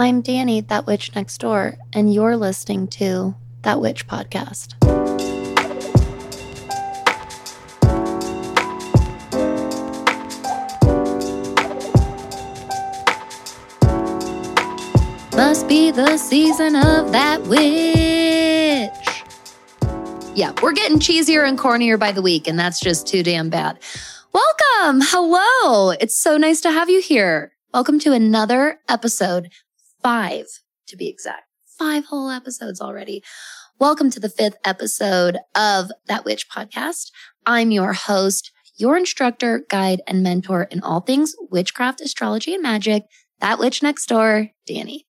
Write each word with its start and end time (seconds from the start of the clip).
I'm 0.00 0.20
Danny, 0.20 0.60
that 0.60 0.86
witch 0.86 1.12
next 1.16 1.38
door, 1.38 1.76
and 1.92 2.14
you're 2.14 2.36
listening 2.36 2.86
to 2.86 3.34
That 3.62 3.80
Witch 3.80 4.06
Podcast. 4.06 4.76
Must 15.36 15.66
be 15.66 15.90
the 15.90 16.16
season 16.16 16.76
of 16.76 17.10
that 17.10 17.42
witch. 17.48 18.92
Yeah, 20.36 20.52
we're 20.62 20.74
getting 20.74 21.00
cheesier 21.00 21.44
and 21.48 21.58
cornier 21.58 21.98
by 21.98 22.12
the 22.12 22.22
week, 22.22 22.46
and 22.46 22.56
that's 22.56 22.78
just 22.78 23.08
too 23.08 23.24
damn 23.24 23.50
bad. 23.50 23.80
Welcome. 24.32 25.00
Hello. 25.02 25.90
It's 25.90 26.16
so 26.16 26.36
nice 26.36 26.60
to 26.60 26.70
have 26.70 26.88
you 26.88 27.00
here. 27.00 27.52
Welcome 27.74 27.98
to 28.00 28.12
another 28.12 28.78
episode 28.88 29.50
five 30.08 30.46
to 30.86 30.96
be 30.96 31.06
exact. 31.06 31.42
Five 31.78 32.06
whole 32.06 32.30
episodes 32.30 32.80
already. 32.80 33.22
Welcome 33.78 34.08
to 34.12 34.18
the 34.18 34.30
fifth 34.30 34.56
episode 34.64 35.36
of 35.54 35.90
That 36.06 36.24
Witch 36.24 36.48
podcast. 36.48 37.10
I'm 37.44 37.70
your 37.70 37.92
host, 37.92 38.50
your 38.78 38.96
instructor, 38.96 39.66
guide, 39.68 40.00
and 40.06 40.22
mentor 40.22 40.62
in 40.62 40.80
all 40.80 41.00
things 41.00 41.36
witchcraft, 41.50 42.00
astrology, 42.00 42.54
and 42.54 42.62
magic. 42.62 43.02
That 43.40 43.58
witch 43.58 43.82
next 43.82 44.06
door, 44.06 44.48
Danny. 44.66 45.04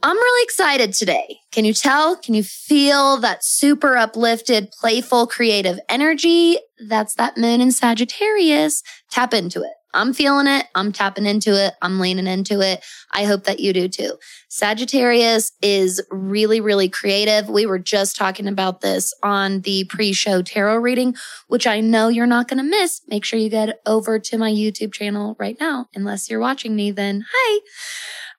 I'm 0.00 0.16
really 0.16 0.44
excited 0.44 0.92
today. 0.92 1.38
Can 1.50 1.64
you 1.64 1.74
tell? 1.74 2.14
Can 2.14 2.34
you 2.34 2.44
feel 2.44 3.16
that 3.16 3.42
super 3.42 3.96
uplifted, 3.96 4.70
playful, 4.70 5.26
creative 5.26 5.80
energy? 5.88 6.56
That's 6.86 7.16
that 7.16 7.36
moon 7.36 7.60
in 7.60 7.72
Sagittarius. 7.72 8.84
Tap 9.10 9.34
into 9.34 9.62
it. 9.62 9.72
I'm 9.94 10.12
feeling 10.12 10.46
it. 10.46 10.66
I'm 10.74 10.92
tapping 10.92 11.26
into 11.26 11.62
it. 11.62 11.74
I'm 11.82 12.00
leaning 12.00 12.26
into 12.26 12.60
it. 12.60 12.84
I 13.12 13.24
hope 13.24 13.44
that 13.44 13.60
you 13.60 13.72
do 13.72 13.88
too. 13.88 14.16
Sagittarius 14.48 15.52
is 15.60 16.02
really, 16.10 16.60
really 16.60 16.88
creative. 16.88 17.48
We 17.48 17.66
were 17.66 17.78
just 17.78 18.16
talking 18.16 18.46
about 18.46 18.80
this 18.80 19.12
on 19.22 19.60
the 19.60 19.84
pre 19.84 20.12
show 20.12 20.42
tarot 20.42 20.76
reading, 20.78 21.14
which 21.48 21.66
I 21.66 21.80
know 21.80 22.08
you're 22.08 22.26
not 22.26 22.48
going 22.48 22.58
to 22.58 22.64
miss. 22.64 23.02
Make 23.08 23.24
sure 23.24 23.38
you 23.38 23.50
get 23.50 23.80
over 23.86 24.18
to 24.18 24.38
my 24.38 24.50
YouTube 24.50 24.92
channel 24.92 25.36
right 25.38 25.56
now. 25.60 25.86
Unless 25.94 26.30
you're 26.30 26.40
watching 26.40 26.74
me, 26.74 26.90
then 26.90 27.24
hi. 27.32 27.60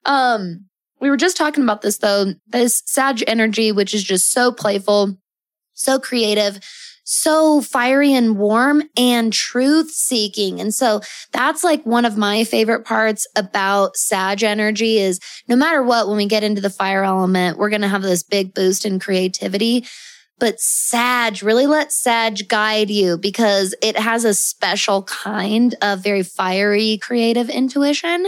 Um, 0.04 0.66
we 1.00 1.10
were 1.10 1.16
just 1.16 1.36
talking 1.36 1.62
about 1.62 1.82
this 1.82 1.98
though. 1.98 2.34
This 2.46 2.82
Sag 2.86 3.22
energy, 3.26 3.72
which 3.72 3.94
is 3.94 4.02
just 4.02 4.32
so 4.32 4.52
playful, 4.52 5.16
so 5.74 5.98
creative, 5.98 6.58
so 7.04 7.60
fiery 7.60 8.12
and 8.12 8.36
warm 8.36 8.82
and 8.96 9.32
truth 9.32 9.90
seeking. 9.90 10.60
And 10.60 10.74
so 10.74 11.00
that's 11.32 11.62
like 11.62 11.84
one 11.84 12.04
of 12.04 12.16
my 12.16 12.44
favorite 12.44 12.84
parts 12.84 13.26
about 13.36 13.96
Sag 13.96 14.42
energy 14.42 14.98
is 14.98 15.20
no 15.48 15.54
matter 15.54 15.82
what, 15.82 16.08
when 16.08 16.16
we 16.16 16.26
get 16.26 16.42
into 16.42 16.60
the 16.60 16.70
fire 16.70 17.04
element, 17.04 17.58
we're 17.58 17.70
going 17.70 17.82
to 17.82 17.88
have 17.88 18.02
this 18.02 18.22
big 18.22 18.54
boost 18.54 18.84
in 18.84 18.98
creativity. 18.98 19.84
But 20.40 20.58
Sag, 20.58 21.42
really 21.42 21.66
let 21.66 21.92
Sag 21.92 22.48
guide 22.48 22.90
you 22.90 23.16
because 23.16 23.74
it 23.80 23.96
has 23.96 24.24
a 24.24 24.34
special 24.34 25.04
kind 25.04 25.74
of 25.80 26.02
very 26.02 26.22
fiery 26.24 26.98
creative 26.98 27.48
intuition 27.48 28.26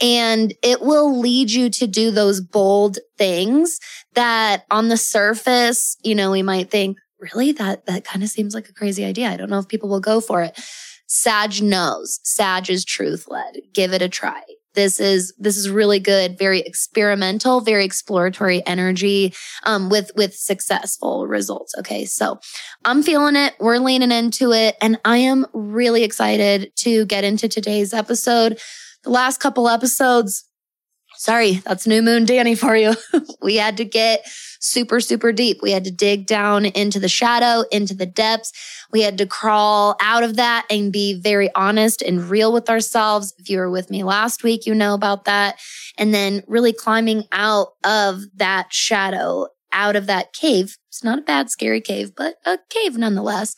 and 0.00 0.52
it 0.62 0.80
will 0.80 1.18
lead 1.18 1.52
you 1.52 1.70
to 1.70 1.86
do 1.86 2.10
those 2.10 2.40
bold 2.40 2.98
things 3.16 3.78
that 4.14 4.64
on 4.70 4.88
the 4.88 4.96
surface, 4.96 5.96
you 6.02 6.14
know, 6.14 6.32
we 6.32 6.42
might 6.42 6.70
think, 6.70 6.98
really 7.32 7.52
that 7.52 7.86
that 7.86 8.04
kind 8.04 8.22
of 8.22 8.28
seems 8.28 8.54
like 8.54 8.68
a 8.68 8.72
crazy 8.72 9.04
idea. 9.04 9.28
I 9.28 9.36
don't 9.36 9.50
know 9.50 9.58
if 9.58 9.68
people 9.68 9.88
will 9.88 10.00
go 10.00 10.20
for 10.20 10.42
it. 10.42 10.58
Sag 11.06 11.62
knows. 11.62 12.20
Sag 12.22 12.70
is 12.70 12.84
truth 12.84 13.26
led. 13.28 13.60
Give 13.72 13.92
it 13.92 14.02
a 14.02 14.08
try. 14.08 14.42
This 14.74 14.98
is 14.98 15.32
this 15.38 15.56
is 15.56 15.70
really 15.70 16.00
good, 16.00 16.36
very 16.36 16.60
experimental, 16.60 17.60
very 17.60 17.84
exploratory 17.84 18.66
energy 18.66 19.32
um, 19.62 19.88
with 19.88 20.10
with 20.16 20.34
successful 20.34 21.26
results. 21.28 21.74
Okay, 21.78 22.04
so 22.04 22.40
I'm 22.84 23.02
feeling 23.02 23.36
it. 23.36 23.54
We're 23.60 23.78
leaning 23.78 24.10
into 24.10 24.52
it, 24.52 24.76
and 24.80 24.98
I 25.04 25.18
am 25.18 25.46
really 25.52 26.02
excited 26.02 26.72
to 26.78 27.06
get 27.06 27.22
into 27.22 27.48
today's 27.48 27.94
episode. 27.94 28.58
The 29.04 29.10
last 29.10 29.38
couple 29.38 29.68
episodes, 29.68 30.44
sorry, 31.16 31.54
that's 31.64 31.86
New 31.86 32.02
Moon 32.02 32.24
Danny 32.24 32.54
for 32.54 32.76
you. 32.76 32.94
we 33.42 33.56
had 33.56 33.76
to 33.78 33.84
get 33.84 34.26
super, 34.60 35.00
super 35.00 35.32
deep. 35.32 35.58
We 35.62 35.72
had 35.72 35.84
to 35.84 35.90
dig 35.90 36.26
down 36.26 36.64
into 36.64 36.98
the 36.98 37.08
shadow, 37.08 37.64
into 37.70 37.94
the 37.94 38.06
depths. 38.06 38.52
We 38.90 39.02
had 39.02 39.18
to 39.18 39.26
crawl 39.26 39.96
out 40.00 40.22
of 40.22 40.36
that 40.36 40.66
and 40.70 40.92
be 40.92 41.20
very 41.20 41.54
honest 41.54 42.00
and 42.00 42.30
real 42.30 42.52
with 42.52 42.70
ourselves. 42.70 43.34
If 43.38 43.50
you 43.50 43.58
were 43.58 43.70
with 43.70 43.90
me 43.90 44.02
last 44.02 44.42
week, 44.42 44.66
you 44.66 44.74
know 44.74 44.94
about 44.94 45.26
that. 45.26 45.60
And 45.98 46.14
then 46.14 46.42
really 46.46 46.72
climbing 46.72 47.24
out 47.30 47.68
of 47.84 48.22
that 48.36 48.72
shadow, 48.72 49.48
out 49.72 49.96
of 49.96 50.06
that 50.06 50.32
cave. 50.32 50.76
It's 50.88 51.04
not 51.04 51.18
a 51.18 51.22
bad, 51.22 51.50
scary 51.50 51.80
cave, 51.80 52.12
but 52.16 52.36
a 52.46 52.58
cave 52.70 52.96
nonetheless 52.96 53.54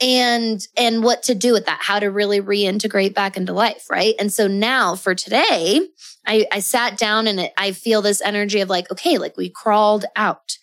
and 0.00 0.66
and 0.76 1.02
what 1.02 1.22
to 1.24 1.34
do 1.34 1.52
with 1.52 1.66
that 1.66 1.80
how 1.82 1.98
to 1.98 2.06
really 2.06 2.40
reintegrate 2.40 3.14
back 3.14 3.36
into 3.36 3.52
life 3.52 3.86
right? 3.90 4.14
And 4.18 4.32
so 4.32 4.46
now 4.46 4.94
for 4.94 5.14
today 5.14 5.80
i 6.26 6.46
i 6.52 6.60
sat 6.60 6.96
down 6.96 7.26
and 7.26 7.40
it, 7.40 7.52
i 7.56 7.72
feel 7.72 8.02
this 8.02 8.22
energy 8.22 8.60
of 8.60 8.68
like 8.68 8.90
okay 8.90 9.18
like 9.18 9.36
we 9.36 9.48
crawled 9.48 10.04
out. 10.16 10.58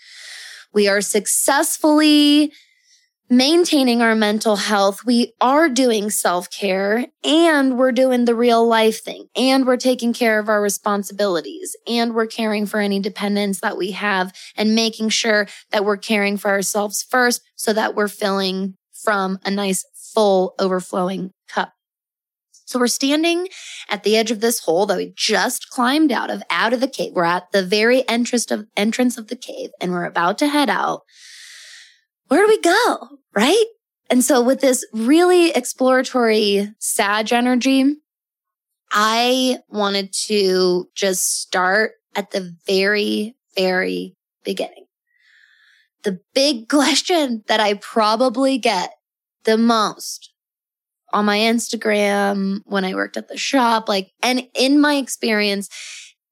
We 0.73 0.89
are 0.89 1.01
successfully 1.01 2.51
maintaining 3.29 4.01
our 4.01 4.13
mental 4.13 4.55
health. 4.55 4.99
We 5.05 5.33
are 5.41 5.67
doing 5.67 6.09
self-care 6.09 7.07
and 7.23 7.77
we're 7.77 7.91
doing 7.91 8.25
the 8.25 8.35
real 8.35 8.67
life 8.67 9.03
thing 9.03 9.27
and 9.35 9.65
we're 9.65 9.77
taking 9.77 10.13
care 10.13 10.37
of 10.37 10.47
our 10.47 10.61
responsibilities 10.61 11.75
and 11.87 12.13
we're 12.13 12.27
caring 12.27 12.67
for 12.67 12.79
any 12.79 12.99
dependents 12.99 13.61
that 13.61 13.77
we 13.77 13.91
have 13.91 14.31
and 14.55 14.75
making 14.75 15.09
sure 15.09 15.47
that 15.71 15.85
we're 15.85 15.97
caring 15.97 16.37
for 16.37 16.49
ourselves 16.49 17.03
first 17.09 17.41
so 17.55 17.73
that 17.73 17.95
we're 17.95 18.07
filling 18.07 18.77
from 19.05 19.39
a 19.45 19.51
nice 19.51 19.85
full 19.93 20.55
overflowing 20.59 21.31
cup. 21.47 21.71
So 22.65 22.79
we're 22.79 22.87
standing 22.87 23.47
at 23.89 24.03
the 24.03 24.17
edge 24.17 24.31
of 24.31 24.41
this 24.41 24.61
hole 24.61 24.87
that 24.87 24.97
we 24.97 25.13
just 25.15 25.69
climbed 25.69 26.11
out 26.11 26.31
of, 26.31 26.41
out 26.49 26.73
of 26.73 26.81
the 26.81 26.87
cave. 26.87 27.13
We're 27.13 27.23
at 27.23 27.51
the 27.51 27.63
very 27.63 28.07
entrance 28.09 28.49
of 28.49 28.65
entrance 28.75 29.17
of 29.17 29.27
the 29.27 29.35
cave 29.35 29.69
and 29.79 29.91
we're 29.91 30.05
about 30.05 30.39
to 30.39 30.47
head 30.47 30.69
out. 30.69 31.03
Where 32.27 32.41
do 32.41 32.47
we 32.47 32.59
go? 32.59 33.19
Right? 33.35 33.65
And 34.09 34.23
so 34.23 34.41
with 34.41 34.61
this 34.61 34.85
really 34.93 35.51
exploratory 35.51 36.69
Sag 36.79 37.31
energy, 37.31 37.95
I 38.91 39.59
wanted 39.69 40.11
to 40.27 40.89
just 40.95 41.41
start 41.41 41.91
at 42.15 42.31
the 42.31 42.55
very, 42.65 43.35
very 43.55 44.15
beginning 44.43 44.84
the 46.05 46.19
big 46.33 46.69
question 46.69 47.43
that 47.47 47.59
I 47.59 47.73
probably 47.73 48.57
get 48.57 48.93
the 49.43 49.57
most 49.57 50.31
on 51.13 51.25
my 51.25 51.37
Instagram 51.37 52.59
when 52.65 52.83
I 52.83 52.95
worked 52.95 53.17
at 53.17 53.27
the 53.27 53.37
shop, 53.37 53.87
like, 53.87 54.11
and 54.23 54.47
in 54.53 54.79
my 54.79 54.95
experience, 54.95 55.69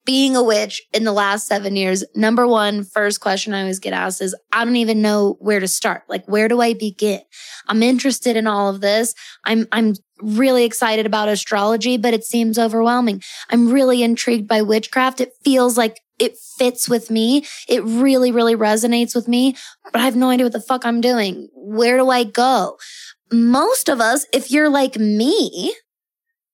being 0.04 0.36
a 0.36 0.42
witch 0.42 0.82
in 0.92 1.04
the 1.04 1.12
last 1.12 1.46
seven 1.46 1.76
years, 1.76 2.04
number 2.14 2.46
one, 2.46 2.84
first 2.84 3.20
question 3.20 3.54
I 3.54 3.60
always 3.60 3.78
get 3.78 3.94
asked 3.94 4.20
is, 4.20 4.36
I 4.52 4.64
don't 4.64 4.76
even 4.76 5.00
know 5.00 5.36
where 5.38 5.60
to 5.60 5.68
start. 5.68 6.02
Like, 6.08 6.26
where 6.26 6.48
do 6.48 6.60
I 6.60 6.74
begin? 6.74 7.22
I'm 7.68 7.82
interested 7.82 8.36
in 8.36 8.46
all 8.46 8.68
of 8.68 8.82
this. 8.82 9.14
I'm, 9.44 9.66
I'm 9.72 9.94
really 10.20 10.64
excited 10.64 11.06
about 11.06 11.30
astrology, 11.30 11.96
but 11.96 12.12
it 12.12 12.24
seems 12.24 12.58
overwhelming. 12.58 13.22
I'm 13.48 13.70
really 13.70 14.02
intrigued 14.02 14.46
by 14.46 14.60
witchcraft. 14.60 15.22
It 15.22 15.32
feels 15.42 15.78
like 15.78 16.00
it 16.18 16.36
fits 16.58 16.88
with 16.88 17.10
me. 17.10 17.44
It 17.68 17.82
really, 17.84 18.30
really 18.30 18.56
resonates 18.56 19.14
with 19.14 19.28
me, 19.28 19.56
but 19.84 20.00
I 20.00 20.04
have 20.04 20.16
no 20.16 20.30
idea 20.30 20.46
what 20.46 20.52
the 20.52 20.60
fuck 20.60 20.84
I'm 20.84 21.00
doing. 21.00 21.48
Where 21.54 21.96
do 21.98 22.10
I 22.10 22.24
go? 22.24 22.78
Most 23.32 23.88
of 23.88 24.00
us, 24.00 24.26
if 24.32 24.50
you're 24.50 24.68
like 24.68 24.96
me, 24.96 25.74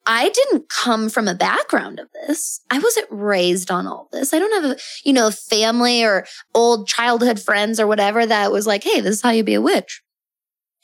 I 0.07 0.31
didn't 0.31 0.69
come 0.69 1.09
from 1.11 1.29
a 1.29 1.35
background 1.35 2.01
of 2.01 2.09
this. 2.13 2.61
I 2.71 2.79
wasn't 2.79 3.09
raised 3.11 3.71
on 3.71 3.87
all 3.87 4.09
this. 4.13 4.33
I 4.33 4.39
don't 4.39 4.63
have 4.63 4.73
a, 4.73 4.81
you 5.05 5.13
know, 5.13 5.31
family 5.31 6.03
or 6.03 6.27
old 6.55 6.89
childhood 6.89 7.39
friends 7.39 7.79
or 7.79 7.87
whatever 7.87 8.25
that 8.25 8.51
was 8.51 8.67
like, 8.67 8.83
Hey, 8.83 9.01
this 9.01 9.17
is 9.17 9.23
how 9.23 9.31
you 9.31 9.45
be 9.45 9.55
a 9.55 9.61
witch. 9.61 10.03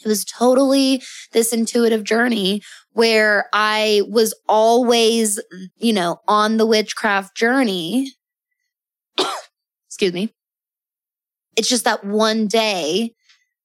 It 0.04 0.08
was 0.08 0.24
totally 0.24 1.02
this 1.32 1.52
intuitive 1.52 2.04
journey 2.04 2.62
where 2.92 3.46
I 3.52 4.02
was 4.08 4.34
always, 4.48 5.40
you 5.76 5.94
know, 5.94 6.18
on 6.28 6.58
the 6.58 6.66
witchcraft 6.66 7.36
journey 7.36 8.12
excuse 9.88 10.12
me. 10.12 10.32
It's 11.56 11.68
just 11.68 11.84
that 11.84 12.04
one 12.04 12.46
day, 12.48 13.14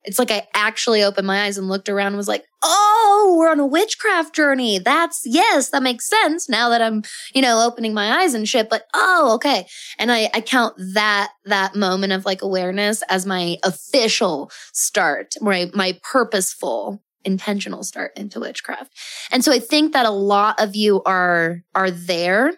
it's 0.03 0.17
like 0.17 0.31
I 0.31 0.47
actually 0.53 1.03
opened 1.03 1.27
my 1.27 1.43
eyes 1.43 1.57
and 1.57 1.67
looked 1.67 1.89
around 1.89 2.07
and 2.07 2.17
was 2.17 2.27
like, 2.27 2.45
oh, 2.63 3.35
we're 3.37 3.51
on 3.51 3.59
a 3.59 3.65
witchcraft 3.65 4.33
journey. 4.33 4.79
That's, 4.79 5.21
yes, 5.25 5.69
that 5.69 5.83
makes 5.83 6.09
sense 6.09 6.49
now 6.49 6.69
that 6.69 6.81
I'm, 6.81 7.03
you 7.35 7.41
know, 7.41 7.65
opening 7.65 7.93
my 7.93 8.21
eyes 8.21 8.33
and 8.33 8.47
shit. 8.47 8.69
But 8.69 8.85
oh, 8.93 9.33
okay. 9.35 9.67
And 9.99 10.11
I, 10.11 10.29
I 10.33 10.41
count 10.41 10.75
that, 10.93 11.31
that 11.45 11.75
moment 11.75 12.13
of 12.13 12.25
like 12.25 12.41
awareness 12.41 13.03
as 13.09 13.25
my 13.25 13.57
official 13.63 14.51
start, 14.73 15.35
my, 15.41 15.69
my 15.73 15.99
purposeful 16.01 17.03
intentional 17.23 17.83
start 17.83 18.11
into 18.15 18.39
witchcraft. 18.39 18.91
And 19.31 19.43
so 19.43 19.51
I 19.51 19.59
think 19.59 19.93
that 19.93 20.07
a 20.07 20.11
lot 20.11 20.59
of 20.59 20.75
you 20.75 21.03
are, 21.03 21.61
are 21.75 21.91
there 21.91 22.53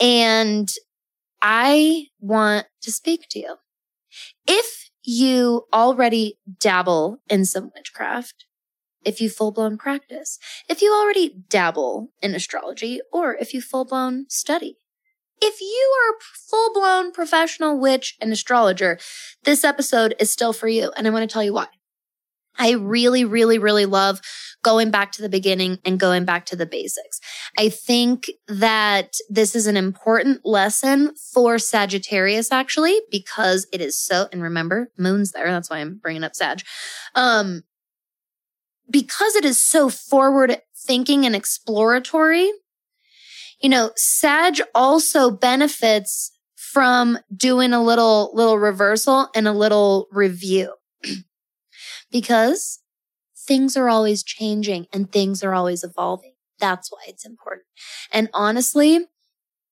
and 0.00 0.68
I 1.42 2.06
want 2.20 2.66
to 2.82 2.92
speak 2.92 3.26
to 3.30 3.38
you. 3.38 3.56
If 4.46 4.90
you 5.02 5.66
already 5.72 6.38
dabble 6.58 7.20
in 7.28 7.44
some 7.44 7.70
witchcraft, 7.74 8.46
if 9.04 9.20
you 9.20 9.30
full 9.30 9.50
blown 9.50 9.78
practice, 9.78 10.38
if 10.68 10.82
you 10.82 10.92
already 10.92 11.34
dabble 11.48 12.10
in 12.20 12.34
astrology, 12.34 13.00
or 13.12 13.34
if 13.34 13.54
you 13.54 13.62
full 13.62 13.84
blown 13.84 14.26
study, 14.28 14.76
if 15.40 15.60
you 15.60 15.96
are 16.02 16.16
a 16.16 16.20
full 16.20 16.72
blown 16.74 17.12
professional 17.12 17.78
witch 17.78 18.16
and 18.20 18.30
astrologer, 18.32 18.98
this 19.44 19.64
episode 19.64 20.14
is 20.18 20.30
still 20.30 20.52
for 20.52 20.68
you. 20.68 20.92
And 20.96 21.06
I 21.06 21.10
want 21.10 21.28
to 21.28 21.32
tell 21.32 21.42
you 21.42 21.54
why. 21.54 21.68
I 22.60 22.72
really, 22.72 23.24
really, 23.24 23.58
really 23.58 23.86
love 23.86 24.20
going 24.62 24.90
back 24.90 25.12
to 25.12 25.22
the 25.22 25.30
beginning 25.30 25.78
and 25.84 25.98
going 25.98 26.26
back 26.26 26.44
to 26.46 26.56
the 26.56 26.66
basics. 26.66 27.18
I 27.58 27.70
think 27.70 28.30
that 28.46 29.14
this 29.30 29.56
is 29.56 29.66
an 29.66 29.78
important 29.78 30.42
lesson 30.44 31.14
for 31.32 31.58
Sagittarius, 31.58 32.52
actually, 32.52 33.00
because 33.10 33.66
it 33.72 33.80
is 33.80 33.98
so, 33.98 34.28
and 34.30 34.42
remember, 34.42 34.92
moon's 34.98 35.32
there. 35.32 35.50
That's 35.50 35.70
why 35.70 35.78
I'm 35.78 35.96
bringing 35.96 36.22
up 36.22 36.36
Sag. 36.36 36.60
Um, 37.14 37.62
because 38.90 39.34
it 39.36 39.46
is 39.46 39.60
so 39.60 39.88
forward 39.88 40.60
thinking 40.76 41.24
and 41.24 41.34
exploratory, 41.34 42.50
you 43.62 43.70
know, 43.70 43.92
Sag 43.96 44.60
also 44.74 45.30
benefits 45.30 46.32
from 46.56 47.18
doing 47.34 47.72
a 47.72 47.82
little, 47.82 48.30
little 48.34 48.58
reversal 48.58 49.28
and 49.34 49.48
a 49.48 49.52
little 49.52 50.08
review 50.12 50.74
because 52.10 52.80
things 53.36 53.76
are 53.76 53.88
always 53.88 54.22
changing 54.22 54.86
and 54.92 55.10
things 55.10 55.42
are 55.42 55.54
always 55.54 55.82
evolving. 55.82 56.34
That's 56.58 56.90
why 56.92 57.00
it's 57.08 57.24
important. 57.24 57.66
And 58.12 58.28
honestly, 58.34 59.06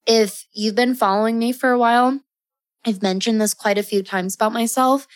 if 0.07 0.47
you've 0.53 0.75
been 0.75 0.95
following 0.95 1.39
me 1.39 1.53
for 1.53 1.71
a 1.71 1.79
while, 1.79 2.21
I've 2.87 3.03
mentioned 3.03 3.41
this 3.41 3.55
quite 3.55 3.79
a 3.79 3.83
few 3.83 4.03
times 4.03 4.35
about 4.35 4.53
myself. 4.53 5.07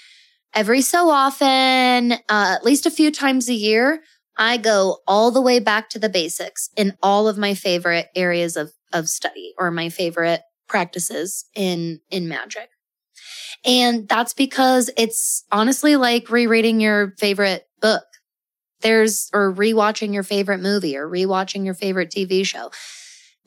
Every 0.55 0.83
so 0.83 1.09
often, 1.09 2.13
uh, 2.13 2.19
at 2.29 2.65
least 2.65 2.85
a 2.85 2.91
few 2.91 3.11
times 3.11 3.49
a 3.49 3.55
year, 3.55 4.03
I 4.37 4.59
go 4.59 4.99
all 5.07 5.31
the 5.31 5.41
way 5.41 5.61
back 5.61 5.89
to 5.91 5.99
the 5.99 6.09
basics 6.09 6.69
in 6.77 6.97
all 7.03 7.29
of 7.29 7.39
my 7.39 7.55
favorite 7.55 8.09
areas 8.15 8.57
of, 8.57 8.73
of 8.93 9.09
study 9.09 9.55
or 9.59 9.71
my 9.71 9.89
favorite 9.89 10.43
practices 10.69 11.47
in, 11.55 12.01
in 12.11 12.29
magic. 12.29 12.69
And 13.65 14.09
that's 14.09 14.35
because 14.35 14.91
it's 14.97 15.45
honestly 15.53 15.97
like 15.97 16.31
rereading 16.31 16.81
your 16.81 17.15
favorite 17.19 17.67
book. 17.81 18.05
There's, 18.81 19.31
or 19.33 19.53
rewatching 19.55 20.13
your 20.13 20.25
favorite 20.25 20.59
movie 20.59 20.97
or 20.97 21.09
rewatching 21.09 21.65
your 21.65 21.75
favorite 21.75 22.11
TV 22.11 22.45
show 22.45 22.71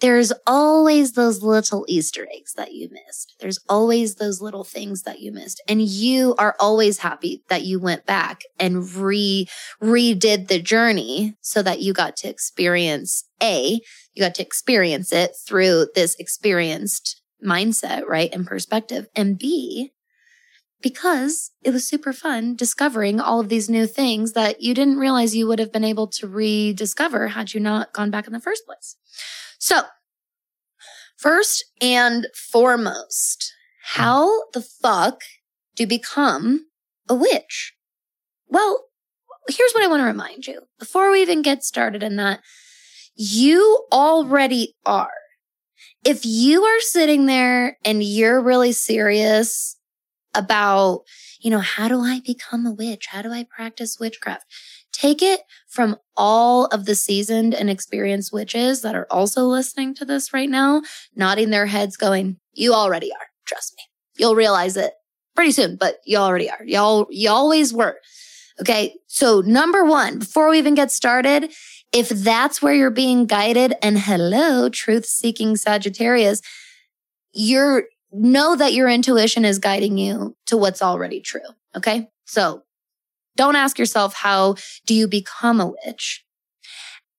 there's 0.02 0.34
always 0.46 1.14
those 1.14 1.42
little 1.42 1.86
Easter 1.88 2.28
eggs 2.36 2.54
that 2.56 2.74
you 2.74 2.90
missed. 2.92 3.36
There's 3.40 3.60
always 3.70 4.16
those 4.16 4.42
little 4.42 4.64
things 4.64 5.04
that 5.04 5.22
you 5.22 5.32
missed. 5.32 5.62
And 5.68 5.82
you 5.82 6.36
are 6.38 6.56
always 6.60 7.00
happy 7.00 7.44
that 7.50 7.64
you 7.64 7.80
went 7.80 8.06
back 8.06 8.42
and 8.60 8.92
re, 8.94 9.48
redid 9.82 10.48
the 10.48 10.62
journey 10.62 11.36
so 11.42 11.62
that 11.64 11.82
you 11.82 11.94
got 11.94 12.18
to 12.18 12.30
experience 12.30 13.24
A, 13.42 13.80
you 14.14 14.22
got 14.22 14.36
to 14.36 14.44
experience 14.44 15.14
it 15.14 15.32
through 15.48 15.88
this 15.96 16.16
experienced 16.16 17.22
mindset, 17.44 18.06
right? 18.06 18.30
And 18.34 18.46
perspective. 18.46 19.08
And 19.16 19.38
B, 19.38 19.92
because 20.82 21.52
it 21.64 21.72
was 21.72 21.88
super 21.88 22.14
fun 22.14 22.56
discovering 22.56 23.20
all 23.20 23.40
of 23.40 23.50
these 23.50 23.70
new 23.70 23.88
things 23.88 24.34
that 24.34 24.62
you 24.62 24.74
didn't 24.74 25.00
realize 25.00 25.36
you 25.36 25.48
would 25.48 25.60
have 25.60 25.72
been 25.72 25.84
able 25.84 26.08
to 26.08 26.28
rediscover 26.28 27.30
had 27.30 27.54
you 27.54 27.60
not 27.60 27.94
gone 27.94 28.12
back 28.12 28.28
in 28.28 28.34
the 28.34 28.40
first 28.40 28.66
place. 28.66 28.96
So, 29.58 29.82
first 31.18 31.66
and 31.82 32.28
foremost, 32.36 33.54
hmm. 33.94 34.02
how 34.02 34.50
the 34.52 34.62
fuck 34.62 35.22
do 35.76 35.84
you 35.84 35.88
become 35.88 36.68
a 37.10 37.16
witch? 37.16 37.74
Well, 38.48 38.86
here's 39.48 39.72
what 39.74 39.84
I 39.84 39.88
want 39.88 40.02
to 40.02 40.06
remind 40.08 40.48
you 40.48 40.62
before 40.80 41.12
we 41.12 41.22
even 41.22 41.42
get 41.42 41.64
started 41.64 42.04
in 42.04 42.16
that. 42.18 42.42
You 43.16 43.86
already 43.92 44.76
are. 44.86 45.10
If 46.04 46.26
you 46.26 46.64
are 46.64 46.80
sitting 46.82 47.26
there 47.26 47.78
and 47.84 48.04
you're 48.04 48.42
really 48.42 48.72
serious 48.72 49.78
about, 50.36 51.04
you 51.40 51.50
know, 51.50 51.60
how 51.60 51.88
do 51.88 52.02
I 52.02 52.22
become 52.26 52.66
a 52.66 52.72
witch? 52.72 53.08
How 53.10 53.22
do 53.22 53.32
I 53.32 53.46
practice 53.50 54.00
witchcraft? 54.00 54.46
Take 54.92 55.22
it 55.22 55.42
from 55.68 55.98
all 56.16 56.68
of 56.68 56.86
the 56.86 56.96
seasoned 56.96 57.54
and 57.54 57.70
experienced 57.70 58.32
witches 58.32 58.82
that 58.82 58.96
are 58.96 59.08
also 59.12 59.44
listening 59.44 59.94
to 59.96 60.06
this 60.06 60.34
right 60.34 60.50
now, 60.50 60.84
nodding 61.16 61.50
their 61.50 61.66
heads, 61.66 61.98
going, 61.98 62.38
You 62.54 62.74
already 62.74 63.12
are. 63.12 63.28
Trust 63.46 63.74
me. 63.78 63.84
You'll 64.18 64.36
realize 64.36 64.78
it 64.78 64.94
pretty 65.36 65.52
soon, 65.52 65.76
but 65.76 65.98
you 66.06 66.18
already 66.18 66.50
are. 66.50 66.64
Y'all, 66.64 67.08
you 67.10 67.30
always 67.30 67.74
were. 67.74 68.00
Okay. 68.60 68.96
So 69.08 69.42
number 69.42 69.84
one, 69.84 70.20
before 70.20 70.50
we 70.50 70.58
even 70.58 70.76
get 70.76 70.92
started, 70.92 71.52
if 71.92 72.10
that's 72.10 72.62
where 72.62 72.74
you're 72.74 72.90
being 72.90 73.26
guided 73.26 73.74
and 73.82 74.00
hello, 74.00 74.70
truth 74.70 75.06
seeking 75.06 75.56
Sagittarius, 75.56 76.42
you're 77.34 77.84
know 78.18 78.56
that 78.56 78.74
your 78.74 78.90
intuition 78.90 79.46
is 79.46 79.60
guiding 79.60 79.98
you 79.98 80.36
to 80.48 80.58
what's 80.58 80.82
already 80.82 81.20
true. 81.22 81.42
Okay. 81.76 82.10
So 82.26 82.64
don't 83.36 83.56
ask 83.56 83.78
yourself, 83.78 84.14
how 84.14 84.56
do 84.86 84.94
you 84.94 85.08
become 85.08 85.60
a 85.60 85.74
witch? 85.86 86.24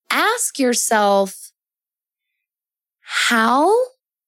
Ask 0.09 0.57
yourself, 0.57 1.51
how 3.01 3.73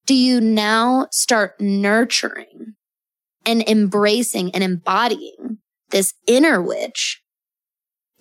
do 0.05 0.13
you 0.13 0.39
now 0.39 1.07
start 1.11 1.59
nurturing 1.59 2.75
and 3.45 3.67
embracing 3.67 4.51
and 4.51 4.63
embodying 4.63 5.57
this 5.89 6.13
inner 6.27 6.61
witch 6.61 7.21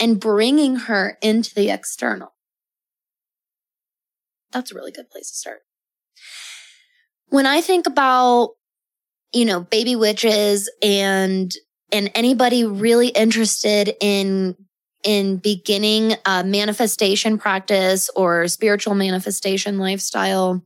and 0.00 0.20
bringing 0.20 0.76
her 0.76 1.18
into 1.20 1.54
the 1.54 1.70
external? 1.70 2.34
That's 4.50 4.72
a 4.72 4.74
really 4.74 4.92
good 4.92 5.10
place 5.10 5.30
to 5.30 5.36
start. 5.36 5.60
When 7.30 7.46
I 7.46 7.60
think 7.60 7.86
about, 7.86 8.50
you 9.32 9.44
know, 9.44 9.60
baby 9.60 9.96
witches 9.96 10.70
and 10.82 11.52
and 11.90 12.10
anybody 12.14 12.64
really 12.64 13.08
interested 13.08 13.94
in 14.00 14.56
in 15.04 15.36
beginning 15.36 16.14
a 16.26 16.42
manifestation 16.44 17.38
practice 17.38 18.10
or 18.16 18.48
spiritual 18.48 18.94
manifestation 18.94 19.78
lifestyle, 19.78 20.62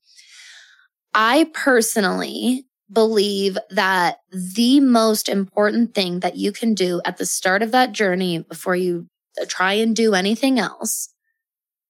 I 1.14 1.50
personally 1.52 2.64
believe 2.90 3.58
that 3.70 4.18
the 4.30 4.80
most 4.80 5.28
important 5.28 5.94
thing 5.94 6.20
that 6.20 6.36
you 6.36 6.52
can 6.52 6.74
do 6.74 7.00
at 7.04 7.16
the 7.16 7.26
start 7.26 7.62
of 7.62 7.72
that 7.72 7.92
journey 7.92 8.38
before 8.40 8.76
you 8.76 9.06
try 9.48 9.74
and 9.74 9.96
do 9.96 10.14
anything 10.14 10.58
else 10.58 11.12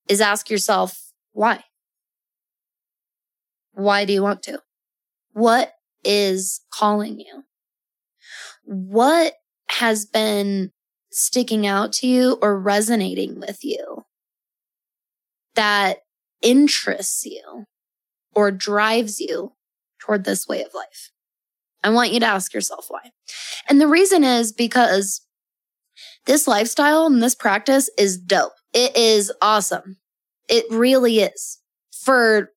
is 0.08 0.20
ask 0.20 0.50
yourself, 0.50 1.12
why? 1.32 1.64
Why 3.74 4.04
do 4.04 4.12
you 4.12 4.22
want 4.22 4.42
to? 4.44 4.60
What 5.32 5.72
is 6.04 6.60
calling 6.70 7.18
you? 7.20 7.44
what 8.64 9.34
has 9.68 10.06
been 10.06 10.70
sticking 11.10 11.66
out 11.66 11.92
to 11.92 12.06
you 12.06 12.38
or 12.40 12.58
resonating 12.58 13.38
with 13.40 13.64
you 13.64 14.04
that 15.54 15.98
interests 16.40 17.24
you 17.26 17.64
or 18.34 18.50
drives 18.50 19.20
you 19.20 19.52
toward 20.00 20.24
this 20.24 20.46
way 20.46 20.62
of 20.62 20.74
life? 20.74 21.10
I 21.84 21.90
want 21.90 22.12
you 22.12 22.20
to 22.20 22.26
ask 22.26 22.54
yourself 22.54 22.86
why. 22.88 23.10
And 23.68 23.80
the 23.80 23.88
reason 23.88 24.22
is 24.24 24.52
because 24.52 25.22
this 26.26 26.46
lifestyle 26.46 27.06
and 27.06 27.22
this 27.22 27.34
practice 27.34 27.90
is 27.98 28.16
dope. 28.16 28.52
It 28.72 28.96
is 28.96 29.32
awesome. 29.42 29.96
It 30.48 30.64
really 30.70 31.20
is 31.20 31.58
for 31.92 32.50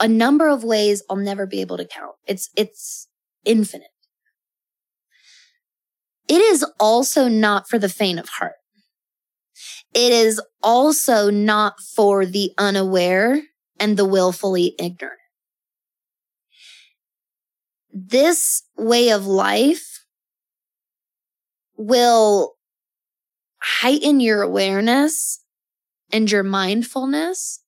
a 0.00 0.08
number 0.08 0.48
of 0.48 0.64
ways 0.64 1.02
I'll 1.08 1.16
never 1.16 1.46
be 1.46 1.60
able 1.60 1.76
to 1.76 1.84
count. 1.84 2.16
It's, 2.26 2.50
it's 2.56 3.08
infinite. 3.44 3.88
It 6.26 6.40
is 6.40 6.64
also 6.80 7.28
not 7.28 7.68
for 7.68 7.78
the 7.78 7.88
faint 7.88 8.18
of 8.18 8.28
heart. 8.28 8.54
It 9.92 10.12
is 10.12 10.40
also 10.62 11.30
not 11.30 11.80
for 11.80 12.24
the 12.24 12.52
unaware 12.56 13.42
and 13.78 13.96
the 13.96 14.04
willfully 14.04 14.74
ignorant. 14.78 15.18
This 17.92 18.62
way 18.76 19.10
of 19.10 19.26
life 19.26 20.04
will 21.76 22.54
heighten 23.60 24.20
your 24.20 24.42
awareness 24.42 25.42
and 26.12 26.30
your 26.30 26.44
mindfulness 26.44 27.62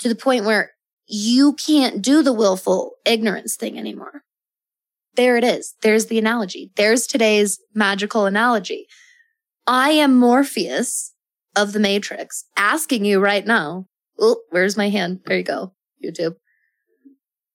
to 0.00 0.08
the 0.08 0.14
point 0.14 0.44
where 0.44 0.72
you 1.06 1.54
can't 1.54 2.02
do 2.02 2.22
the 2.22 2.32
willful 2.32 2.92
ignorance 3.04 3.56
thing 3.56 3.78
anymore. 3.78 4.22
There 5.16 5.36
it 5.36 5.44
is. 5.44 5.74
There's 5.82 6.06
the 6.06 6.18
analogy. 6.18 6.72
There's 6.76 7.06
today's 7.06 7.60
magical 7.74 8.26
analogy. 8.26 8.86
I 9.66 9.90
am 9.90 10.18
Morpheus 10.18 11.12
of 11.54 11.72
the 11.72 11.80
Matrix 11.80 12.44
asking 12.56 13.04
you 13.04 13.20
right 13.20 13.46
now. 13.46 13.86
Oh, 14.18 14.40
where's 14.50 14.76
my 14.76 14.88
hand? 14.88 15.20
There 15.24 15.38
you 15.38 15.44
go. 15.44 15.72
YouTube. 16.04 16.36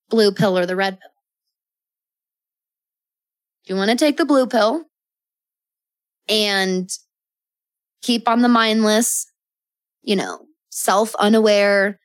blue 0.09 0.31
pill 0.31 0.57
or 0.57 0.65
the 0.65 0.75
red 0.75 0.99
pill? 0.99 1.09
Do 3.65 3.73
you 3.73 3.77
want 3.77 3.91
to 3.91 3.97
take 3.97 4.17
the 4.17 4.25
blue 4.25 4.47
pill 4.47 4.85
and 6.27 6.89
keep 8.01 8.27
on 8.27 8.41
the 8.41 8.47
mindless, 8.47 9.27
you 10.01 10.15
know, 10.15 10.45
self 10.69 11.13
unaware, 11.15 11.99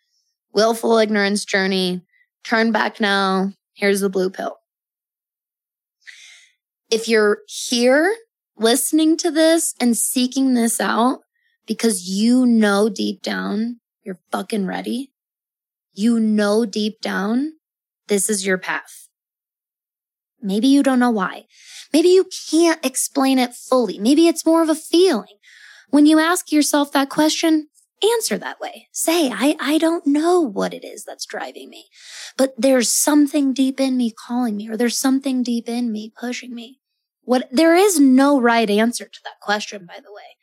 willful 0.55 0.97
ignorance 0.99 1.45
journey? 1.45 2.03
Turn 2.45 2.73
back 2.73 3.01
now. 3.01 3.53
Here's 3.75 4.01
the 4.01 4.09
blue 4.09 4.31
pill. 4.31 4.57
If 6.91 7.09
you're 7.09 7.39
here 7.47 8.15
listening 8.57 9.17
to 9.19 9.31
this 9.31 9.75
and 9.81 9.97
seeking 9.97 10.55
this 10.55 10.81
out 10.81 11.21
because 11.67 12.09
you 12.09 12.47
know 12.47 12.89
deep 12.89 13.23
down 13.23 13.81
you're 14.05 14.21
fucking 14.31 14.67
ready, 14.67 15.13
you 15.93 16.21
know 16.21 16.65
deep 16.65 17.01
down 17.01 17.55
this 18.09 18.29
is 18.29 18.47
your 18.47 18.59
path. 18.59 19.09
Maybe 20.43 20.69
you 20.69 20.83
don't 20.83 20.99
know 20.99 21.11
why. 21.11 21.47
Maybe 21.93 22.09
you 22.09 22.27
can't 22.51 22.85
explain 22.85 23.39
it 23.39 23.55
fully. 23.55 23.99
Maybe 23.99 24.29
it's 24.29 24.45
more 24.45 24.63
of 24.63 24.69
a 24.69 24.75
feeling. 24.75 25.39
When 25.89 26.07
you 26.07 26.19
ask 26.19 26.53
yourself 26.53 26.93
that 26.93 27.09
question, 27.09 27.69
answer 28.17 28.39
that 28.39 28.61
way. 28.61 28.89
Say, 28.93 29.31
I, 29.31 29.57
I 29.61 29.79
don't 29.79 30.07
know 30.07 30.41
what 30.41 30.75
it 30.75 30.85
is 30.85 31.05
that's 31.05 31.27
driving 31.27 31.71
me, 31.71 31.87
but 32.37 32.55
there's 32.57 32.93
something 32.93 33.53
deep 33.53 33.81
in 33.81 33.97
me 33.97 34.11
calling 34.11 34.57
me, 34.57 34.69
or 34.69 34.77
there's 34.77 34.99
something 34.99 35.43
deep 35.43 35.69
in 35.69 35.93
me 35.93 36.13
pushing 36.19 36.55
me. 36.55 36.81
What, 37.23 37.49
there 37.51 37.75
is 37.75 37.99
no 37.99 38.41
right 38.41 38.69
answer 38.69 39.05
to 39.05 39.21
that 39.25 39.41
question, 39.41 39.87
by 39.87 39.97
the 39.97 40.13
way. 40.13 40.37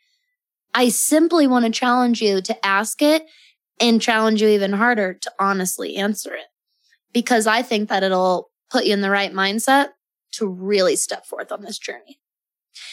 I 0.74 0.88
simply 0.88 1.46
want 1.46 1.64
to 1.64 1.70
challenge 1.70 2.20
you 2.20 2.40
to 2.42 2.66
ask 2.66 3.02
it 3.02 3.24
and 3.80 4.00
challenge 4.00 4.40
you 4.40 4.48
even 4.48 4.72
harder 4.72 5.14
to 5.14 5.32
honestly 5.38 5.96
answer 5.96 6.34
it 6.34 6.46
because 7.12 7.46
I 7.46 7.62
think 7.62 7.88
that 7.88 8.02
it'll 8.02 8.50
put 8.70 8.84
you 8.84 8.94
in 8.94 9.00
the 9.00 9.10
right 9.10 9.32
mindset 9.32 9.88
to 10.32 10.48
really 10.48 10.96
step 10.96 11.26
forth 11.26 11.52
on 11.52 11.62
this 11.62 11.78
journey. 11.78 12.18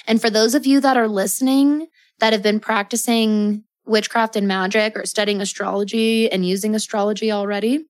And 0.05 0.21
for 0.21 0.29
those 0.29 0.55
of 0.55 0.65
you 0.65 0.81
that 0.81 0.97
are 0.97 1.07
listening 1.07 1.87
that 2.19 2.33
have 2.33 2.43
been 2.43 2.59
practicing 2.59 3.63
witchcraft 3.89 4.35
and 4.35 4.47
magic 4.47 4.95
or 4.95 5.05
studying 5.05 5.41
astrology 5.41 6.31
and 6.31 6.45
using 6.45 6.75
astrology 6.75 7.31
already, 7.31 7.85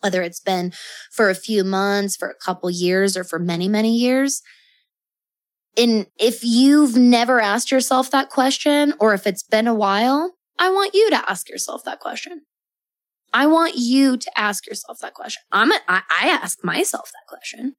whether 0.00 0.22
it's 0.22 0.40
been 0.40 0.72
for 1.10 1.30
a 1.30 1.34
few 1.34 1.64
months, 1.64 2.16
for 2.16 2.28
a 2.28 2.34
couple 2.34 2.70
years, 2.70 3.16
or 3.16 3.24
for 3.24 3.38
many, 3.38 3.68
many 3.68 3.96
years. 3.96 4.42
And 5.76 6.06
if 6.18 6.44
you've 6.44 6.96
never 6.96 7.40
asked 7.40 7.70
yourself 7.70 8.10
that 8.10 8.28
question, 8.28 8.94
or 9.00 9.14
if 9.14 9.26
it's 9.26 9.42
been 9.42 9.66
a 9.66 9.74
while, 9.74 10.34
I 10.58 10.70
want 10.70 10.94
you 10.94 11.08
to 11.10 11.30
ask 11.30 11.48
yourself 11.48 11.82
that 11.84 11.98
question. 11.98 12.42
I 13.32 13.46
want 13.46 13.76
you 13.76 14.18
to 14.18 14.38
ask 14.38 14.66
yourself 14.66 14.98
that 15.00 15.14
question. 15.14 15.42
I'm 15.50 15.72
a, 15.72 15.80
I, 15.88 16.02
I 16.10 16.28
ask 16.28 16.62
myself 16.62 17.10
that 17.12 17.26
question. 17.26 17.74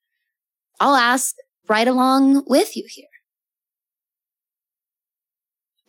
I'll 0.79 0.95
ask 0.95 1.35
right 1.69 1.87
along 1.87 2.45
with 2.47 2.75
you 2.75 2.85
here. 2.89 3.05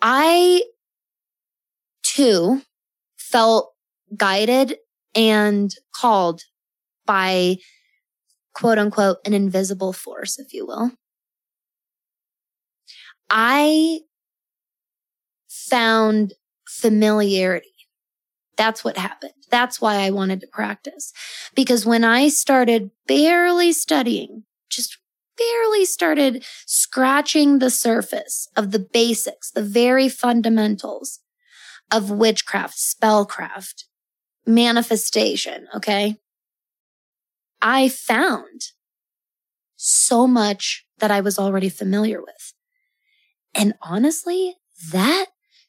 I 0.02 0.62
too 2.14 2.62
felt 3.16 3.72
guided 4.16 4.76
and 5.14 5.74
called 5.94 6.42
by 7.06 7.56
quote 8.54 8.78
unquote 8.78 9.18
an 9.24 9.32
invisible 9.34 9.92
force, 9.92 10.38
if 10.38 10.52
you 10.52 10.66
will. 10.66 10.92
I 13.30 14.00
found 15.48 16.34
familiarity 16.68 17.74
that's 18.56 18.84
what 18.84 18.96
happened. 18.96 19.32
That's 19.50 19.80
why 19.80 19.96
I 19.96 20.10
wanted 20.10 20.40
to 20.40 20.46
practice. 20.46 21.12
Because 21.54 21.86
when 21.86 22.04
I 22.04 22.28
started 22.28 22.90
barely 23.06 23.72
studying, 23.72 24.44
just 24.70 24.98
barely 25.36 25.84
started 25.84 26.44
scratching 26.66 27.58
the 27.58 27.70
surface 27.70 28.48
of 28.56 28.70
the 28.70 28.78
basics, 28.78 29.50
the 29.50 29.62
very 29.62 30.08
fundamentals 30.08 31.20
of 31.90 32.10
witchcraft, 32.10 32.76
spellcraft, 32.76 33.84
manifestation, 34.46 35.66
okay? 35.74 36.16
I 37.60 37.88
found 37.88 38.62
so 39.76 40.26
much 40.26 40.84
that 40.98 41.10
I 41.10 41.20
was 41.20 41.38
already 41.38 41.68
familiar 41.68 42.20
with. 42.20 42.54
And 43.54 43.74
honestly, 43.82 44.56
that 44.92 45.26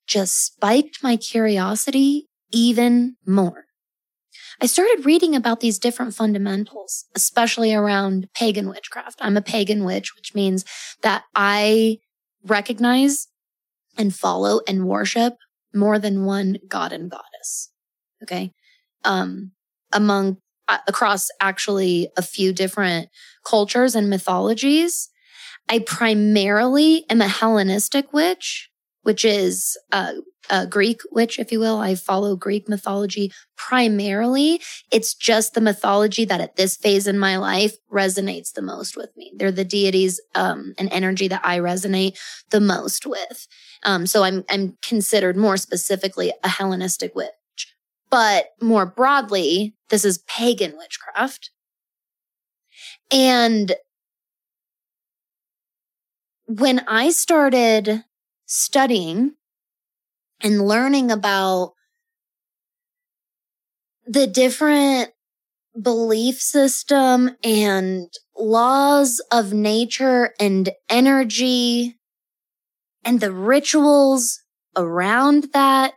just 0.07 0.45
spiked 0.45 1.03
my 1.03 1.15
curiosity 1.17 2.27
even 2.51 3.15
more. 3.25 3.65
I 4.61 4.67
started 4.67 5.05
reading 5.05 5.35
about 5.35 5.59
these 5.59 5.79
different 5.79 6.13
fundamentals, 6.13 7.05
especially 7.15 7.73
around 7.73 8.29
pagan 8.33 8.69
witchcraft. 8.69 9.19
I'm 9.19 9.37
a 9.37 9.41
pagan 9.41 9.83
witch, 9.83 10.15
which 10.15 10.33
means 10.33 10.63
that 11.01 11.23
I 11.35 11.97
recognize 12.45 13.27
and 13.97 14.15
follow 14.15 14.61
and 14.67 14.87
worship 14.87 15.35
more 15.75 15.99
than 15.99 16.25
one 16.25 16.57
god 16.67 16.93
and 16.93 17.09
goddess. 17.11 17.71
Okay. 18.23 18.53
Um, 19.03 19.51
among, 19.93 20.37
uh, 20.67 20.79
across 20.87 21.27
actually 21.39 22.09
a 22.17 22.21
few 22.21 22.53
different 22.53 23.09
cultures 23.45 23.95
and 23.95 24.09
mythologies. 24.09 25.09
I 25.69 25.79
primarily 25.79 27.05
am 27.09 27.21
a 27.21 27.27
Hellenistic 27.27 28.13
witch, 28.13 28.69
which 29.03 29.25
is, 29.25 29.77
uh, 29.91 30.13
a 30.49 30.65
Greek 30.67 31.01
witch, 31.11 31.39
if 31.39 31.51
you 31.51 31.59
will. 31.59 31.77
I 31.77 31.95
follow 31.95 32.35
Greek 32.35 32.67
mythology 32.67 33.31
primarily. 33.55 34.61
It's 34.91 35.13
just 35.13 35.53
the 35.53 35.61
mythology 35.61 36.25
that 36.25 36.41
at 36.41 36.55
this 36.55 36.75
phase 36.75 37.07
in 37.07 37.17
my 37.17 37.37
life 37.37 37.75
resonates 37.91 38.53
the 38.53 38.61
most 38.61 38.97
with 38.97 39.15
me. 39.15 39.31
They're 39.35 39.51
the 39.51 39.65
deities 39.65 40.19
um, 40.35 40.73
and 40.77 40.91
energy 40.91 41.27
that 41.27 41.41
I 41.43 41.59
resonate 41.59 42.17
the 42.49 42.59
most 42.59 43.05
with. 43.05 43.47
Um, 43.83 44.05
so 44.07 44.23
I'm 44.23 44.43
I'm 44.49 44.77
considered 44.81 45.37
more 45.37 45.57
specifically 45.57 46.33
a 46.43 46.49
Hellenistic 46.49 47.15
witch. 47.15 47.31
But 48.09 48.51
more 48.61 48.85
broadly, 48.85 49.75
this 49.89 50.05
is 50.05 50.19
pagan 50.19 50.77
witchcraft. 50.77 51.51
And 53.11 53.75
when 56.47 56.83
I 56.87 57.11
started 57.11 58.03
studying 58.45 59.33
and 60.41 60.67
learning 60.67 61.11
about 61.11 61.73
the 64.05 64.27
different 64.27 65.11
belief 65.81 66.39
system 66.39 67.31
and 67.43 68.07
laws 68.37 69.21
of 69.31 69.53
nature 69.53 70.33
and 70.39 70.69
energy 70.89 71.97
and 73.03 73.19
the 73.19 73.31
rituals 73.31 74.41
around 74.75 75.47
that 75.53 75.93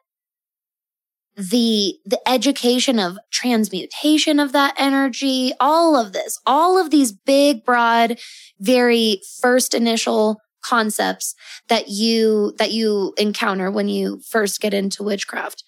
the 1.37 1.95
the 2.05 2.21
education 2.29 2.99
of 2.99 3.17
transmutation 3.31 4.41
of 4.41 4.51
that 4.53 4.75
energy 4.77 5.53
all 5.61 5.97
of 5.97 6.13
this 6.13 6.37
all 6.45 6.77
of 6.81 6.91
these 6.91 7.13
big 7.13 7.65
broad 7.65 8.19
very 8.59 9.21
first 9.41 9.73
initial 9.73 10.41
concepts 10.63 11.35
that 11.69 11.89
you 11.89 12.55
that 12.59 12.73
you 12.73 13.15
encounter 13.17 13.71
when 13.71 13.89
you 13.89 14.21
first 14.29 14.61
get 14.61 14.75
into 14.75 15.03
witchcraft. 15.03 15.65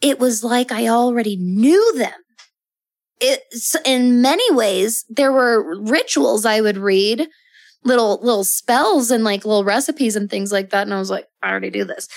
It 0.00 0.18
was 0.18 0.44
like 0.44 0.70
i 0.72 0.88
already 0.88 1.36
knew 1.36 1.96
them. 1.96 2.12
It's 3.20 3.76
in 3.84 4.20
many 4.20 4.52
ways 4.52 5.04
there 5.08 5.32
were 5.32 5.80
rituals 5.80 6.44
i 6.44 6.60
would 6.60 6.76
read 6.76 7.28
little 7.84 8.18
little 8.22 8.44
spells 8.44 9.10
and 9.10 9.24
like 9.24 9.44
little 9.44 9.64
recipes 9.64 10.16
and 10.16 10.28
things 10.30 10.50
like 10.50 10.70
that 10.70 10.82
and 10.82 10.94
i 10.94 10.98
was 10.98 11.10
like 11.10 11.26
i 11.42 11.50
already 11.50 11.70
do 11.70 11.84
this. 11.84 12.08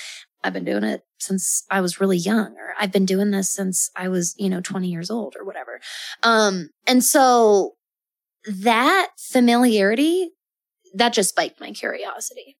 I've 0.43 0.53
been 0.53 0.65
doing 0.65 0.83
it 0.83 1.01
since 1.19 1.63
i 1.69 1.81
was 1.81 1.99
really 1.99 2.17
young 2.17 2.55
or 2.57 2.73
i've 2.79 2.91
been 2.91 3.05
doing 3.05 3.31
this 3.31 3.51
since 3.51 3.89
i 3.95 4.07
was 4.07 4.35
you 4.37 4.49
know 4.49 4.61
20 4.61 4.87
years 4.87 5.09
old 5.09 5.35
or 5.37 5.45
whatever. 5.45 5.79
Um 6.23 6.69
and 6.85 7.03
so 7.03 7.75
that 8.47 9.09
familiarity 9.17 10.31
that 10.97 11.13
just 11.13 11.29
spiked 11.29 11.59
my 11.59 11.71
curiosity. 11.71 12.57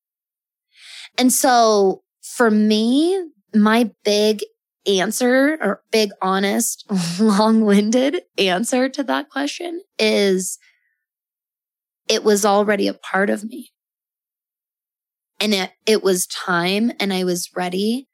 And 1.18 1.32
so 1.32 2.04
for 2.22 2.52
me, 2.52 3.32
my 3.54 3.92
big 4.04 4.44
answer 4.86 5.58
or 5.62 5.82
big, 5.92 6.12
honest, 6.22 6.86
long 7.20 7.62
winded 7.62 8.22
answer 8.38 8.90
to 8.90 9.04
that 9.04 9.30
question 9.30 9.82
is 10.00 10.58
it 12.08 12.24
was 12.24 12.46
already 12.46 12.88
a 12.88 12.94
part 12.94 13.30
of 13.30 13.44
me. 13.44 13.72
And 15.40 15.54
it, 15.54 15.72
it 15.86 16.04
was 16.04 16.26
time 16.26 16.92
and 17.00 17.14
I 17.14 17.24
was 17.24 17.50
ready 17.56 18.08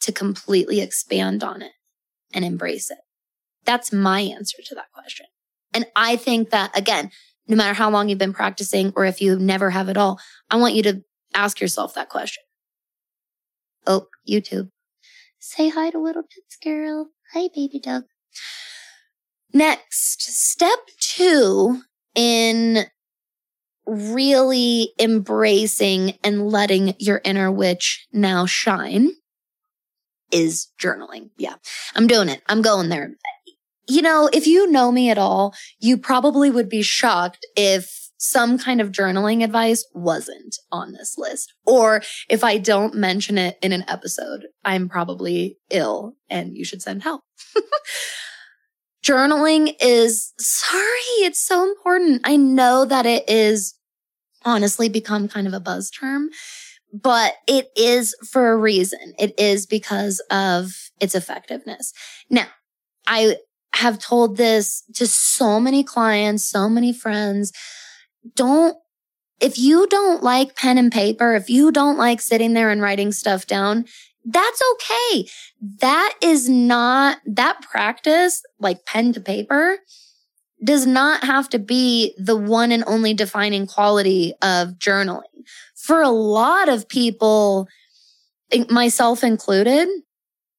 to 0.00 0.12
completely 0.12 0.80
expand 0.80 1.44
on 1.44 1.62
it 1.62 1.72
and 2.32 2.44
embrace 2.44 2.90
it. 2.90 2.98
That's 3.64 3.92
my 3.92 4.20
answer 4.20 4.58
to 4.64 4.74
that 4.74 4.90
question. 4.92 5.26
And 5.74 5.86
I 5.94 6.16
think 6.16 6.50
that 6.50 6.76
again, 6.76 7.10
no 7.48 7.56
matter 7.56 7.74
how 7.74 7.90
long 7.90 8.08
you've 8.08 8.18
been 8.18 8.32
practicing 8.32 8.92
or 8.94 9.04
if 9.04 9.20
you 9.20 9.38
never 9.38 9.70
have 9.70 9.88
at 9.88 9.96
all, 9.96 10.20
I 10.50 10.56
want 10.56 10.74
you 10.74 10.82
to 10.84 11.02
ask 11.34 11.60
yourself 11.60 11.94
that 11.94 12.08
question. 12.08 12.44
Oh, 13.86 14.06
YouTube. 14.28 14.70
Say 15.38 15.68
hi 15.70 15.90
to 15.90 15.98
little 15.98 16.22
tits 16.22 16.56
girl. 16.62 17.08
Hi, 17.32 17.48
baby 17.54 17.80
dog. 17.80 18.04
Next, 19.52 20.22
step 20.22 20.78
two 21.00 21.80
in 22.14 22.84
really 23.86 24.92
embracing 25.00 26.18
and 26.22 26.48
letting 26.48 26.94
your 26.98 27.22
inner 27.24 27.50
witch 27.50 28.06
now 28.12 28.44
shine 28.44 29.10
is 30.30 30.68
journaling. 30.78 31.30
Yeah, 31.38 31.54
I'm 31.94 32.06
doing 32.06 32.28
it. 32.28 32.42
I'm 32.46 32.60
going 32.60 32.90
there. 32.90 33.12
You 33.88 34.02
know, 34.02 34.28
if 34.32 34.46
you 34.46 34.70
know 34.70 34.92
me 34.92 35.10
at 35.10 35.18
all, 35.18 35.54
you 35.80 35.96
probably 35.96 36.50
would 36.50 36.68
be 36.68 36.82
shocked 36.82 37.46
if 37.56 38.08
some 38.18 38.58
kind 38.58 38.80
of 38.80 38.90
journaling 38.90 39.42
advice 39.44 39.86
wasn't 39.94 40.56
on 40.70 40.92
this 40.92 41.14
list. 41.16 41.54
Or 41.64 42.02
if 42.28 42.42
I 42.42 42.58
don't 42.58 42.94
mention 42.94 43.38
it 43.38 43.56
in 43.62 43.72
an 43.72 43.84
episode, 43.88 44.46
I'm 44.64 44.88
probably 44.88 45.58
ill 45.70 46.16
and 46.28 46.56
you 46.56 46.64
should 46.64 46.82
send 46.82 47.02
help. 47.02 47.22
journaling 49.04 49.74
is 49.80 50.34
sorry, 50.38 51.24
it's 51.24 51.40
so 51.40 51.64
important. 51.64 52.20
I 52.24 52.36
know 52.36 52.84
that 52.84 53.06
it 53.06 53.28
is 53.28 53.74
honestly 54.44 54.88
become 54.88 55.28
kind 55.28 55.46
of 55.46 55.54
a 55.54 55.60
buzz 55.60 55.90
term, 55.90 56.28
but 56.92 57.34
it 57.46 57.68
is 57.76 58.14
for 58.30 58.50
a 58.50 58.56
reason. 58.56 59.14
It 59.18 59.38
is 59.38 59.64
because 59.64 60.20
of 60.30 60.72
its 61.00 61.14
effectiveness. 61.14 61.92
Now, 62.28 62.48
I 63.06 63.36
have 63.78 63.98
told 63.98 64.36
this 64.36 64.82
to 64.94 65.06
so 65.06 65.60
many 65.60 65.84
clients, 65.84 66.48
so 66.48 66.68
many 66.68 66.92
friends. 66.92 67.52
Don't, 68.34 68.76
if 69.40 69.56
you 69.56 69.86
don't 69.86 70.20
like 70.22 70.56
pen 70.56 70.78
and 70.78 70.90
paper, 70.90 71.36
if 71.36 71.48
you 71.48 71.70
don't 71.70 71.96
like 71.96 72.20
sitting 72.20 72.54
there 72.54 72.70
and 72.70 72.82
writing 72.82 73.12
stuff 73.12 73.46
down, 73.46 73.84
that's 74.24 74.60
okay. 74.72 75.28
That 75.80 76.12
is 76.20 76.48
not, 76.48 77.18
that 77.24 77.62
practice, 77.62 78.42
like 78.58 78.84
pen 78.84 79.12
to 79.12 79.20
paper, 79.20 79.78
does 80.64 80.84
not 80.84 81.22
have 81.22 81.48
to 81.50 81.60
be 81.60 82.14
the 82.18 82.36
one 82.36 82.72
and 82.72 82.82
only 82.88 83.14
defining 83.14 83.68
quality 83.68 84.34
of 84.42 84.70
journaling. 84.70 85.22
For 85.76 86.02
a 86.02 86.10
lot 86.10 86.68
of 86.68 86.88
people, 86.88 87.68
myself 88.68 89.22
included, 89.22 89.88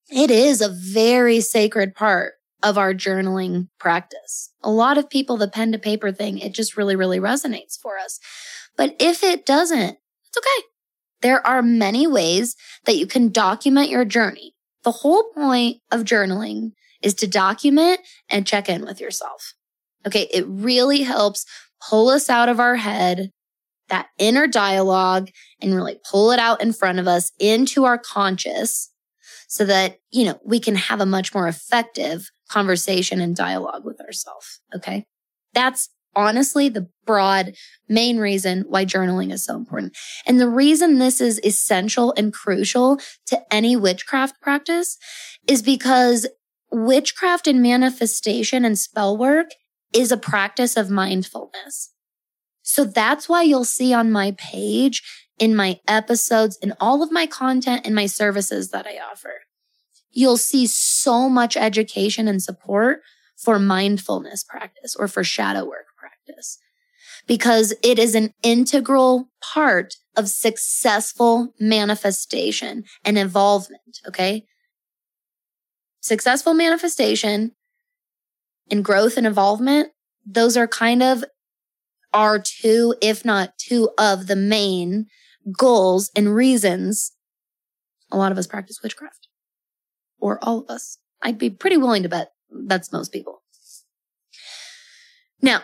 it 0.09 0.31
is 0.31 0.61
a 0.61 0.69
very 0.69 1.41
sacred 1.41 1.95
part 1.95 2.38
of 2.61 2.77
our 2.77 2.93
journaling 2.93 3.69
practice. 3.79 4.51
A 4.63 4.69
lot 4.69 4.97
of 4.97 5.09
people, 5.09 5.37
the 5.37 5.47
pen 5.47 5.71
to 5.71 5.79
paper 5.79 6.11
thing, 6.11 6.39
it 6.39 6.53
just 6.53 6.75
really, 6.75 6.95
really 6.95 7.19
resonates 7.19 7.79
for 7.79 7.97
us. 7.97 8.19
But 8.75 8.95
if 8.99 9.23
it 9.23 9.45
doesn't, 9.45 9.97
it's 10.27 10.37
okay. 10.37 10.67
There 11.21 11.45
are 11.45 11.61
many 11.61 12.07
ways 12.07 12.55
that 12.85 12.97
you 12.97 13.07
can 13.07 13.29
document 13.29 13.89
your 13.89 14.05
journey. 14.05 14.53
The 14.83 14.91
whole 14.91 15.31
point 15.33 15.77
of 15.91 16.03
journaling 16.03 16.71
is 17.01 17.13
to 17.15 17.27
document 17.27 17.99
and 18.29 18.47
check 18.47 18.69
in 18.69 18.85
with 18.85 19.01
yourself. 19.01 19.53
Okay. 20.05 20.27
It 20.31 20.45
really 20.47 21.03
helps 21.03 21.45
pull 21.89 22.09
us 22.09 22.29
out 22.29 22.49
of 22.49 22.59
our 22.59 22.77
head, 22.77 23.31
that 23.89 24.07
inner 24.17 24.47
dialogue 24.47 25.29
and 25.61 25.75
really 25.75 25.99
pull 26.09 26.31
it 26.31 26.39
out 26.39 26.61
in 26.61 26.71
front 26.71 26.99
of 26.99 27.07
us 27.07 27.31
into 27.39 27.85
our 27.85 27.97
conscious 27.97 28.91
so 29.47 29.65
that, 29.65 29.97
you 30.11 30.25
know, 30.25 30.39
we 30.45 30.59
can 30.59 30.75
have 30.75 31.01
a 31.01 31.05
much 31.05 31.33
more 31.33 31.47
effective 31.47 32.29
conversation 32.49 33.21
and 33.21 33.35
dialogue 33.35 33.85
with 33.85 34.01
ourselves. 34.01 34.61
Okay. 34.75 35.05
That's 35.53 35.89
honestly 36.15 36.69
the 36.69 36.89
broad 37.05 37.53
main 37.87 38.17
reason 38.17 38.65
why 38.67 38.85
journaling 38.85 39.31
is 39.31 39.45
so 39.45 39.55
important. 39.55 39.97
And 40.25 40.39
the 40.39 40.49
reason 40.49 40.99
this 40.99 41.21
is 41.21 41.39
essential 41.43 42.13
and 42.17 42.33
crucial 42.33 42.99
to 43.27 43.39
any 43.53 43.75
witchcraft 43.75 44.41
practice 44.41 44.97
is 45.47 45.61
because 45.61 46.27
witchcraft 46.71 47.47
and 47.47 47.61
manifestation 47.61 48.65
and 48.65 48.77
spell 48.77 49.17
work 49.17 49.47
is 49.93 50.11
a 50.11 50.17
practice 50.17 50.77
of 50.77 50.89
mindfulness. 50.89 51.91
So 52.61 52.83
that's 52.83 53.27
why 53.27 53.43
you'll 53.43 53.65
see 53.65 53.93
on 53.93 54.11
my 54.11 54.35
page, 54.37 55.01
in 55.39 55.55
my 55.55 55.79
episodes, 55.87 56.57
in 56.61 56.73
all 56.79 57.01
of 57.01 57.11
my 57.11 57.25
content 57.25 57.81
and 57.85 57.95
my 57.95 58.05
services 58.05 58.69
that 58.69 58.85
I 58.85 58.99
offer, 59.11 59.41
you'll 60.11 60.37
see 60.37 60.67
so 60.67 61.29
much 61.29 61.55
education 61.55 62.27
and 62.27 62.41
support 62.41 63.01
for 63.37 63.59
mindfulness 63.59 64.43
practice 64.43 64.95
or 64.95 65.07
for 65.07 65.23
shadow 65.23 65.65
work 65.65 65.85
practice 65.97 66.59
because 67.27 67.73
it 67.83 67.99
is 67.99 68.15
an 68.15 68.33
integral 68.43 69.29
part 69.41 69.95
of 70.17 70.27
successful 70.27 71.53
manifestation 71.59 72.83
and 73.05 73.17
involvement. 73.17 73.99
Okay. 74.07 74.45
Successful 76.01 76.53
manifestation 76.53 77.51
and 78.71 78.83
growth 78.83 79.17
and 79.17 79.27
involvement, 79.27 79.89
those 80.25 80.57
are 80.57 80.67
kind 80.67 81.03
of 81.03 81.23
are 82.13 82.39
two, 82.39 82.95
if 83.01 83.23
not 83.23 83.57
two 83.57 83.89
of 83.97 84.27
the 84.27 84.35
main 84.35 85.05
goals 85.57 86.11
and 86.15 86.35
reasons 86.35 87.13
a 88.11 88.17
lot 88.17 88.31
of 88.31 88.37
us 88.37 88.47
practice 88.47 88.79
witchcraft 88.81 89.28
or 90.19 90.39
all 90.43 90.59
of 90.59 90.69
us. 90.69 90.97
I'd 91.21 91.37
be 91.37 91.49
pretty 91.49 91.77
willing 91.77 92.03
to 92.03 92.09
bet 92.09 92.31
that's 92.51 92.91
most 92.91 93.11
people. 93.11 93.41
Now, 95.41 95.61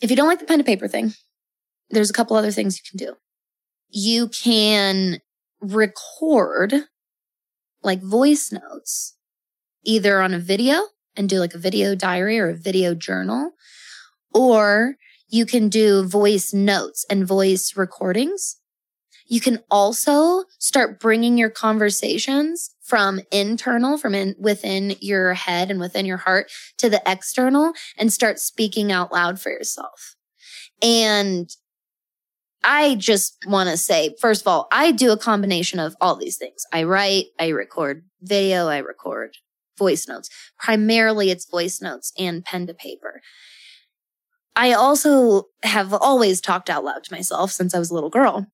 if 0.00 0.10
you 0.10 0.16
don't 0.16 0.28
like 0.28 0.38
the 0.38 0.46
pen 0.46 0.58
to 0.58 0.64
paper 0.64 0.88
thing, 0.88 1.12
there's 1.90 2.10
a 2.10 2.14
couple 2.14 2.36
other 2.36 2.52
things 2.52 2.78
you 2.78 2.84
can 2.88 3.06
do. 3.06 3.16
You 3.88 4.28
can 4.28 5.20
record 5.60 6.74
like 7.82 8.02
voice 8.02 8.52
notes 8.52 9.16
either 9.84 10.20
on 10.20 10.34
a 10.34 10.38
video 10.38 10.86
and 11.16 11.28
do 11.28 11.38
like 11.38 11.54
a 11.54 11.58
video 11.58 11.94
diary 11.94 12.38
or 12.38 12.50
a 12.50 12.56
video 12.56 12.94
journal, 12.94 13.52
or 14.32 14.96
you 15.28 15.44
can 15.44 15.68
do 15.68 16.06
voice 16.06 16.52
notes 16.52 17.04
and 17.10 17.26
voice 17.26 17.76
recordings. 17.76 18.59
You 19.30 19.40
can 19.40 19.60
also 19.70 20.42
start 20.58 20.98
bringing 20.98 21.38
your 21.38 21.50
conversations 21.50 22.74
from 22.82 23.20
internal, 23.30 23.96
from 23.96 24.12
in, 24.12 24.34
within 24.40 24.96
your 25.00 25.34
head 25.34 25.70
and 25.70 25.78
within 25.78 26.04
your 26.04 26.16
heart 26.16 26.50
to 26.78 26.90
the 26.90 27.00
external 27.06 27.72
and 27.96 28.12
start 28.12 28.40
speaking 28.40 28.90
out 28.90 29.12
loud 29.12 29.40
for 29.40 29.50
yourself. 29.50 30.16
And 30.82 31.48
I 32.64 32.96
just 32.96 33.38
want 33.46 33.70
to 33.70 33.76
say, 33.76 34.16
first 34.20 34.40
of 34.40 34.48
all, 34.48 34.66
I 34.72 34.90
do 34.90 35.12
a 35.12 35.16
combination 35.16 35.78
of 35.78 35.94
all 36.00 36.16
these 36.16 36.36
things. 36.36 36.66
I 36.72 36.82
write, 36.82 37.26
I 37.38 37.48
record 37.48 38.02
video, 38.20 38.66
I 38.66 38.78
record 38.78 39.36
voice 39.78 40.08
notes. 40.08 40.28
Primarily 40.58 41.30
it's 41.30 41.48
voice 41.48 41.80
notes 41.80 42.12
and 42.18 42.44
pen 42.44 42.66
to 42.66 42.74
paper. 42.74 43.20
I 44.56 44.72
also 44.72 45.44
have 45.62 45.94
always 45.94 46.40
talked 46.40 46.68
out 46.68 46.82
loud 46.82 47.04
to 47.04 47.14
myself 47.14 47.52
since 47.52 47.76
I 47.76 47.78
was 47.78 47.90
a 47.90 47.94
little 47.94 48.10
girl. 48.10 48.48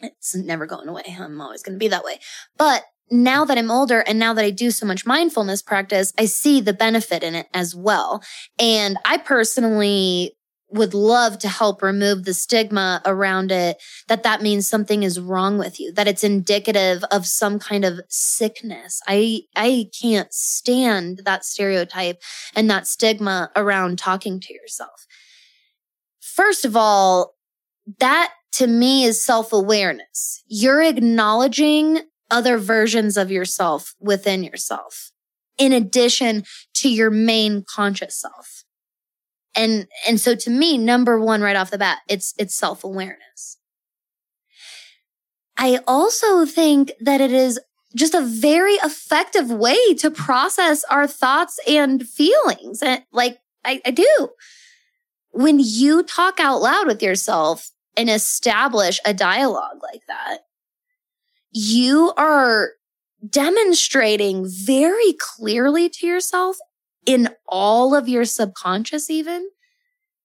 It's 0.00 0.34
never 0.34 0.66
going 0.66 0.88
away. 0.88 1.16
I'm 1.18 1.40
always 1.40 1.62
going 1.62 1.74
to 1.74 1.78
be 1.78 1.88
that 1.88 2.04
way. 2.04 2.18
But 2.56 2.84
now 3.10 3.44
that 3.44 3.58
I'm 3.58 3.70
older 3.70 4.00
and 4.00 4.18
now 4.18 4.34
that 4.34 4.44
I 4.44 4.50
do 4.50 4.70
so 4.70 4.86
much 4.86 5.04
mindfulness 5.04 5.62
practice, 5.62 6.12
I 6.18 6.26
see 6.26 6.60
the 6.60 6.72
benefit 6.72 7.22
in 7.22 7.34
it 7.34 7.48
as 7.52 7.74
well. 7.74 8.22
And 8.58 8.98
I 9.04 9.18
personally 9.18 10.36
would 10.72 10.94
love 10.94 11.38
to 11.38 11.48
help 11.48 11.82
remove 11.82 12.24
the 12.24 12.34
stigma 12.34 13.02
around 13.04 13.50
it 13.50 13.82
that 14.08 14.22
that 14.22 14.42
means 14.42 14.68
something 14.68 15.02
is 15.02 15.18
wrong 15.18 15.58
with 15.58 15.80
you 15.80 15.92
that 15.92 16.06
it's 16.06 16.24
indicative 16.24 17.02
of 17.10 17.26
some 17.26 17.58
kind 17.58 17.84
of 17.84 18.00
sickness 18.08 19.00
i 19.08 19.40
i 19.56 19.86
can't 20.00 20.32
stand 20.32 21.22
that 21.24 21.44
stereotype 21.44 22.22
and 22.54 22.70
that 22.70 22.86
stigma 22.86 23.50
around 23.56 23.98
talking 23.98 24.38
to 24.38 24.54
yourself 24.54 25.06
first 26.20 26.64
of 26.64 26.76
all 26.76 27.34
that 27.98 28.32
to 28.52 28.66
me 28.66 29.04
is 29.04 29.22
self-awareness 29.22 30.42
you're 30.46 30.82
acknowledging 30.82 32.00
other 32.30 32.58
versions 32.58 33.16
of 33.16 33.30
yourself 33.30 33.94
within 34.00 34.42
yourself 34.42 35.10
in 35.60 35.72
addition 35.72 36.44
to 36.74 36.88
your 36.88 37.10
main 37.10 37.62
conscious 37.62 38.18
self. 38.18 38.64
And, 39.54 39.86
and 40.08 40.18
so 40.18 40.34
to 40.34 40.50
me, 40.50 40.78
number 40.78 41.20
one, 41.20 41.42
right 41.42 41.56
off 41.56 41.70
the 41.70 41.78
bat, 41.78 41.98
it's, 42.08 42.34
it's 42.38 42.54
self 42.54 42.82
awareness. 42.82 43.58
I 45.58 45.80
also 45.86 46.46
think 46.46 46.92
that 47.00 47.20
it 47.20 47.32
is 47.32 47.60
just 47.94 48.14
a 48.14 48.22
very 48.22 48.74
effective 48.74 49.50
way 49.50 49.94
to 49.94 50.10
process 50.10 50.84
our 50.84 51.06
thoughts 51.06 51.58
and 51.68 52.08
feelings. 52.08 52.82
And 52.82 53.02
like 53.12 53.38
I, 53.64 53.82
I 53.84 53.90
do. 53.90 54.30
When 55.32 55.58
you 55.60 56.02
talk 56.02 56.40
out 56.40 56.62
loud 56.62 56.86
with 56.86 57.02
yourself 57.02 57.70
and 57.96 58.08
establish 58.08 59.00
a 59.04 59.14
dialogue 59.14 59.78
like 59.82 60.02
that, 60.08 60.40
you 61.50 62.12
are 62.16 62.70
demonstrating 63.28 64.46
very 64.48 65.14
clearly 65.18 65.88
to 65.88 66.06
yourself 66.06 66.56
in 67.06 67.28
all 67.46 67.94
of 67.94 68.08
your 68.08 68.24
subconscious, 68.24 69.10
even 69.10 69.48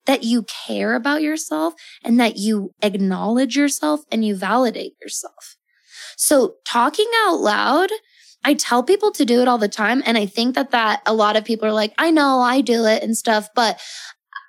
that 0.06 0.24
you 0.24 0.44
care 0.44 0.94
about 0.94 1.22
yourself 1.22 1.74
and 2.04 2.20
that 2.20 2.38
you 2.38 2.72
acknowledge 2.82 3.56
yourself 3.58 4.02
and 4.12 4.24
you 4.24 4.36
validate 4.36 4.94
yourself. 5.02 5.58
So 6.16 6.56
talking 6.66 7.10
out 7.26 7.40
loud, 7.40 7.90
I 8.44 8.54
tell 8.54 8.84
people 8.84 9.12
to 9.14 9.26
do 9.26 9.42
it 9.42 9.48
all 9.48 9.58
the 9.58 9.68
time. 9.68 10.04
And 10.06 10.18
I 10.18 10.28
think 10.28 10.54
that 10.56 10.72
that 10.72 11.02
a 11.06 11.14
lot 11.14 11.36
of 11.36 11.44
people 11.44 11.68
are 11.68 11.74
like, 11.74 11.94
I 11.98 12.12
know 12.12 12.40
I 12.40 12.62
do 12.62 12.86
it 12.86 13.02
and 13.02 13.18
stuff, 13.18 13.50
but 13.56 13.82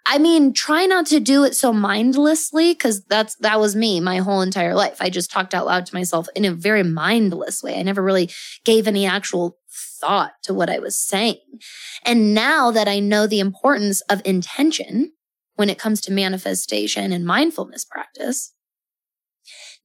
I 0.08 0.18
mean, 0.18 0.52
try 0.52 0.86
not 0.86 1.06
to 1.06 1.18
do 1.18 1.42
it 1.42 1.56
so 1.56 1.72
mindlessly 1.72 2.72
because 2.72 3.04
that's 3.04 3.34
that 3.40 3.58
was 3.58 3.74
me 3.74 3.98
my 3.98 4.18
whole 4.18 4.40
entire 4.40 4.74
life. 4.74 4.98
I 5.00 5.10
just 5.10 5.32
talked 5.32 5.52
out 5.52 5.66
loud 5.66 5.84
to 5.86 5.94
myself 5.94 6.28
in 6.36 6.44
a 6.44 6.52
very 6.52 6.84
mindless 6.84 7.60
way. 7.60 7.76
I 7.76 7.82
never 7.82 8.02
really 8.02 8.30
gave 8.64 8.86
any 8.86 9.04
actual 9.04 9.58
thought 10.00 10.32
to 10.44 10.54
what 10.54 10.70
I 10.70 10.78
was 10.78 10.98
saying. 10.98 11.40
And 12.04 12.34
now 12.34 12.70
that 12.70 12.86
I 12.86 13.00
know 13.00 13.26
the 13.26 13.40
importance 13.40 14.00
of 14.02 14.22
intention 14.24 15.12
when 15.56 15.68
it 15.68 15.78
comes 15.78 16.00
to 16.02 16.12
manifestation 16.12 17.12
and 17.12 17.26
mindfulness 17.26 17.84
practice, 17.84 18.52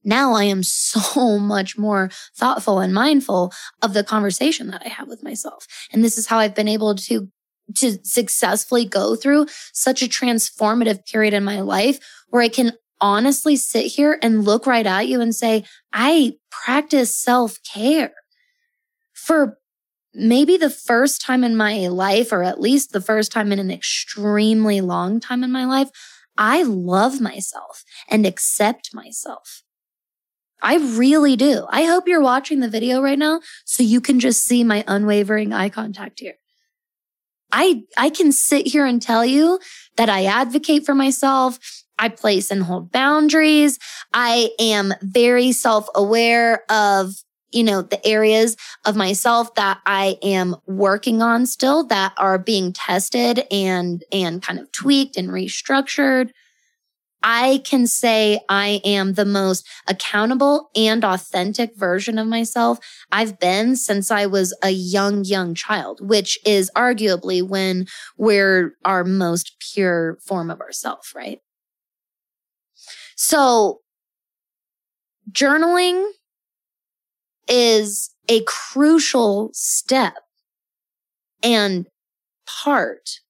now 0.04 0.34
I 0.34 0.44
am 0.44 0.62
so 0.62 1.38
much 1.38 1.76
more 1.76 2.10
thoughtful 2.36 2.78
and 2.78 2.94
mindful 2.94 3.52
of 3.82 3.92
the 3.92 4.04
conversation 4.04 4.68
that 4.68 4.82
I 4.84 4.88
have 4.88 5.08
with 5.08 5.24
myself. 5.24 5.66
And 5.92 6.04
this 6.04 6.16
is 6.16 6.28
how 6.28 6.38
I've 6.38 6.54
been 6.54 6.68
able 6.68 6.94
to 6.94 7.28
to 7.76 7.98
successfully 8.04 8.84
go 8.84 9.16
through 9.16 9.46
such 9.72 10.02
a 10.02 10.08
transformative 10.08 11.06
period 11.06 11.34
in 11.34 11.44
my 11.44 11.60
life 11.60 11.98
where 12.28 12.42
I 12.42 12.48
can 12.48 12.72
honestly 13.00 13.56
sit 13.56 13.86
here 13.86 14.18
and 14.22 14.44
look 14.44 14.66
right 14.66 14.86
at 14.86 15.08
you 15.08 15.20
and 15.20 15.34
say, 15.34 15.64
I 15.92 16.34
practice 16.50 17.16
self 17.16 17.58
care 17.62 18.12
for 19.12 19.58
maybe 20.14 20.56
the 20.56 20.70
first 20.70 21.20
time 21.20 21.44
in 21.44 21.56
my 21.56 21.88
life, 21.88 22.32
or 22.32 22.42
at 22.42 22.60
least 22.60 22.92
the 22.92 23.00
first 23.00 23.32
time 23.32 23.52
in 23.52 23.58
an 23.58 23.70
extremely 23.70 24.80
long 24.80 25.20
time 25.20 25.42
in 25.42 25.50
my 25.50 25.64
life. 25.64 25.88
I 26.38 26.62
love 26.62 27.20
myself 27.20 27.84
and 28.08 28.26
accept 28.26 28.94
myself. 28.94 29.62
I 30.62 30.76
really 30.76 31.34
do. 31.34 31.66
I 31.68 31.84
hope 31.84 32.06
you're 32.06 32.22
watching 32.22 32.60
the 32.60 32.68
video 32.68 33.02
right 33.02 33.18
now 33.18 33.40
so 33.64 33.82
you 33.82 34.00
can 34.00 34.20
just 34.20 34.44
see 34.44 34.62
my 34.62 34.84
unwavering 34.86 35.52
eye 35.52 35.68
contact 35.68 36.20
here. 36.20 36.34
I, 37.52 37.82
I 37.96 38.10
can 38.10 38.32
sit 38.32 38.66
here 38.66 38.86
and 38.86 39.00
tell 39.00 39.24
you 39.24 39.60
that 39.96 40.08
I 40.08 40.24
advocate 40.24 40.84
for 40.84 40.94
myself. 40.94 41.58
I 41.98 42.08
place 42.08 42.50
and 42.50 42.64
hold 42.64 42.90
boundaries. 42.90 43.78
I 44.12 44.50
am 44.58 44.92
very 45.02 45.52
self 45.52 45.86
aware 45.94 46.64
of, 46.70 47.12
you 47.52 47.62
know, 47.62 47.82
the 47.82 48.04
areas 48.06 48.56
of 48.84 48.96
myself 48.96 49.54
that 49.54 49.78
I 49.86 50.16
am 50.22 50.56
working 50.66 51.22
on 51.22 51.46
still 51.46 51.84
that 51.88 52.14
are 52.16 52.38
being 52.38 52.72
tested 52.72 53.44
and, 53.50 54.02
and 54.10 54.42
kind 54.42 54.58
of 54.58 54.72
tweaked 54.72 55.16
and 55.16 55.28
restructured. 55.28 56.30
I 57.22 57.62
can 57.64 57.86
say 57.86 58.40
I 58.48 58.80
am 58.84 59.14
the 59.14 59.24
most 59.24 59.66
accountable 59.86 60.70
and 60.74 61.04
authentic 61.04 61.76
version 61.76 62.18
of 62.18 62.26
myself 62.26 62.78
I've 63.10 63.38
been 63.38 63.76
since 63.76 64.10
I 64.10 64.26
was 64.26 64.56
a 64.62 64.70
young, 64.70 65.24
young 65.24 65.54
child, 65.54 66.00
which 66.00 66.38
is 66.44 66.70
arguably 66.76 67.46
when 67.46 67.86
we're 68.16 68.74
our 68.84 69.04
most 69.04 69.56
pure 69.60 70.18
form 70.24 70.50
of 70.50 70.60
ourself, 70.60 71.12
right? 71.14 71.40
So 73.16 73.80
journaling 75.30 76.10
is 77.48 78.10
a 78.28 78.42
crucial 78.46 79.50
step 79.52 80.14
and 81.42 81.86
part 82.46 83.20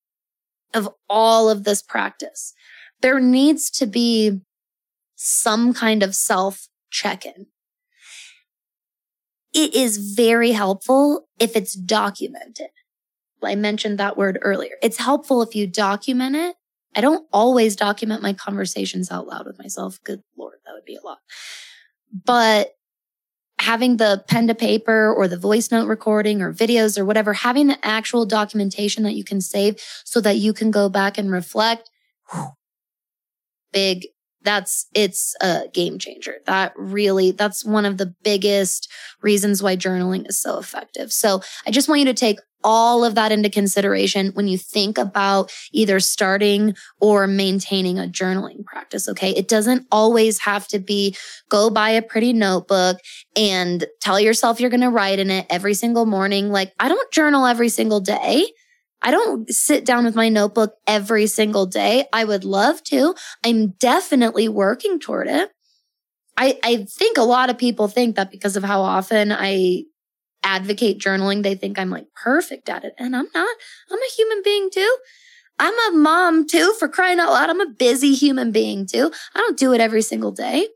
of 0.74 0.88
all 1.08 1.50
of 1.50 1.64
this 1.64 1.82
practice 1.82 2.54
there 3.02 3.20
needs 3.20 3.70
to 3.70 3.86
be 3.86 4.40
some 5.14 5.74
kind 5.74 6.02
of 6.02 6.14
self 6.14 6.68
check 6.90 7.24
in. 7.24 7.46
It 9.52 9.74
is 9.74 10.14
very 10.14 10.52
helpful 10.52 11.28
if 11.38 11.56
it's 11.56 11.74
documented. 11.74 12.70
I 13.42 13.54
mentioned 13.54 13.98
that 13.98 14.16
word 14.16 14.38
earlier. 14.42 14.76
It's 14.82 14.98
helpful 14.98 15.42
if 15.42 15.54
you 15.54 15.66
document 15.66 16.36
it. 16.36 16.56
I 16.94 17.00
don't 17.00 17.26
always 17.32 17.76
document 17.76 18.22
my 18.22 18.32
conversations 18.32 19.10
out 19.10 19.26
loud 19.26 19.46
with 19.46 19.58
myself. 19.58 19.98
Good 20.04 20.22
Lord, 20.36 20.58
that 20.64 20.72
would 20.72 20.84
be 20.84 20.96
a 20.96 21.04
lot. 21.04 21.18
But 22.24 22.70
having 23.58 23.96
the 23.96 24.24
pen 24.28 24.48
to 24.48 24.54
paper 24.54 25.12
or 25.12 25.28
the 25.28 25.38
voice 25.38 25.70
note 25.70 25.86
recording 25.86 26.42
or 26.42 26.52
videos 26.52 26.98
or 26.98 27.04
whatever, 27.04 27.32
having 27.32 27.68
the 27.68 27.78
actual 27.86 28.26
documentation 28.26 29.04
that 29.04 29.14
you 29.14 29.24
can 29.24 29.40
save 29.40 29.76
so 30.04 30.20
that 30.20 30.36
you 30.36 30.52
can 30.52 30.70
go 30.70 30.88
back 30.88 31.16
and 31.16 31.30
reflect. 31.30 31.88
Whew, 32.32 32.48
big 33.72 34.06
that's 34.44 34.86
it's 34.94 35.34
a 35.40 35.68
game 35.72 35.98
changer. 35.98 36.38
That 36.46 36.72
really 36.76 37.30
that's 37.30 37.64
one 37.64 37.86
of 37.86 37.98
the 37.98 38.14
biggest 38.24 38.90
reasons 39.22 39.62
why 39.62 39.76
journaling 39.76 40.28
is 40.28 40.38
so 40.38 40.58
effective. 40.58 41.12
So 41.12 41.40
I 41.66 41.70
just 41.70 41.88
want 41.88 42.00
you 42.00 42.06
to 42.06 42.14
take 42.14 42.38
all 42.64 43.04
of 43.04 43.16
that 43.16 43.32
into 43.32 43.50
consideration 43.50 44.28
when 44.34 44.46
you 44.46 44.56
think 44.56 44.96
about 44.96 45.52
either 45.72 45.98
starting 45.98 46.74
or 47.00 47.26
maintaining 47.26 47.98
a 47.98 48.06
journaling 48.06 48.64
practice. 48.64 49.08
Okay. 49.08 49.30
It 49.30 49.48
doesn't 49.48 49.86
always 49.90 50.38
have 50.40 50.68
to 50.68 50.78
be 50.78 51.16
go 51.48 51.70
buy 51.70 51.90
a 51.90 52.02
pretty 52.02 52.32
notebook 52.32 52.98
and 53.36 53.84
tell 54.00 54.20
yourself 54.20 54.60
you're 54.60 54.70
going 54.70 54.80
to 54.80 54.90
write 54.90 55.18
in 55.18 55.30
it 55.30 55.46
every 55.50 55.74
single 55.74 56.06
morning. 56.06 56.50
Like 56.50 56.72
I 56.78 56.88
don't 56.88 57.12
journal 57.12 57.46
every 57.46 57.68
single 57.68 58.00
day. 58.00 58.46
I 59.02 59.10
don't 59.10 59.52
sit 59.52 59.84
down 59.84 60.04
with 60.04 60.14
my 60.14 60.28
notebook 60.28 60.74
every 60.86 61.26
single 61.26 61.66
day. 61.66 62.06
I 62.12 62.24
would 62.24 62.44
love 62.44 62.82
to. 62.84 63.14
I'm 63.44 63.70
definitely 63.72 64.48
working 64.48 65.00
toward 65.00 65.28
it. 65.28 65.50
I, 66.36 66.58
I 66.62 66.86
think 66.88 67.18
a 67.18 67.22
lot 67.22 67.50
of 67.50 67.58
people 67.58 67.88
think 67.88 68.16
that 68.16 68.30
because 68.30 68.56
of 68.56 68.64
how 68.64 68.80
often 68.80 69.32
I 69.32 69.84
advocate 70.42 70.98
journaling, 70.98 71.42
they 71.42 71.54
think 71.54 71.78
I'm 71.78 71.90
like 71.90 72.06
perfect 72.14 72.68
at 72.68 72.84
it. 72.84 72.94
And 72.98 73.14
I'm 73.14 73.28
not. 73.34 73.56
I'm 73.90 73.98
a 73.98 74.16
human 74.16 74.42
being 74.42 74.70
too. 74.70 74.96
I'm 75.58 75.74
a 75.90 75.96
mom 75.96 76.46
too, 76.46 76.74
for 76.78 76.88
crying 76.88 77.20
out 77.20 77.30
loud. 77.30 77.50
I'm 77.50 77.60
a 77.60 77.68
busy 77.68 78.14
human 78.14 78.52
being 78.52 78.86
too. 78.86 79.12
I 79.34 79.38
don't 79.38 79.58
do 79.58 79.72
it 79.72 79.80
every 79.80 80.02
single 80.02 80.32
day. 80.32 80.68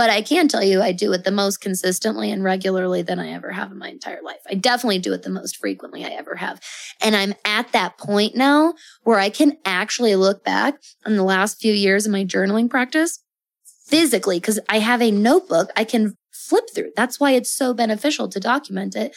But 0.00 0.08
I 0.08 0.22
can 0.22 0.48
tell 0.48 0.64
you, 0.64 0.80
I 0.80 0.92
do 0.92 1.12
it 1.12 1.24
the 1.24 1.30
most 1.30 1.60
consistently 1.60 2.30
and 2.30 2.42
regularly 2.42 3.02
than 3.02 3.18
I 3.18 3.32
ever 3.32 3.50
have 3.50 3.70
in 3.70 3.76
my 3.76 3.90
entire 3.90 4.22
life. 4.22 4.40
I 4.48 4.54
definitely 4.54 4.98
do 4.98 5.12
it 5.12 5.24
the 5.24 5.28
most 5.28 5.58
frequently 5.58 6.06
I 6.06 6.08
ever 6.08 6.36
have. 6.36 6.58
And 7.02 7.14
I'm 7.14 7.34
at 7.44 7.72
that 7.72 7.98
point 7.98 8.34
now 8.34 8.72
where 9.02 9.18
I 9.18 9.28
can 9.28 9.58
actually 9.66 10.16
look 10.16 10.42
back 10.42 10.80
on 11.04 11.16
the 11.16 11.22
last 11.22 11.60
few 11.60 11.74
years 11.74 12.06
of 12.06 12.12
my 12.12 12.24
journaling 12.24 12.70
practice 12.70 13.22
physically, 13.88 14.38
because 14.40 14.58
I 14.70 14.78
have 14.78 15.02
a 15.02 15.10
notebook 15.10 15.68
I 15.76 15.84
can 15.84 16.16
flip 16.32 16.64
through. 16.74 16.92
That's 16.96 17.20
why 17.20 17.32
it's 17.32 17.54
so 17.54 17.74
beneficial 17.74 18.26
to 18.30 18.40
document 18.40 18.96
it. 18.96 19.14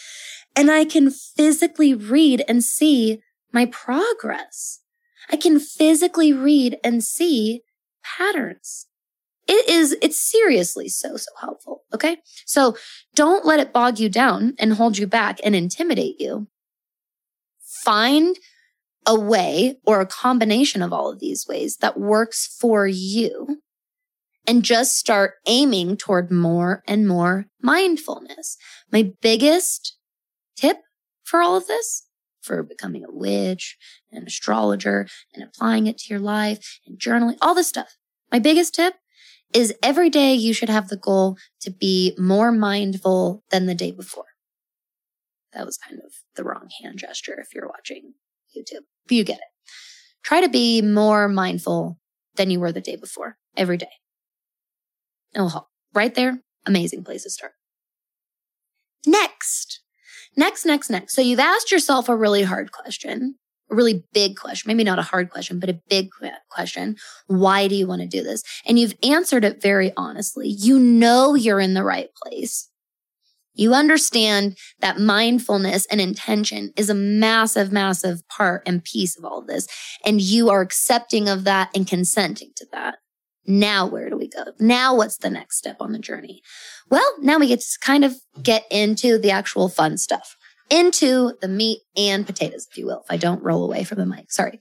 And 0.53 0.69
I 0.69 0.83
can 0.83 1.11
physically 1.11 1.93
read 1.93 2.43
and 2.45 2.61
see 2.61 3.21
my 3.53 3.67
progress. 3.67 4.81
I 5.29 5.37
can 5.37 5.61
physically 5.61 6.33
read 6.33 6.77
and 6.83 7.01
see 7.01 7.61
patterns. 8.03 8.87
It 9.47 9.69
is, 9.69 9.95
it's 10.01 10.19
seriously 10.19 10.87
so, 10.89 11.17
so 11.17 11.31
helpful. 11.39 11.83
Okay. 11.93 12.17
So 12.45 12.77
don't 13.13 13.45
let 13.45 13.59
it 13.59 13.73
bog 13.73 13.99
you 13.99 14.09
down 14.09 14.53
and 14.57 14.73
hold 14.73 14.97
you 14.97 15.07
back 15.07 15.39
and 15.43 15.55
intimidate 15.55 16.19
you. 16.19 16.47
Find 17.83 18.37
a 19.05 19.19
way 19.19 19.75
or 19.85 19.99
a 19.99 20.05
combination 20.05 20.81
of 20.81 20.93
all 20.93 21.11
of 21.11 21.19
these 21.19 21.45
ways 21.47 21.77
that 21.77 21.99
works 21.99 22.55
for 22.59 22.87
you 22.87 23.61
and 24.47 24.63
just 24.63 24.97
start 24.97 25.33
aiming 25.45 25.97
toward 25.97 26.31
more 26.31 26.83
and 26.87 27.07
more 27.07 27.47
mindfulness. 27.61 28.57
My 28.91 29.11
biggest 29.21 29.97
tip 30.55 30.77
for 31.23 31.41
all 31.41 31.55
of 31.55 31.67
this, 31.67 32.07
for 32.41 32.61
becoming 32.63 33.03
a 33.05 33.11
witch, 33.11 33.77
an 34.11 34.23
astrologer, 34.27 35.07
and 35.33 35.43
applying 35.43 35.87
it 35.87 35.97
to 35.97 36.09
your 36.09 36.19
life 36.19 36.79
and 36.85 36.99
journaling, 36.99 37.37
all 37.41 37.55
this 37.55 37.69
stuff. 37.69 37.95
My 38.31 38.39
biggest 38.39 38.75
tip 38.75 38.95
is 39.53 39.73
every 39.81 40.09
day 40.09 40.33
you 40.33 40.53
should 40.53 40.69
have 40.69 40.89
the 40.89 40.97
goal 40.97 41.37
to 41.61 41.71
be 41.71 42.15
more 42.17 42.51
mindful 42.51 43.43
than 43.51 43.65
the 43.65 43.75
day 43.75 43.91
before. 43.91 44.25
That 45.53 45.65
was 45.65 45.77
kind 45.77 45.99
of 46.03 46.13
the 46.35 46.43
wrong 46.43 46.69
hand 46.81 46.97
gesture 46.97 47.39
if 47.39 47.53
you're 47.53 47.67
watching 47.67 48.13
YouTube, 48.57 48.85
you 49.09 49.23
get 49.23 49.37
it. 49.37 49.71
Try 50.23 50.41
to 50.41 50.49
be 50.49 50.81
more 50.81 51.27
mindful 51.27 51.99
than 52.35 52.49
you 52.49 52.59
were 52.59 52.71
the 52.71 52.81
day 52.81 52.95
before 52.95 53.37
every 53.55 53.77
day. 53.77 53.91
Oh, 55.35 55.67
right 55.93 56.13
there, 56.13 56.41
amazing 56.65 57.03
place 57.03 57.23
to 57.23 57.29
start. 57.29 57.53
Next, 59.05 59.81
next, 60.37 60.65
next, 60.65 60.89
next. 60.89 61.13
So 61.13 61.21
you've 61.21 61.39
asked 61.39 61.71
yourself 61.71 62.07
a 62.09 62.15
really 62.15 62.43
hard 62.43 62.71
question 62.71 63.35
a 63.73 63.75
really 63.75 64.03
big 64.13 64.37
question, 64.37 64.69
maybe 64.69 64.83
not 64.83 64.99
a 64.99 65.03
hard 65.03 65.29
question, 65.29 65.59
but 65.59 65.69
a 65.69 65.79
big 65.89 66.09
question. 66.49 66.95
Why 67.27 67.67
do 67.67 67.75
you 67.75 67.87
want 67.87 68.01
to 68.01 68.07
do 68.07 68.23
this? 68.23 68.43
And 68.65 68.79
you've 68.79 68.95
answered 69.03 69.43
it 69.43 69.61
very 69.61 69.91
honestly. 69.97 70.47
You 70.47 70.79
know 70.79 71.35
you're 71.35 71.59
in 71.59 71.73
the 71.73 71.83
right 71.83 72.09
place. 72.23 72.69
You 73.55 73.73
understand 73.73 74.57
that 74.79 74.99
mindfulness 74.99 75.85
and 75.87 76.01
intention 76.01 76.73
is 76.75 76.89
a 76.89 76.95
massive, 76.95 77.71
massive 77.71 78.27
part 78.27 78.63
and 78.65 78.83
piece 78.83 79.17
of 79.17 79.25
all 79.25 79.39
of 79.39 79.47
this. 79.47 79.67
And 80.03 80.21
you 80.21 80.49
are 80.49 80.61
accepting 80.61 81.29
of 81.29 81.43
that 81.43 81.69
and 81.75 81.87
consenting 81.87 82.51
to 82.55 82.65
that. 82.71 82.95
Now, 83.45 83.85
where 83.85 84.09
do 84.09 84.17
we 84.17 84.29
go? 84.29 84.45
Now, 84.59 84.95
what's 84.95 85.17
the 85.17 85.29
next 85.29 85.57
step 85.57 85.77
on 85.81 85.91
the 85.91 85.99
journey? 85.99 86.41
Well, 86.89 87.07
now 87.19 87.37
we 87.37 87.47
get 87.47 87.59
to 87.59 87.79
kind 87.81 88.05
of 88.05 88.15
get 88.41 88.63
into 88.71 89.17
the 89.17 89.31
actual 89.31 89.69
fun 89.69 89.97
stuff, 89.97 90.37
into 90.69 91.33
the 91.41 91.47
meat 91.47 91.79
and 91.95 92.25
potatoes, 92.25 92.67
if 92.69 92.77
you 92.77 92.85
will, 92.85 93.01
if 93.01 93.11
I 93.11 93.17
don't 93.17 93.43
roll 93.43 93.63
away 93.63 93.83
from 93.83 93.99
the 93.99 94.05
mic. 94.05 94.31
Sorry. 94.31 94.59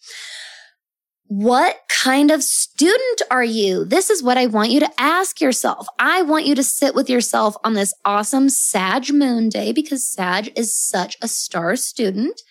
What 1.26 1.76
kind 1.88 2.30
of 2.30 2.42
student 2.42 3.22
are 3.30 3.44
you? 3.44 3.86
This 3.86 4.10
is 4.10 4.22
what 4.22 4.36
I 4.36 4.46
want 4.46 4.70
you 4.70 4.80
to 4.80 5.00
ask 5.00 5.40
yourself. 5.40 5.86
I 5.98 6.20
want 6.20 6.44
you 6.44 6.54
to 6.54 6.62
sit 6.62 6.94
with 6.94 7.08
yourself 7.08 7.56
on 7.64 7.72
this 7.72 7.94
awesome 8.04 8.50
Sag 8.50 9.12
moon 9.14 9.48
day 9.48 9.72
because 9.72 10.06
Sag 10.06 10.52
is 10.56 10.76
such 10.76 11.16
a 11.22 11.28
star 11.28 11.76
student. 11.76 12.42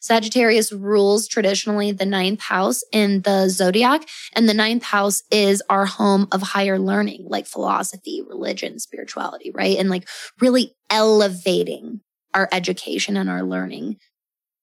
Sagittarius 0.00 0.72
rules 0.72 1.28
traditionally 1.28 1.92
the 1.92 2.04
ninth 2.04 2.42
house 2.42 2.82
in 2.92 3.22
the 3.22 3.48
zodiac, 3.48 4.06
and 4.34 4.46
the 4.46 4.52
ninth 4.52 4.82
house 4.82 5.22
is 5.30 5.62
our 5.70 5.86
home 5.86 6.28
of 6.30 6.42
higher 6.42 6.78
learning, 6.78 7.24
like 7.28 7.46
philosophy, 7.46 8.20
religion, 8.28 8.78
spirituality, 8.78 9.50
right? 9.54 9.78
And 9.78 9.88
like 9.88 10.06
really 10.40 10.74
elevating 10.90 12.00
our 12.34 12.48
education 12.52 13.16
and 13.16 13.30
our 13.30 13.42
learning 13.42 13.96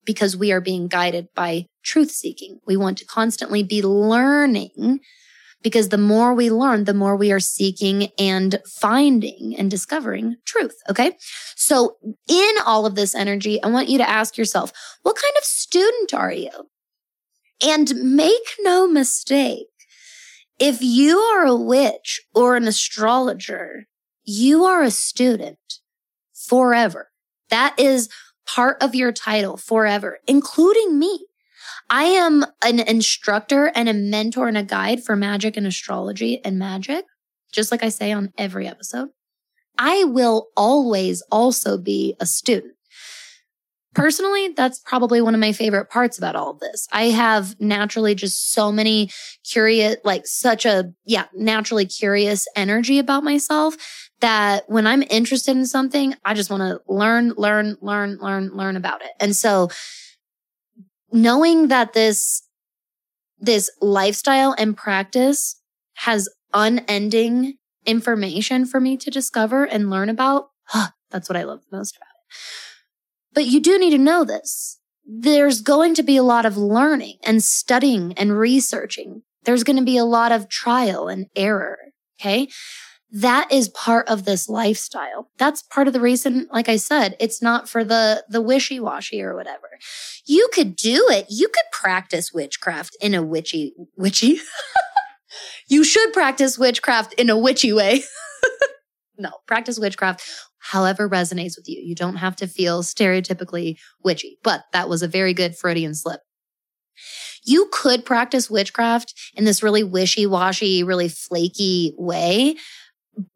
because 0.04 0.36
we 0.36 0.52
are 0.52 0.60
being 0.60 0.88
guided 0.88 1.28
by 1.34 1.66
truth 1.82 2.10
seeking. 2.10 2.58
We 2.66 2.76
want 2.76 2.98
to 2.98 3.04
constantly 3.04 3.62
be 3.62 3.82
learning 3.82 5.00
because 5.62 5.88
the 5.88 5.98
more 5.98 6.34
we 6.34 6.50
learn, 6.50 6.84
the 6.84 6.94
more 6.94 7.16
we 7.16 7.30
are 7.30 7.40
seeking 7.40 8.08
and 8.18 8.60
finding 8.66 9.54
and 9.56 9.70
discovering 9.70 10.36
truth. 10.44 10.74
Okay. 10.90 11.16
So 11.56 11.96
in 12.28 12.54
all 12.66 12.84
of 12.84 12.96
this 12.96 13.14
energy, 13.14 13.62
I 13.62 13.68
want 13.68 13.88
you 13.88 13.98
to 13.98 14.08
ask 14.08 14.36
yourself, 14.36 14.72
what 15.02 15.16
kind 15.16 15.34
of 15.38 15.44
student 15.44 16.12
are 16.12 16.32
you? 16.32 16.50
And 17.64 17.94
make 17.94 18.56
no 18.60 18.88
mistake, 18.88 19.68
if 20.58 20.82
you 20.82 21.18
are 21.18 21.46
a 21.46 21.54
witch 21.54 22.20
or 22.34 22.56
an 22.56 22.66
astrologer, 22.66 23.84
you 24.24 24.64
are 24.64 24.82
a 24.82 24.90
student 24.90 25.58
forever. 26.34 27.11
That 27.52 27.78
is 27.78 28.08
part 28.46 28.82
of 28.82 28.94
your 28.94 29.12
title 29.12 29.58
forever, 29.58 30.18
including 30.26 30.98
me. 30.98 31.26
I 31.90 32.04
am 32.04 32.46
an 32.64 32.80
instructor 32.80 33.70
and 33.74 33.90
a 33.90 33.92
mentor 33.92 34.48
and 34.48 34.56
a 34.56 34.62
guide 34.62 35.04
for 35.04 35.16
magic 35.16 35.58
and 35.58 35.66
astrology 35.66 36.42
and 36.46 36.58
magic, 36.58 37.04
just 37.52 37.70
like 37.70 37.82
I 37.82 37.90
say 37.90 38.10
on 38.10 38.32
every 38.38 38.66
episode. 38.66 39.10
I 39.76 40.04
will 40.04 40.48
always 40.56 41.22
also 41.30 41.76
be 41.76 42.16
a 42.18 42.24
student. 42.24 42.72
Personally, 43.94 44.54
that's 44.56 44.78
probably 44.78 45.20
one 45.20 45.34
of 45.34 45.40
my 45.40 45.52
favorite 45.52 45.90
parts 45.90 46.16
about 46.16 46.34
all 46.34 46.52
of 46.52 46.60
this. 46.60 46.88
I 46.90 47.10
have 47.10 47.60
naturally 47.60 48.14
just 48.14 48.52
so 48.52 48.72
many 48.72 49.10
curious, 49.44 49.96
like 50.04 50.26
such 50.26 50.64
a, 50.64 50.94
yeah, 51.04 51.26
naturally 51.34 51.84
curious 51.84 52.48
energy 52.56 52.98
about 52.98 53.22
myself 53.22 53.76
that 54.22 54.64
when 54.68 54.86
I'm 54.86 55.02
interested 55.10 55.56
in 55.56 55.66
something, 55.66 56.14
I 56.24 56.32
just 56.32 56.48
want 56.48 56.62
to 56.62 56.80
learn, 56.90 57.34
learn, 57.36 57.76
learn, 57.82 58.18
learn, 58.20 58.48
learn 58.54 58.76
about 58.76 59.02
it. 59.02 59.10
And 59.20 59.36
so 59.36 59.68
knowing 61.12 61.68
that 61.68 61.92
this, 61.92 62.42
this 63.38 63.70
lifestyle 63.80 64.54
and 64.56 64.76
practice 64.76 65.60
has 65.94 66.28
unending 66.54 67.58
information 67.84 68.64
for 68.64 68.80
me 68.80 68.96
to 68.96 69.10
discover 69.10 69.64
and 69.64 69.90
learn 69.90 70.08
about, 70.08 70.50
that's 71.10 71.28
what 71.28 71.36
I 71.36 71.42
love 71.42 71.60
the 71.68 71.76
most 71.76 71.96
about 71.96 72.08
it. 72.08 72.36
But 73.34 73.46
you 73.46 73.60
do 73.60 73.78
need 73.78 73.90
to 73.90 73.98
know 73.98 74.24
this. 74.24 74.78
There's 75.04 75.60
going 75.60 75.94
to 75.94 76.02
be 76.02 76.16
a 76.16 76.22
lot 76.22 76.46
of 76.46 76.56
learning 76.56 77.18
and 77.24 77.42
studying 77.42 78.12
and 78.14 78.38
researching. 78.38 79.22
There's 79.44 79.64
going 79.64 79.76
to 79.76 79.82
be 79.82 79.96
a 79.96 80.04
lot 80.04 80.30
of 80.30 80.48
trial 80.48 81.08
and 81.08 81.26
error. 81.34 81.78
Okay. 82.20 82.48
That 83.14 83.52
is 83.52 83.68
part 83.68 84.08
of 84.08 84.24
this 84.24 84.48
lifestyle. 84.48 85.28
That's 85.36 85.62
part 85.62 85.86
of 85.86 85.92
the 85.92 86.00
reason, 86.00 86.48
like 86.50 86.70
I 86.70 86.76
said, 86.76 87.14
it's 87.20 87.42
not 87.42 87.68
for 87.68 87.84
the, 87.84 88.24
the 88.28 88.40
wishy 88.40 88.80
washy 88.80 89.22
or 89.22 89.36
whatever. 89.36 89.78
You 90.24 90.48
could 90.52 90.74
do 90.74 91.08
it. 91.10 91.26
You 91.28 91.48
could 91.48 91.70
practice 91.72 92.32
witchcraft 92.32 92.96
in 93.02 93.12
a 93.12 93.22
witchy, 93.22 93.74
witchy. 93.98 94.40
you 95.68 95.84
should 95.84 96.14
practice 96.14 96.58
witchcraft 96.58 97.12
in 97.14 97.28
a 97.28 97.36
witchy 97.36 97.72
way. 97.74 98.02
no, 99.18 99.30
practice 99.46 99.78
witchcraft 99.78 100.22
however 100.58 101.06
resonates 101.06 101.56
with 101.56 101.68
you. 101.68 101.82
You 101.82 101.94
don't 101.94 102.16
have 102.16 102.36
to 102.36 102.46
feel 102.46 102.82
stereotypically 102.82 103.76
witchy, 104.02 104.38
but 104.42 104.64
that 104.72 104.88
was 104.88 105.02
a 105.02 105.08
very 105.08 105.34
good 105.34 105.54
Freudian 105.54 105.94
slip. 105.94 106.20
You 107.44 107.68
could 107.72 108.04
practice 108.04 108.48
witchcraft 108.48 109.14
in 109.34 109.44
this 109.44 109.62
really 109.62 109.82
wishy 109.82 110.26
washy, 110.26 110.84
really 110.84 111.08
flaky 111.08 111.92
way. 111.98 112.56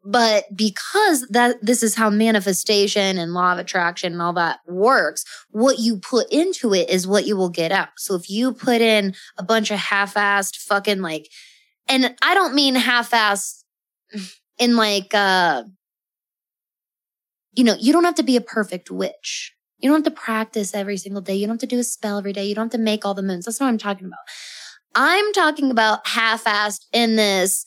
But 0.03 0.45
because 0.55 1.27
that 1.29 1.57
this 1.61 1.83
is 1.83 1.93
how 1.93 2.09
manifestation 2.09 3.17
and 3.17 3.33
law 3.33 3.53
of 3.53 3.59
attraction 3.59 4.13
and 4.13 4.21
all 4.21 4.33
that 4.33 4.59
works, 4.65 5.23
what 5.51 5.77
you 5.79 5.97
put 5.97 6.31
into 6.31 6.73
it 6.73 6.89
is 6.89 7.05
what 7.05 7.27
you 7.27 7.37
will 7.37 7.49
get 7.49 7.71
out. 7.71 7.89
So 7.97 8.15
if 8.15 8.29
you 8.29 8.53
put 8.53 8.81
in 8.81 9.13
a 9.37 9.43
bunch 9.43 9.69
of 9.69 9.77
half-assed 9.77 10.55
fucking 10.57 11.01
like, 11.01 11.29
and 11.87 12.15
I 12.21 12.33
don't 12.33 12.55
mean 12.55 12.73
half-assed 12.73 13.63
in 14.57 14.75
like, 14.75 15.13
uh, 15.13 15.63
you 17.53 17.63
know, 17.63 17.75
you 17.79 17.93
don't 17.93 18.03
have 18.03 18.15
to 18.15 18.23
be 18.23 18.35
a 18.35 18.41
perfect 18.41 18.89
witch. 18.89 19.53
You 19.77 19.89
don't 19.89 20.03
have 20.03 20.13
to 20.13 20.19
practice 20.19 20.73
every 20.73 20.97
single 20.97 21.21
day. 21.21 21.35
You 21.35 21.45
don't 21.45 21.61
have 21.61 21.69
to 21.69 21.75
do 21.75 21.79
a 21.79 21.83
spell 21.83 22.17
every 22.17 22.33
day. 22.33 22.45
You 22.45 22.55
don't 22.55 22.65
have 22.65 22.71
to 22.71 22.77
make 22.79 23.05
all 23.05 23.13
the 23.13 23.21
moons. 23.21 23.45
That's 23.45 23.59
not 23.59 23.67
what 23.67 23.73
I'm 23.73 23.77
talking 23.77 24.07
about. 24.07 24.19
I'm 24.95 25.33
talking 25.33 25.69
about 25.69 26.07
half-assed 26.07 26.85
in 26.93 27.15
this. 27.15 27.63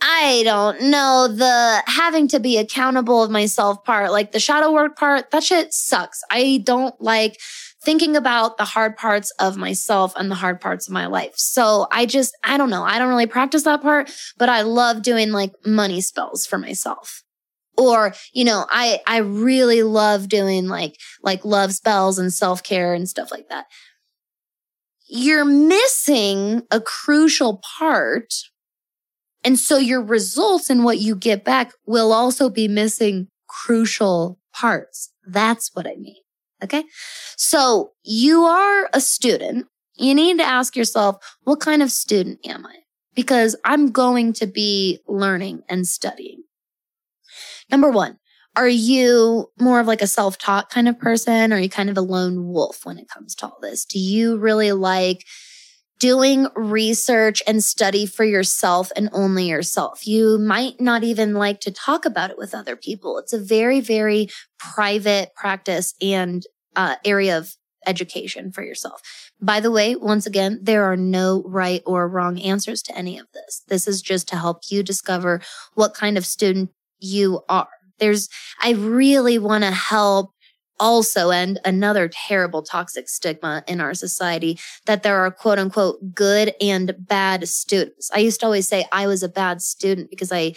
I 0.00 0.42
don't 0.44 0.82
know 0.82 1.28
the 1.28 1.82
having 1.86 2.28
to 2.28 2.40
be 2.40 2.58
accountable 2.58 3.22
of 3.22 3.30
myself 3.30 3.82
part, 3.84 4.12
like 4.12 4.32
the 4.32 4.40
shadow 4.40 4.72
work 4.72 4.96
part. 4.96 5.30
That 5.30 5.42
shit 5.42 5.72
sucks. 5.72 6.22
I 6.30 6.62
don't 6.64 7.00
like 7.00 7.40
thinking 7.82 8.16
about 8.16 8.58
the 8.58 8.64
hard 8.64 8.96
parts 8.96 9.30
of 9.38 9.56
myself 9.56 10.12
and 10.16 10.30
the 10.30 10.34
hard 10.34 10.60
parts 10.60 10.86
of 10.86 10.92
my 10.92 11.06
life. 11.06 11.34
So 11.36 11.86
I 11.90 12.04
just, 12.04 12.36
I 12.44 12.56
don't 12.56 12.70
know. 12.70 12.82
I 12.82 12.98
don't 12.98 13.08
really 13.08 13.26
practice 13.26 13.62
that 13.62 13.80
part, 13.80 14.10
but 14.36 14.48
I 14.48 14.62
love 14.62 15.02
doing 15.02 15.32
like 15.32 15.52
money 15.64 16.00
spells 16.00 16.46
for 16.46 16.58
myself 16.58 17.22
or 17.78 18.14
you 18.32 18.44
know 18.44 18.64
i 18.70 19.00
i 19.06 19.18
really 19.18 19.82
love 19.82 20.28
doing 20.28 20.66
like 20.66 20.98
like 21.22 21.44
love 21.44 21.72
spells 21.74 22.18
and 22.18 22.32
self-care 22.32 22.94
and 22.94 23.08
stuff 23.08 23.30
like 23.30 23.48
that 23.48 23.66
you're 25.08 25.44
missing 25.44 26.62
a 26.70 26.80
crucial 26.80 27.62
part 27.78 28.32
and 29.46 29.58
so 29.58 29.78
your 29.78 30.02
results 30.02 30.68
and 30.68 30.84
what 30.84 30.98
you 30.98 31.16
get 31.16 31.42
back 31.42 31.72
will 31.86 32.12
also 32.12 32.50
be 32.50 32.68
missing 32.68 33.28
crucial 33.48 34.38
parts. 34.52 35.12
That's 35.26 35.70
what 35.72 35.86
i 35.86 35.94
mean 35.94 36.16
okay? 36.62 36.84
So 37.36 37.92
you 38.02 38.44
are 38.44 38.88
a 38.92 39.00
student. 39.00 39.66
You 39.94 40.14
need 40.14 40.38
to 40.38 40.44
ask 40.44 40.76
yourself 40.76 41.16
what 41.44 41.60
kind 41.60 41.82
of 41.82 41.90
student 41.90 42.40
am 42.46 42.66
i? 42.66 42.76
Because 43.14 43.56
i'm 43.64 43.90
going 43.90 44.32
to 44.34 44.46
be 44.46 45.00
learning 45.08 45.62
and 45.68 45.86
studying. 45.86 46.42
Number 47.70 47.90
one, 47.90 48.18
are 48.54 48.68
you 48.68 49.50
more 49.58 49.80
of 49.80 49.86
like 49.86 50.02
a 50.02 50.06
self 50.06 50.38
taught 50.38 50.70
kind 50.70 50.88
of 50.88 50.98
person? 50.98 51.52
Or 51.52 51.56
are 51.56 51.60
you 51.60 51.68
kind 51.68 51.90
of 51.90 51.96
a 51.96 52.02
lone 52.02 52.48
wolf 52.48 52.84
when 52.84 52.98
it 52.98 53.08
comes 53.08 53.34
to 53.36 53.46
all 53.46 53.58
this? 53.60 53.84
Do 53.84 53.98
you 53.98 54.36
really 54.38 54.72
like 54.72 55.24
doing 55.98 56.46
research 56.54 57.42
and 57.46 57.62
study 57.62 58.06
for 58.06 58.24
yourself 58.24 58.90
and 58.96 59.08
only 59.12 59.48
yourself? 59.48 60.06
You 60.06 60.38
might 60.38 60.80
not 60.80 61.04
even 61.04 61.34
like 61.34 61.60
to 61.60 61.70
talk 61.72 62.04
about 62.04 62.30
it 62.30 62.38
with 62.38 62.54
other 62.54 62.76
people. 62.76 63.18
It's 63.18 63.32
a 63.32 63.38
very, 63.38 63.80
very 63.80 64.28
private 64.58 65.34
practice 65.34 65.94
and 66.00 66.44
uh, 66.74 66.96
area 67.04 67.38
of 67.38 67.54
education 67.86 68.50
for 68.52 68.62
yourself. 68.62 69.00
By 69.40 69.60
the 69.60 69.70
way, 69.70 69.96
once 69.96 70.26
again, 70.26 70.58
there 70.62 70.84
are 70.84 70.96
no 70.96 71.42
right 71.46 71.82
or 71.86 72.08
wrong 72.08 72.40
answers 72.40 72.82
to 72.82 72.96
any 72.96 73.18
of 73.18 73.26
this. 73.32 73.62
This 73.68 73.86
is 73.86 74.02
just 74.02 74.28
to 74.28 74.36
help 74.36 74.62
you 74.68 74.82
discover 74.82 75.40
what 75.74 75.94
kind 75.94 76.18
of 76.18 76.26
student 76.26 76.70
you 76.98 77.42
are. 77.48 77.68
There's, 77.98 78.28
I 78.60 78.72
really 78.72 79.38
want 79.38 79.64
to 79.64 79.70
help 79.70 80.32
also 80.78 81.30
end 81.30 81.58
another 81.64 82.08
terrible 82.08 82.62
toxic 82.62 83.08
stigma 83.08 83.62
in 83.66 83.80
our 83.80 83.94
society 83.94 84.58
that 84.86 85.02
there 85.02 85.18
are 85.18 85.30
quote 85.30 85.58
unquote 85.58 86.14
good 86.14 86.54
and 86.60 86.94
bad 86.98 87.48
students. 87.48 88.10
I 88.14 88.18
used 88.18 88.40
to 88.40 88.46
always 88.46 88.68
say 88.68 88.86
I 88.92 89.06
was 89.06 89.22
a 89.22 89.28
bad 89.28 89.62
student 89.62 90.10
because 90.10 90.32
I, 90.32 90.54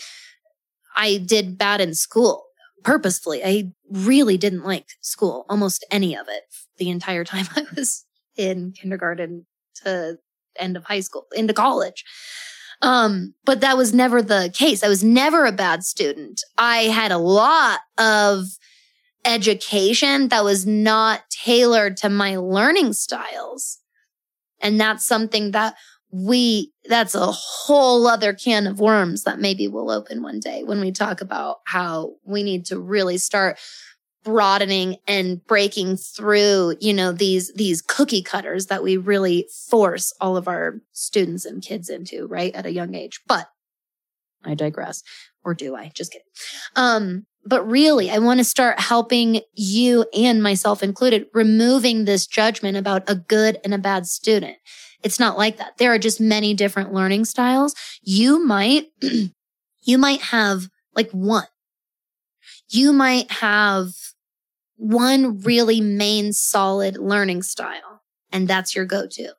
I 0.95 1.17
did 1.17 1.57
bad 1.57 1.81
in 1.81 1.93
school 1.93 2.45
purposefully. 2.83 3.43
I 3.43 3.71
really 3.89 4.37
didn't 4.37 4.63
like 4.63 4.87
school, 5.01 5.45
almost 5.49 5.85
any 5.91 6.15
of 6.15 6.27
it 6.29 6.43
the 6.77 6.89
entire 6.89 7.23
time 7.23 7.45
I 7.55 7.65
was 7.75 8.05
in 8.35 8.71
kindergarten 8.71 9.45
to 9.83 10.17
end 10.57 10.77
of 10.77 10.85
high 10.85 10.99
school, 11.01 11.25
into 11.35 11.53
college. 11.53 12.03
Um, 12.81 13.33
but 13.45 13.59
that 13.61 13.77
was 13.77 13.93
never 13.93 14.21
the 14.21 14.51
case. 14.53 14.83
I 14.83 14.87
was 14.87 15.03
never 15.03 15.45
a 15.45 15.51
bad 15.51 15.83
student. 15.83 16.41
I 16.57 16.83
had 16.83 17.11
a 17.11 17.17
lot 17.17 17.81
of 17.97 18.45
education 19.29 20.29
that 20.29 20.43
was 20.43 20.65
not 20.65 21.21
tailored 21.29 21.97
to 21.97 22.09
my 22.09 22.37
learning 22.37 22.93
styles. 22.93 23.77
And 24.61 24.79
that's 24.79 25.05
something 25.05 25.51
that 25.51 25.75
we, 26.11 26.73
that's 26.85 27.13
a 27.13 27.27
whole 27.27 28.07
other 28.07 28.33
can 28.33 28.65
of 28.65 28.79
worms 28.79 29.23
that 29.23 29.39
maybe 29.39 29.67
we'll 29.67 29.91
open 29.91 30.23
one 30.23 30.39
day 30.39 30.63
when 30.63 30.81
we 30.81 30.91
talk 30.91 31.21
about 31.21 31.57
how 31.65 32.15
we 32.25 32.41
need 32.43 32.65
to 32.65 32.79
really 32.79 33.17
start 33.17 33.59
broadening 34.23 34.97
and 35.07 35.45
breaking 35.45 35.95
through, 35.95 36.75
you 36.79 36.93
know, 36.93 37.11
these, 37.11 37.53
these 37.53 37.81
cookie 37.81 38.23
cutters 38.23 38.65
that 38.65 38.83
we 38.83 38.97
really 38.97 39.47
force 39.69 40.11
all 40.19 40.35
of 40.35 40.47
our 40.47 40.81
students 40.91 41.45
and 41.45 41.61
kids 41.61 41.89
into, 41.89 42.25
right? 42.27 42.53
At 42.55 42.65
a 42.65 42.73
young 42.73 42.95
age. 42.95 43.21
But 43.27 43.47
I 44.43 44.55
digress. 44.55 45.03
Or 45.43 45.53
do 45.53 45.75
I? 45.75 45.91
Just 45.93 46.11
kidding. 46.11 46.25
Um, 46.75 47.25
but 47.45 47.65
really, 47.65 48.11
I 48.11 48.19
want 48.19 48.39
to 48.39 48.43
start 48.43 48.79
helping 48.79 49.41
you 49.53 50.05
and 50.13 50.43
myself 50.43 50.83
included, 50.83 51.27
removing 51.33 52.05
this 52.05 52.27
judgment 52.27 52.77
about 52.77 53.09
a 53.09 53.15
good 53.15 53.59
and 53.63 53.73
a 53.73 53.77
bad 53.77 54.05
student. 54.07 54.57
It's 55.03 55.19
not 55.19 55.37
like 55.37 55.57
that. 55.57 55.77
There 55.77 55.93
are 55.93 55.99
just 55.99 56.19
many 56.19 56.53
different 56.53 56.93
learning 56.93 57.25
styles. 57.25 57.73
You 58.01 58.45
might, 58.45 58.87
you 59.81 59.97
might 59.97 60.21
have 60.21 60.67
like 60.93 61.09
one. 61.11 61.47
You 62.69 62.91
might 62.93 63.31
have 63.31 63.93
one 64.75 65.39
really 65.41 65.81
main 65.81 66.33
solid 66.33 66.97
learning 66.97 67.43
style, 67.43 68.01
and 68.31 68.47
that's 68.47 68.75
your 68.75 68.85
go-to. 68.85 69.33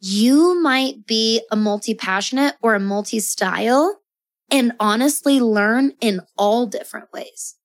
You 0.00 0.60
might 0.62 1.06
be 1.06 1.42
a 1.50 1.56
multi-passionate 1.56 2.54
or 2.62 2.74
a 2.74 2.80
multi-style 2.80 4.00
and 4.50 4.72
honestly 4.80 5.40
learn 5.40 5.92
in 6.00 6.20
all 6.36 6.66
different 6.66 7.12
ways. 7.12 7.56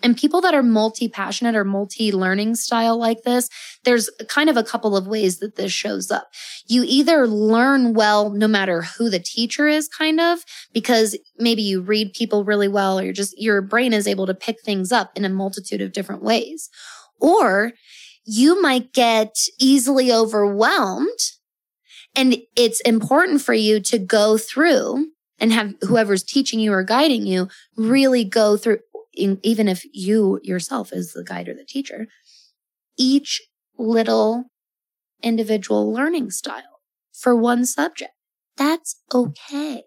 And 0.00 0.16
people 0.16 0.40
that 0.42 0.54
are 0.54 0.62
multi 0.62 1.08
passionate 1.08 1.56
or 1.56 1.64
multi 1.64 2.12
learning 2.12 2.54
style 2.54 2.96
like 2.96 3.22
this, 3.24 3.48
there's 3.84 4.08
kind 4.28 4.48
of 4.48 4.56
a 4.56 4.62
couple 4.62 4.96
of 4.96 5.08
ways 5.08 5.40
that 5.40 5.56
this 5.56 5.72
shows 5.72 6.10
up. 6.10 6.28
You 6.68 6.84
either 6.86 7.26
learn 7.26 7.94
well 7.94 8.30
no 8.30 8.46
matter 8.46 8.82
who 8.82 9.10
the 9.10 9.18
teacher 9.18 9.66
is, 9.66 9.88
kind 9.88 10.20
of, 10.20 10.38
because 10.72 11.18
maybe 11.36 11.62
you 11.62 11.80
read 11.80 12.12
people 12.12 12.44
really 12.44 12.68
well 12.68 12.98
or 12.98 13.02
you're 13.02 13.12
just, 13.12 13.34
your 13.40 13.60
brain 13.60 13.92
is 13.92 14.06
able 14.06 14.26
to 14.26 14.34
pick 14.34 14.62
things 14.62 14.92
up 14.92 15.10
in 15.16 15.24
a 15.24 15.28
multitude 15.28 15.80
of 15.80 15.92
different 15.92 16.22
ways. 16.22 16.70
Or 17.20 17.72
you 18.24 18.62
might 18.62 18.92
get 18.92 19.34
easily 19.58 20.12
overwhelmed 20.12 21.18
and 22.14 22.36
it's 22.56 22.80
important 22.82 23.42
for 23.42 23.54
you 23.54 23.80
to 23.80 23.98
go 23.98 24.38
through 24.38 25.06
and 25.38 25.52
have 25.52 25.74
whoever's 25.82 26.22
teaching 26.22 26.60
you 26.60 26.72
or 26.72 26.82
guiding 26.82 27.26
you 27.26 27.48
really 27.76 28.24
go 28.24 28.56
through, 28.56 28.78
even 29.14 29.68
if 29.68 29.84
you 29.92 30.40
yourself 30.42 30.92
is 30.92 31.12
the 31.12 31.24
guide 31.24 31.48
or 31.48 31.54
the 31.54 31.64
teacher, 31.64 32.06
each 32.96 33.42
little 33.78 34.44
individual 35.22 35.92
learning 35.92 36.30
style 36.30 36.80
for 37.12 37.34
one 37.34 37.64
subject. 37.64 38.12
That's 38.56 39.00
okay. 39.14 39.84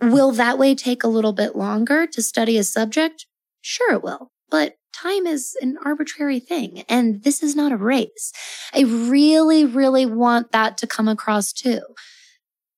Will 0.00 0.32
that 0.32 0.58
way 0.58 0.74
take 0.74 1.02
a 1.02 1.08
little 1.08 1.32
bit 1.32 1.56
longer 1.56 2.06
to 2.06 2.22
study 2.22 2.58
a 2.58 2.64
subject? 2.64 3.26
Sure, 3.60 3.94
it 3.94 4.02
will. 4.02 4.30
But 4.50 4.74
time 4.92 5.26
is 5.26 5.56
an 5.60 5.76
arbitrary 5.84 6.38
thing, 6.38 6.84
and 6.88 7.22
this 7.22 7.42
is 7.42 7.56
not 7.56 7.72
a 7.72 7.76
race. 7.76 8.32
I 8.74 8.82
really, 8.82 9.64
really 9.64 10.06
want 10.06 10.52
that 10.52 10.76
to 10.78 10.86
come 10.86 11.08
across 11.08 11.52
too. 11.52 11.80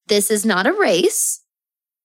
This 0.09 0.31
is 0.31 0.45
not 0.45 0.67
a 0.67 0.73
race. 0.73 1.43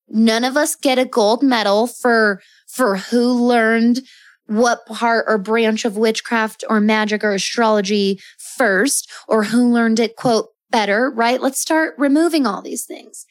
None 0.08 0.44
of 0.44 0.56
us 0.56 0.76
get 0.76 0.98
a 0.98 1.04
gold 1.04 1.42
medal 1.42 1.86
for, 1.86 2.40
for 2.68 2.96
who 2.96 3.32
learned 3.32 4.00
what 4.46 4.86
part 4.86 5.24
or 5.26 5.38
branch 5.38 5.84
of 5.84 5.96
witchcraft 5.96 6.64
or 6.68 6.80
magic 6.80 7.24
or 7.24 7.32
astrology 7.32 8.20
first 8.38 9.10
or 9.26 9.44
who 9.44 9.72
learned 9.72 9.98
it, 9.98 10.16
quote, 10.16 10.48
better, 10.70 11.10
right? 11.10 11.40
Let's 11.40 11.60
start 11.60 11.94
removing 11.98 12.46
all 12.46 12.60
these 12.60 12.84
things. 12.84 13.26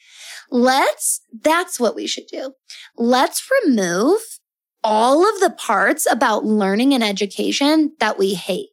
Let's, 0.50 1.20
that's 1.42 1.78
what 1.78 1.94
we 1.94 2.06
should 2.06 2.26
do. 2.26 2.54
Let's 2.96 3.48
remove 3.62 4.20
all 4.82 5.28
of 5.28 5.40
the 5.40 5.50
parts 5.50 6.10
about 6.10 6.44
learning 6.44 6.94
and 6.94 7.04
education 7.04 7.92
that 8.00 8.18
we 8.18 8.34
hate. 8.34 8.70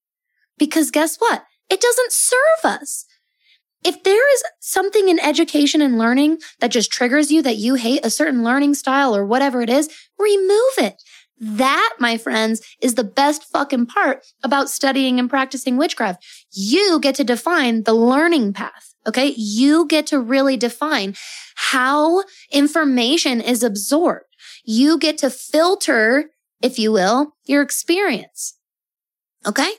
Because 0.57 0.91
guess 0.91 1.17
what? 1.17 1.43
It 1.69 1.81
doesn't 1.81 2.11
serve 2.11 2.63
us. 2.63 3.05
If 3.83 4.03
there 4.03 4.33
is 4.33 4.43
something 4.59 5.09
in 5.09 5.19
education 5.19 5.81
and 5.81 5.97
learning 5.97 6.39
that 6.59 6.71
just 6.71 6.91
triggers 6.91 7.31
you 7.31 7.41
that 7.41 7.57
you 7.57 7.75
hate 7.75 8.05
a 8.05 8.11
certain 8.11 8.43
learning 8.43 8.75
style 8.75 9.15
or 9.15 9.25
whatever 9.25 9.61
it 9.61 9.69
is, 9.69 9.89
remove 10.19 10.77
it. 10.77 11.01
That, 11.39 11.95
my 11.99 12.17
friends, 12.17 12.61
is 12.81 12.93
the 12.93 13.03
best 13.03 13.43
fucking 13.45 13.87
part 13.87 14.23
about 14.43 14.69
studying 14.69 15.17
and 15.17 15.27
practicing 15.27 15.75
witchcraft. 15.75 16.23
You 16.51 16.99
get 16.99 17.15
to 17.15 17.23
define 17.23 17.83
the 17.83 17.95
learning 17.95 18.53
path. 18.53 18.93
Okay. 19.07 19.33
You 19.35 19.87
get 19.87 20.05
to 20.07 20.19
really 20.19 20.55
define 20.55 21.15
how 21.55 22.23
information 22.51 23.41
is 23.41 23.63
absorbed. 23.63 24.25
You 24.63 24.99
get 24.99 25.17
to 25.19 25.31
filter, 25.31 26.29
if 26.61 26.77
you 26.77 26.91
will, 26.91 27.33
your 27.45 27.63
experience. 27.63 28.59
Okay. 29.43 29.71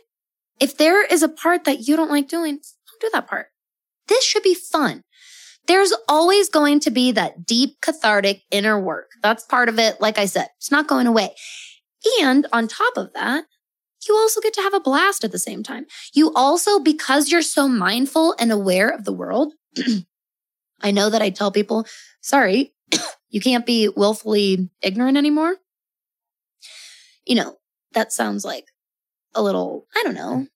If 0.58 0.76
there 0.76 1.06
is 1.06 1.22
a 1.22 1.28
part 1.28 1.62
that 1.64 1.86
you 1.86 1.94
don't 1.94 2.10
like 2.10 2.26
doing, 2.26 2.54
don't 2.56 3.00
do 3.00 3.10
that 3.12 3.28
part. 3.28 3.51
This 4.08 4.24
should 4.24 4.42
be 4.42 4.54
fun. 4.54 5.04
There's 5.66 5.92
always 6.08 6.48
going 6.48 6.80
to 6.80 6.90
be 6.90 7.12
that 7.12 7.46
deep 7.46 7.80
cathartic 7.80 8.42
inner 8.50 8.80
work. 8.80 9.10
That's 9.22 9.44
part 9.44 9.68
of 9.68 9.78
it. 9.78 10.00
Like 10.00 10.18
I 10.18 10.26
said, 10.26 10.48
it's 10.56 10.70
not 10.70 10.88
going 10.88 11.06
away. 11.06 11.34
And 12.20 12.46
on 12.52 12.66
top 12.66 12.96
of 12.96 13.12
that, 13.14 13.44
you 14.08 14.16
also 14.16 14.40
get 14.40 14.52
to 14.54 14.62
have 14.62 14.74
a 14.74 14.80
blast 14.80 15.22
at 15.22 15.30
the 15.30 15.38
same 15.38 15.62
time. 15.62 15.86
You 16.12 16.32
also, 16.34 16.80
because 16.80 17.30
you're 17.30 17.42
so 17.42 17.68
mindful 17.68 18.34
and 18.38 18.50
aware 18.50 18.88
of 18.88 19.04
the 19.04 19.12
world, 19.12 19.54
I 20.80 20.90
know 20.90 21.10
that 21.10 21.22
I 21.22 21.30
tell 21.30 21.52
people, 21.52 21.86
sorry, 22.20 22.74
you 23.30 23.40
can't 23.40 23.64
be 23.64 23.88
willfully 23.88 24.68
ignorant 24.82 25.16
anymore. 25.16 25.56
You 27.24 27.36
know, 27.36 27.56
that 27.92 28.12
sounds 28.12 28.44
like 28.44 28.66
a 29.34 29.42
little, 29.42 29.86
I 29.94 30.02
don't 30.02 30.14
know, 30.14 30.48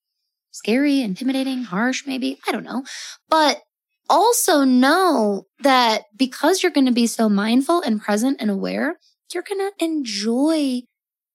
scary, 0.56 1.00
intimidating, 1.00 1.64
harsh, 1.64 2.06
maybe. 2.06 2.38
I 2.46 2.52
don't 2.52 2.64
know. 2.64 2.84
But 3.28 3.62
also 4.08 4.64
know 4.64 5.46
that 5.60 6.04
because 6.16 6.62
you're 6.62 6.72
going 6.72 6.86
to 6.86 6.92
be 6.92 7.06
so 7.06 7.28
mindful 7.28 7.80
and 7.80 8.00
present 8.00 8.38
and 8.40 8.50
aware, 8.50 8.98
you're 9.32 9.42
going 9.42 9.60
to 9.60 9.84
enjoy 9.84 10.82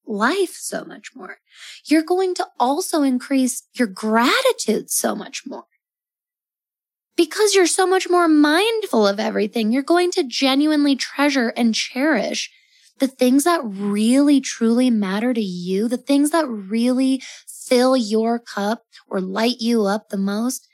life 0.06 0.56
so 0.56 0.84
much 0.84 1.10
more. 1.16 1.38
You're 1.86 2.04
going 2.04 2.34
to 2.36 2.48
also 2.60 3.04
increase 3.04 3.64
your 3.74 3.88
gratitude 3.88 4.90
so 4.90 5.16
much 5.16 5.44
more. 5.46 5.66
Because 7.18 7.54
you're 7.54 7.68
so 7.68 7.86
much 7.86 8.10
more 8.10 8.28
mindful 8.28 9.06
of 9.06 9.20
everything, 9.20 9.72
you're 9.72 9.84
going 9.84 10.12
to 10.12 10.24
genuinely 10.24 10.96
treasure 10.96 11.50
and 11.56 11.76
cherish 11.76 12.50
the 13.00 13.08
things 13.08 13.44
that 13.44 13.62
really 13.64 14.40
truly 14.40 14.90
matter 14.90 15.34
to 15.34 15.42
you, 15.42 15.88
the 15.88 15.98
things 15.98 16.30
that 16.32 16.48
really 16.48 17.22
fill 17.67 17.95
your 17.95 18.39
cup 18.39 18.84
or 19.08 19.21
light 19.21 19.58
you 19.60 19.86
up 19.86 20.10
the 20.10 20.17
most, 20.17 20.67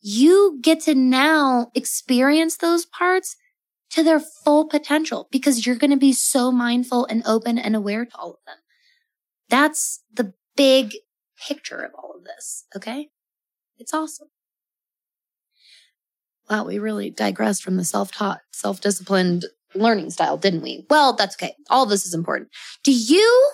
you 0.00 0.58
get 0.60 0.80
to 0.80 0.94
now 0.94 1.70
experience 1.74 2.56
those 2.56 2.84
parts 2.84 3.36
to 3.90 4.02
their 4.02 4.20
full 4.20 4.66
potential 4.66 5.28
because 5.30 5.66
you're 5.66 5.76
going 5.76 5.90
to 5.90 5.96
be 5.96 6.12
so 6.12 6.50
mindful 6.52 7.06
and 7.06 7.22
open 7.26 7.58
and 7.58 7.74
aware 7.74 8.04
to 8.04 8.16
all 8.16 8.30
of 8.30 8.38
them. 8.46 8.56
That's 9.48 10.02
the 10.12 10.34
big 10.56 10.96
picture 11.48 11.80
of 11.80 11.92
all 11.94 12.14
of 12.16 12.24
this. 12.24 12.64
Okay. 12.76 13.08
It's 13.78 13.94
awesome. 13.94 14.28
Wow. 16.50 16.64
We 16.64 16.78
really 16.78 17.10
digressed 17.10 17.62
from 17.62 17.76
the 17.76 17.84
self-taught, 17.84 18.40
self-disciplined 18.52 19.46
learning 19.74 20.10
style, 20.10 20.36
didn't 20.36 20.62
we? 20.62 20.86
Well, 20.88 21.14
that's 21.14 21.36
okay. 21.36 21.54
All 21.70 21.86
this 21.86 22.04
is 22.04 22.14
important. 22.14 22.50
Do 22.82 22.92
you 22.92 23.50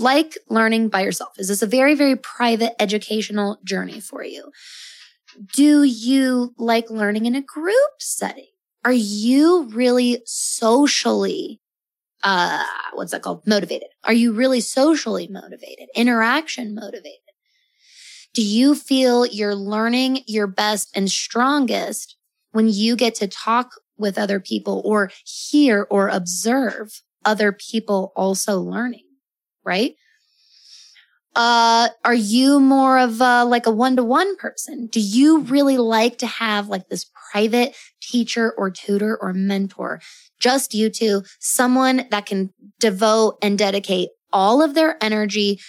like 0.00 0.38
learning 0.48 0.88
by 0.88 1.02
yourself? 1.02 1.32
Is 1.38 1.48
this 1.48 1.62
a 1.62 1.66
very, 1.66 1.94
very 1.94 2.16
private 2.16 2.74
educational 2.80 3.58
journey 3.64 4.00
for 4.00 4.24
you? 4.24 4.50
Do 5.54 5.82
you 5.84 6.54
like 6.58 6.90
learning 6.90 7.26
in 7.26 7.34
a 7.34 7.42
group 7.42 7.90
setting? 7.98 8.48
Are 8.84 8.92
you 8.92 9.68
really 9.72 10.22
socially, 10.24 11.60
uh, 12.24 12.64
what's 12.94 13.12
that 13.12 13.22
called? 13.22 13.46
Motivated. 13.46 13.88
Are 14.04 14.12
you 14.12 14.32
really 14.32 14.60
socially 14.60 15.28
motivated? 15.28 15.88
Interaction 15.94 16.74
motivated? 16.74 17.20
Do 18.32 18.42
you 18.42 18.74
feel 18.74 19.26
you're 19.26 19.54
learning 19.54 20.20
your 20.26 20.46
best 20.46 20.90
and 20.94 21.10
strongest 21.10 22.16
when 22.52 22.68
you 22.68 22.96
get 22.96 23.14
to 23.16 23.28
talk 23.28 23.72
with 23.98 24.18
other 24.18 24.40
people 24.40 24.80
or 24.84 25.10
hear 25.24 25.86
or 25.90 26.08
observe 26.08 27.02
other 27.24 27.52
people 27.52 28.12
also 28.16 28.60
learning? 28.60 29.04
Right? 29.64 29.94
Uh, 31.36 31.88
are 32.04 32.14
you 32.14 32.58
more 32.58 32.98
of 32.98 33.20
a, 33.20 33.44
like 33.44 33.66
a 33.66 33.70
one 33.70 33.96
to 33.96 34.02
one 34.02 34.36
person? 34.36 34.86
Do 34.86 35.00
you 35.00 35.40
really 35.40 35.78
like 35.78 36.18
to 36.18 36.26
have 36.26 36.68
like 36.68 36.88
this 36.88 37.06
private 37.30 37.76
teacher 38.00 38.52
or 38.56 38.70
tutor 38.70 39.16
or 39.16 39.32
mentor? 39.32 40.00
Just 40.40 40.74
you 40.74 40.90
two, 40.90 41.22
someone 41.38 42.06
that 42.10 42.26
can 42.26 42.52
devote 42.80 43.38
and 43.42 43.56
dedicate 43.56 44.08
all 44.32 44.62
of 44.62 44.74
their 44.74 45.02
energy 45.02 45.60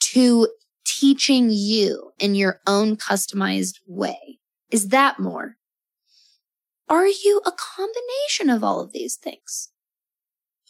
to 0.00 0.48
teaching 0.84 1.50
you 1.50 2.12
in 2.18 2.34
your 2.34 2.60
own 2.66 2.96
customized 2.96 3.78
way. 3.86 4.38
Is 4.70 4.88
that 4.88 5.18
more? 5.18 5.56
Are 6.88 7.06
you 7.06 7.42
a 7.44 7.52
combination 7.52 8.48
of 8.48 8.64
all 8.64 8.80
of 8.80 8.92
these 8.92 9.16
things? 9.16 9.70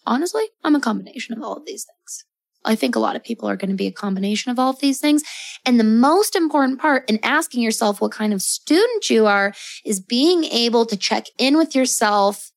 Honestly, 0.05 0.45
I'm 0.64 0.74
a 0.74 0.81
combination 0.81 1.37
of 1.37 1.43
all 1.43 1.57
of 1.57 1.66
these 1.66 1.85
things. 1.85 2.24
I 2.69 2.75
think 2.75 2.95
a 2.95 3.01
lot 3.01 3.16
of 3.16 3.25
people 3.25 3.49
are 3.49 3.57
going 3.57 3.71
to 3.71 3.77
be 3.77 3.87
a 3.87 3.93
combination 3.93 4.53
of 4.53 4.59
all 4.59 4.71
of 4.71 4.81
these 4.81 5.01
things. 5.01 5.23
And 5.64 5.81
the 5.81 5.85
most 5.85 6.37
important 6.37 6.81
part 6.81 7.09
in 7.09 7.19
asking 7.23 7.62
yourself 7.62 8.01
what 8.01 8.12
kind 8.12 8.33
of 8.33 8.43
student 8.43 9.09
you 9.11 9.27
are 9.27 9.55
is 9.85 10.01
being 10.01 10.45
able 10.45 10.85
to 10.87 10.97
check 10.97 11.27
in 11.39 11.57
with 11.57 11.75
yourself 11.75 12.53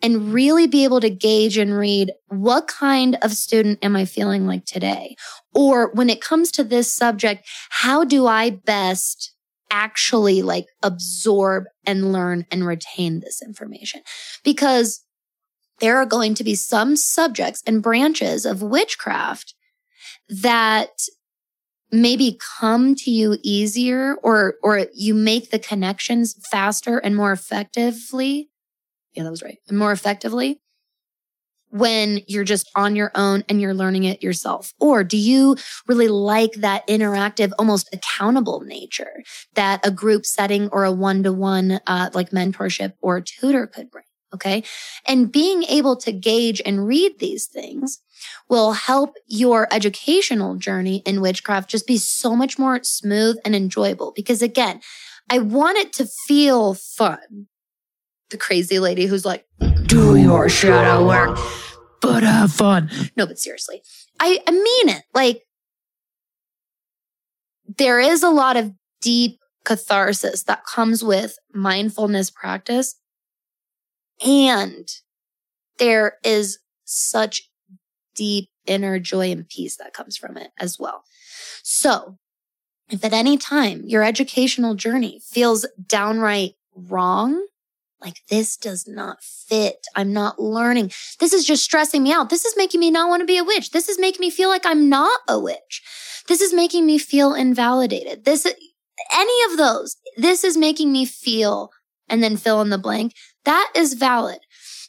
and 0.00 0.32
really 0.32 0.66
be 0.66 0.84
able 0.84 1.00
to 1.00 1.10
gauge 1.10 1.56
and 1.56 1.76
read 1.76 2.12
what 2.28 2.68
kind 2.68 3.18
of 3.22 3.32
student 3.32 3.80
am 3.82 3.96
I 3.96 4.04
feeling 4.04 4.46
like 4.46 4.64
today? 4.64 5.16
Or 5.52 5.90
when 5.92 6.08
it 6.08 6.20
comes 6.20 6.52
to 6.52 6.64
this 6.64 6.94
subject, 6.94 7.48
how 7.70 8.04
do 8.04 8.26
I 8.26 8.50
best 8.50 9.34
actually 9.70 10.42
like 10.42 10.66
absorb 10.82 11.64
and 11.84 12.12
learn 12.12 12.46
and 12.50 12.66
retain 12.66 13.20
this 13.20 13.42
information? 13.42 14.02
Because 14.44 15.04
there 15.82 15.98
are 15.98 16.06
going 16.06 16.34
to 16.34 16.44
be 16.44 16.54
some 16.54 16.96
subjects 16.96 17.62
and 17.66 17.82
branches 17.82 18.46
of 18.46 18.62
witchcraft 18.62 19.54
that 20.28 20.88
maybe 21.90 22.38
come 22.58 22.94
to 22.94 23.10
you 23.10 23.36
easier 23.42 24.14
or 24.22 24.54
or 24.62 24.86
you 24.94 25.12
make 25.12 25.50
the 25.50 25.58
connections 25.58 26.34
faster 26.50 26.96
and 26.96 27.14
more 27.14 27.32
effectively 27.32 28.48
yeah, 29.14 29.24
that 29.24 29.30
was 29.30 29.42
right. 29.42 29.58
And 29.68 29.78
more 29.78 29.92
effectively 29.92 30.60
when 31.68 32.20
you're 32.26 32.44
just 32.44 32.70
on 32.76 32.94
your 32.94 33.10
own 33.14 33.42
and 33.48 33.58
you're 33.58 33.72
learning 33.72 34.04
it 34.04 34.22
yourself? 34.22 34.74
Or 34.78 35.02
do 35.02 35.16
you 35.16 35.56
really 35.88 36.08
like 36.08 36.52
that 36.56 36.86
interactive, 36.86 37.50
almost 37.58 37.88
accountable 37.94 38.60
nature 38.60 39.22
that 39.54 39.86
a 39.86 39.90
group 39.90 40.26
setting 40.26 40.68
or 40.68 40.84
a 40.84 40.92
one 40.92 41.22
to 41.22 41.32
one, 41.32 41.80
like 42.12 42.30
mentorship 42.30 42.92
or 43.00 43.22
tutor 43.22 43.66
could 43.66 43.90
bring? 43.90 44.04
Okay. 44.34 44.64
And 45.06 45.30
being 45.30 45.62
able 45.64 45.96
to 45.96 46.12
gauge 46.12 46.62
and 46.64 46.86
read 46.86 47.18
these 47.18 47.46
things 47.46 48.00
will 48.48 48.72
help 48.72 49.14
your 49.26 49.68
educational 49.72 50.56
journey 50.56 51.02
in 51.04 51.20
witchcraft 51.20 51.70
just 51.70 51.86
be 51.86 51.98
so 51.98 52.34
much 52.34 52.58
more 52.58 52.80
smooth 52.82 53.36
and 53.44 53.54
enjoyable. 53.54 54.12
Because 54.14 54.42
again, 54.42 54.80
I 55.30 55.38
want 55.38 55.78
it 55.78 55.92
to 55.94 56.06
feel 56.26 56.74
fun 56.74 57.46
the 58.30 58.38
crazy 58.38 58.78
lady 58.78 59.06
who's 59.06 59.24
like, 59.24 59.46
do 59.86 60.16
your 60.16 60.48
shadow 60.48 61.06
work, 61.06 61.38
but 62.00 62.22
have 62.22 62.52
fun. 62.52 62.90
No, 63.16 63.26
but 63.26 63.38
seriously, 63.38 63.82
I, 64.18 64.40
I 64.46 64.50
mean 64.50 64.88
it. 64.88 65.02
Like, 65.14 65.42
there 67.78 68.00
is 68.00 68.22
a 68.22 68.30
lot 68.30 68.56
of 68.56 68.72
deep 69.00 69.38
catharsis 69.64 70.42
that 70.44 70.64
comes 70.64 71.04
with 71.04 71.38
mindfulness 71.54 72.30
practice. 72.30 72.96
And 74.24 74.88
there 75.78 76.18
is 76.22 76.58
such 76.84 77.42
deep 78.14 78.48
inner 78.66 78.98
joy 78.98 79.30
and 79.30 79.48
peace 79.48 79.76
that 79.76 79.94
comes 79.94 80.16
from 80.16 80.36
it 80.36 80.52
as 80.58 80.78
well. 80.78 81.04
So 81.62 82.18
if 82.90 83.04
at 83.04 83.12
any 83.12 83.36
time 83.36 83.82
your 83.86 84.02
educational 84.02 84.74
journey 84.74 85.20
feels 85.24 85.66
downright 85.88 86.54
wrong, 86.74 87.46
like 88.00 88.18
this 88.28 88.56
does 88.56 88.86
not 88.86 89.22
fit. 89.22 89.86
I'm 89.94 90.12
not 90.12 90.40
learning. 90.40 90.90
This 91.20 91.32
is 91.32 91.44
just 91.44 91.64
stressing 91.64 92.02
me 92.02 92.12
out. 92.12 92.30
This 92.30 92.44
is 92.44 92.54
making 92.56 92.80
me 92.80 92.90
not 92.90 93.08
want 93.08 93.20
to 93.20 93.26
be 93.26 93.38
a 93.38 93.44
witch. 93.44 93.70
This 93.70 93.88
is 93.88 93.98
making 93.98 94.20
me 94.20 94.30
feel 94.30 94.48
like 94.48 94.66
I'm 94.66 94.88
not 94.88 95.20
a 95.28 95.38
witch. 95.38 95.82
This 96.28 96.40
is 96.40 96.52
making 96.52 96.84
me 96.84 96.98
feel 96.98 97.34
invalidated. 97.34 98.24
This, 98.24 98.44
any 98.44 99.52
of 99.52 99.58
those, 99.58 99.96
this 100.16 100.44
is 100.44 100.56
making 100.56 100.92
me 100.92 101.04
feel 101.04 101.70
and 102.08 102.22
then 102.22 102.36
fill 102.36 102.60
in 102.60 102.70
the 102.70 102.78
blank. 102.78 103.14
That 103.44 103.72
is 103.74 103.94
valid. 103.94 104.40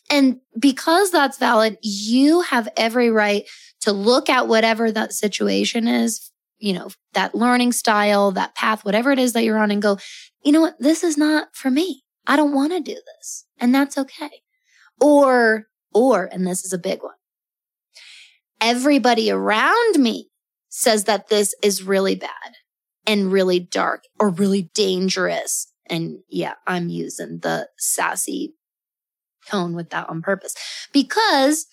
And 0.09 0.39
because 0.59 1.11
that's 1.11 1.37
valid, 1.37 1.77
you 1.81 2.41
have 2.41 2.69
every 2.77 3.09
right 3.09 3.45
to 3.81 3.91
look 3.91 4.29
at 4.29 4.47
whatever 4.47 4.91
that 4.91 5.13
situation 5.13 5.87
is, 5.87 6.31
you 6.57 6.73
know, 6.73 6.89
that 7.13 7.35
learning 7.35 7.71
style, 7.71 8.31
that 8.31 8.55
path, 8.55 8.85
whatever 8.85 9.11
it 9.11 9.19
is 9.19 9.33
that 9.33 9.43
you're 9.43 9.57
on 9.57 9.71
and 9.71 9.81
go, 9.81 9.97
you 10.43 10.51
know 10.51 10.61
what? 10.61 10.75
This 10.79 11.03
is 11.03 11.17
not 11.17 11.49
for 11.53 11.71
me. 11.71 12.03
I 12.27 12.35
don't 12.35 12.53
want 12.53 12.71
to 12.73 12.79
do 12.79 12.93
this. 12.93 13.45
And 13.59 13.73
that's 13.73 13.97
okay. 13.97 14.41
Or, 15.01 15.67
or, 15.93 16.29
and 16.31 16.45
this 16.45 16.63
is 16.63 16.73
a 16.73 16.77
big 16.77 17.01
one. 17.01 17.13
Everybody 18.61 19.29
around 19.29 20.01
me 20.01 20.29
says 20.69 21.03
that 21.03 21.27
this 21.27 21.53
is 21.61 21.83
really 21.83 22.15
bad 22.15 22.29
and 23.05 23.31
really 23.31 23.59
dark 23.59 24.03
or 24.19 24.29
really 24.29 24.69
dangerous. 24.73 25.72
And 25.87 26.19
yeah, 26.29 26.53
I'm 26.65 26.89
using 26.89 27.39
the 27.39 27.69
sassy 27.77 28.53
tone 29.49 29.75
with 29.75 29.89
that 29.89 30.09
on 30.09 30.21
purpose 30.21 30.55
because 30.91 31.65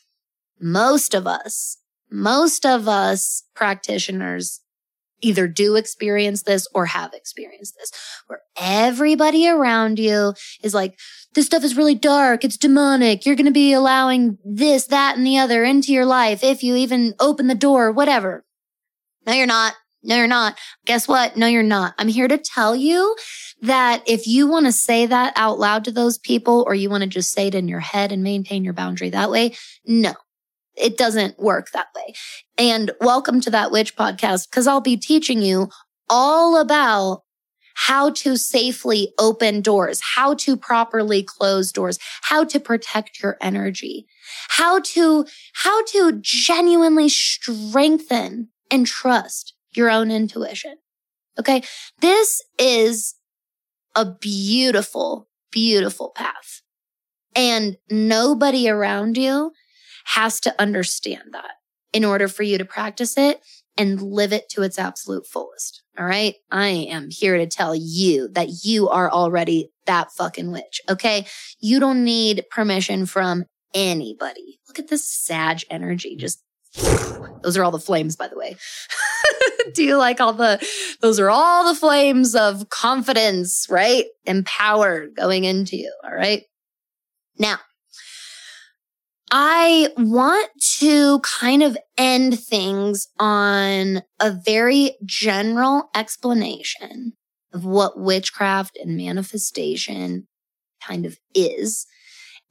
most 0.61 1.15
of 1.15 1.27
us, 1.27 1.79
most 2.11 2.67
of 2.67 2.89
us 2.89 3.45
practitioners 3.55 4.61
either 5.23 5.47
do 5.47 5.77
experience 5.77 6.43
this 6.43 6.67
or 6.75 6.87
have 6.87 7.13
experienced 7.13 7.77
this, 7.79 7.93
where 8.27 8.41
everybody 8.59 9.49
around 9.49 9.99
you 9.99 10.35
is 10.63 10.75
like, 10.75 10.99
this 11.35 11.47
stuff 11.47 11.63
is 11.63 11.77
really 11.77 11.95
dark. 11.95 12.45
It's 12.45 12.57
demonic. 12.57 13.25
You're 13.25 13.37
going 13.37 13.47
to 13.47 13.53
be 13.53 13.73
allowing 13.73 14.39
this, 14.45 14.87
that, 14.87 15.17
and 15.17 15.27
the 15.27 15.39
other 15.39 15.63
into 15.63 15.93
your 15.93 16.07
life 16.07 16.43
if 16.43 16.63
you 16.63 16.75
even 16.75 17.15
open 17.21 17.47
the 17.47 17.55
door, 17.55 17.93
whatever. 17.93 18.45
No, 19.27 19.33
you're 19.33 19.47
not. 19.47 19.75
No, 20.03 20.17
you're 20.17 20.27
not. 20.27 20.59
Guess 20.87 21.09
what? 21.09 21.37
No, 21.37 21.47
you're 21.47 21.63
not. 21.63 21.95
I'm 21.99 22.09
here 22.09 22.29
to 22.29 22.39
tell 22.39 22.75
you 22.75 23.17
that 23.61 24.03
if 24.07 24.27
you 24.27 24.47
want 24.47 24.65
to 24.67 24.73
say 24.73 25.05
that 25.05 25.35
out 25.37 25.59
loud 25.59 25.85
to 25.85 25.93
those 25.93 26.17
people 26.17 26.65
or 26.67 26.75
you 26.75 26.89
want 26.89 27.03
to 27.03 27.09
just 27.09 27.33
say 27.33 27.49
it 27.49 27.55
in 27.55 27.69
your 27.69 27.81
head 27.81 28.11
and 28.11 28.23
maintain 28.23 28.65
your 28.65 28.73
boundary 28.73 29.11
that 29.11 29.31
way, 29.31 29.55
no, 29.85 30.15
it 30.75 30.97
doesn't 30.97 31.39
work 31.39 31.73
that 31.73 31.89
way. 31.95 32.15
And 32.57 32.93
welcome 33.01 33.43
to 33.43 33.51
that 33.51 33.71
witch 33.71 33.95
podcast 33.95 34.49
because 34.51 34.67
I'll 34.67 34.81
be 34.81 34.97
teaching 34.97 35.43
you 35.43 35.69
all 36.09 36.59
about 36.59 37.23
how 37.75 38.11
to 38.11 38.37
safely 38.37 39.13
open 39.19 39.61
doors, 39.61 40.01
how 40.15 40.35
to 40.35 40.57
properly 40.57 41.23
close 41.23 41.73
doors, 41.73 41.99
how 42.23 42.45
to 42.45 42.59
protect 42.59 43.23
your 43.23 43.37
energy, 43.43 44.07
how 44.49 44.81
to, 44.81 45.27
how 45.55 45.85
to 45.85 46.19
genuinely 46.23 47.09
strengthen 47.11 48.49
and 48.71 48.87
trust 48.87 49.55
your 49.75 49.91
own 49.91 50.11
intuition. 50.11 50.77
Okay. 51.39 51.63
This 52.01 52.43
is 52.59 53.15
a 53.95 54.05
beautiful, 54.05 55.29
beautiful 55.51 56.11
path 56.11 56.63
and 57.35 57.77
nobody 57.91 58.69
around 58.69 59.17
you 59.17 59.53
has 60.05 60.41
to 60.41 60.61
understand 60.61 61.33
that 61.33 61.53
in 61.93 62.05
order 62.05 62.29
for 62.29 62.43
you 62.43 62.59
to 62.59 62.65
practice 62.65 63.17
it 63.17 63.41
and 63.77 64.03
live 64.03 64.33
it 64.33 64.49
to 64.51 64.63
its 64.63 64.79
absolute 64.79 65.27
fullest. 65.27 65.83
All 65.99 66.05
right. 66.07 66.35
I 66.51 66.69
am 66.69 67.09
here 67.11 67.37
to 67.37 67.47
tell 67.47 67.75
you 67.75 68.29
that 68.33 68.65
you 68.65 68.89
are 68.89 69.11
already 69.11 69.71
that 69.87 70.13
fucking 70.13 70.51
witch. 70.51 70.81
Okay. 70.89 71.27
You 71.61 71.81
don't 71.81 72.05
need 72.05 72.45
permission 72.51 73.07
from 73.07 73.45
anybody. 73.75 74.61
Look 74.69 74.79
at 74.79 74.89
this 74.89 75.07
Sag 75.07 75.63
energy. 75.71 76.17
Just 76.17 76.43
those 77.43 77.57
are 77.57 77.65
all 77.65 77.71
the 77.71 77.79
flames, 77.79 78.17
by 78.17 78.29
the 78.29 78.37
way. 78.37 78.57
Do 79.75 79.85
you 79.85 79.97
like 79.97 80.21
all 80.21 80.33
the, 80.33 80.65
those 81.01 81.21
are 81.21 81.31
all 81.31 81.73
the 81.73 81.79
flames 81.79 82.35
of 82.35 82.69
confidence, 82.69 83.67
right? 83.71 84.07
And 84.27 84.45
power 84.47 85.07
going 85.07 85.45
into 85.45 85.77
you. 85.77 85.93
All 86.05 86.15
right. 86.15 86.43
Now, 87.39 87.59
I 89.31 89.91
want 89.97 90.51
to 90.79 91.21
kind 91.21 91.63
of 91.63 91.79
end 91.97 92.39
things 92.41 93.07
on 93.19 94.03
a 94.19 94.33
very 94.33 94.97
general 95.05 95.89
explanation 95.95 97.13
of 97.53 97.65
what 97.65 97.99
witchcraft 97.99 98.77
and 98.77 98.97
manifestation 98.97 100.27
kind 100.85 101.07
of 101.07 101.19
is 101.35 101.87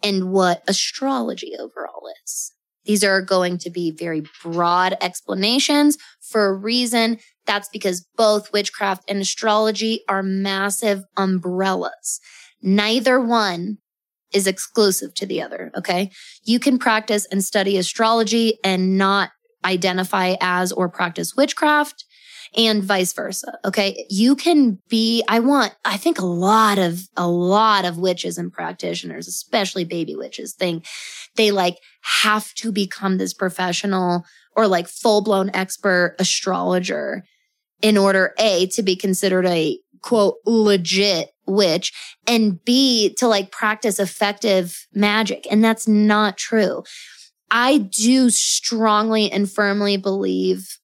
and 0.01 0.32
what 0.32 0.63
astrology 0.67 1.53
overall 1.59 2.09
is. 2.24 2.53
These 2.89 3.03
are 3.03 3.21
going 3.21 3.59
to 3.59 3.69
be 3.69 3.91
very 3.91 4.23
broad 4.41 4.97
explanations 4.99 5.95
for 6.21 6.47
a 6.47 6.53
reason. 6.55 7.19
That's 7.45 7.69
because 7.69 8.07
both 8.17 8.51
witchcraft 8.51 9.03
and 9.07 9.21
astrology 9.21 10.01
are 10.09 10.23
massive 10.23 11.03
umbrellas. 11.15 12.19
Neither 12.63 13.21
one 13.21 13.77
is 14.33 14.47
exclusive 14.47 15.13
to 15.17 15.27
the 15.27 15.39
other. 15.39 15.69
Okay. 15.77 16.09
You 16.43 16.59
can 16.59 16.79
practice 16.79 17.27
and 17.31 17.43
study 17.43 17.77
astrology 17.77 18.57
and 18.63 18.97
not 18.97 19.29
identify 19.63 20.33
as 20.41 20.71
or 20.71 20.89
practice 20.89 21.35
witchcraft 21.35 22.05
and 22.57 22.83
vice 22.83 23.13
versa. 23.13 23.59
Okay. 23.63 24.07
You 24.09 24.35
can 24.35 24.79
be, 24.89 25.23
I 25.27 25.41
want, 25.41 25.75
I 25.85 25.97
think 25.97 26.17
a 26.17 26.25
lot 26.25 26.79
of, 26.79 27.07
a 27.15 27.27
lot 27.27 27.85
of 27.85 27.99
witches 27.99 28.39
and 28.39 28.51
practitioners, 28.51 29.27
especially 29.27 29.85
baby 29.85 30.15
witches 30.15 30.55
think 30.55 30.87
they 31.35 31.51
like 31.51 31.77
have 32.01 32.53
to 32.55 32.71
become 32.71 33.17
this 33.17 33.33
professional 33.33 34.25
or 34.55 34.67
like 34.67 34.87
full 34.87 35.21
blown 35.21 35.49
expert 35.53 36.15
astrologer 36.19 37.23
in 37.81 37.97
order 37.97 38.33
A, 38.39 38.67
to 38.67 38.83
be 38.83 38.95
considered 38.95 39.45
a 39.45 39.79
quote 40.01 40.35
legit 40.45 41.29
witch 41.45 41.93
and 42.27 42.63
B, 42.63 43.13
to 43.17 43.27
like 43.27 43.51
practice 43.51 43.99
effective 43.99 44.87
magic. 44.93 45.47
And 45.49 45.63
that's 45.63 45.87
not 45.87 46.37
true. 46.37 46.83
I 47.51 47.77
do 47.77 48.29
strongly 48.29 49.31
and 49.31 49.49
firmly 49.49 49.97
believe, 49.97 50.77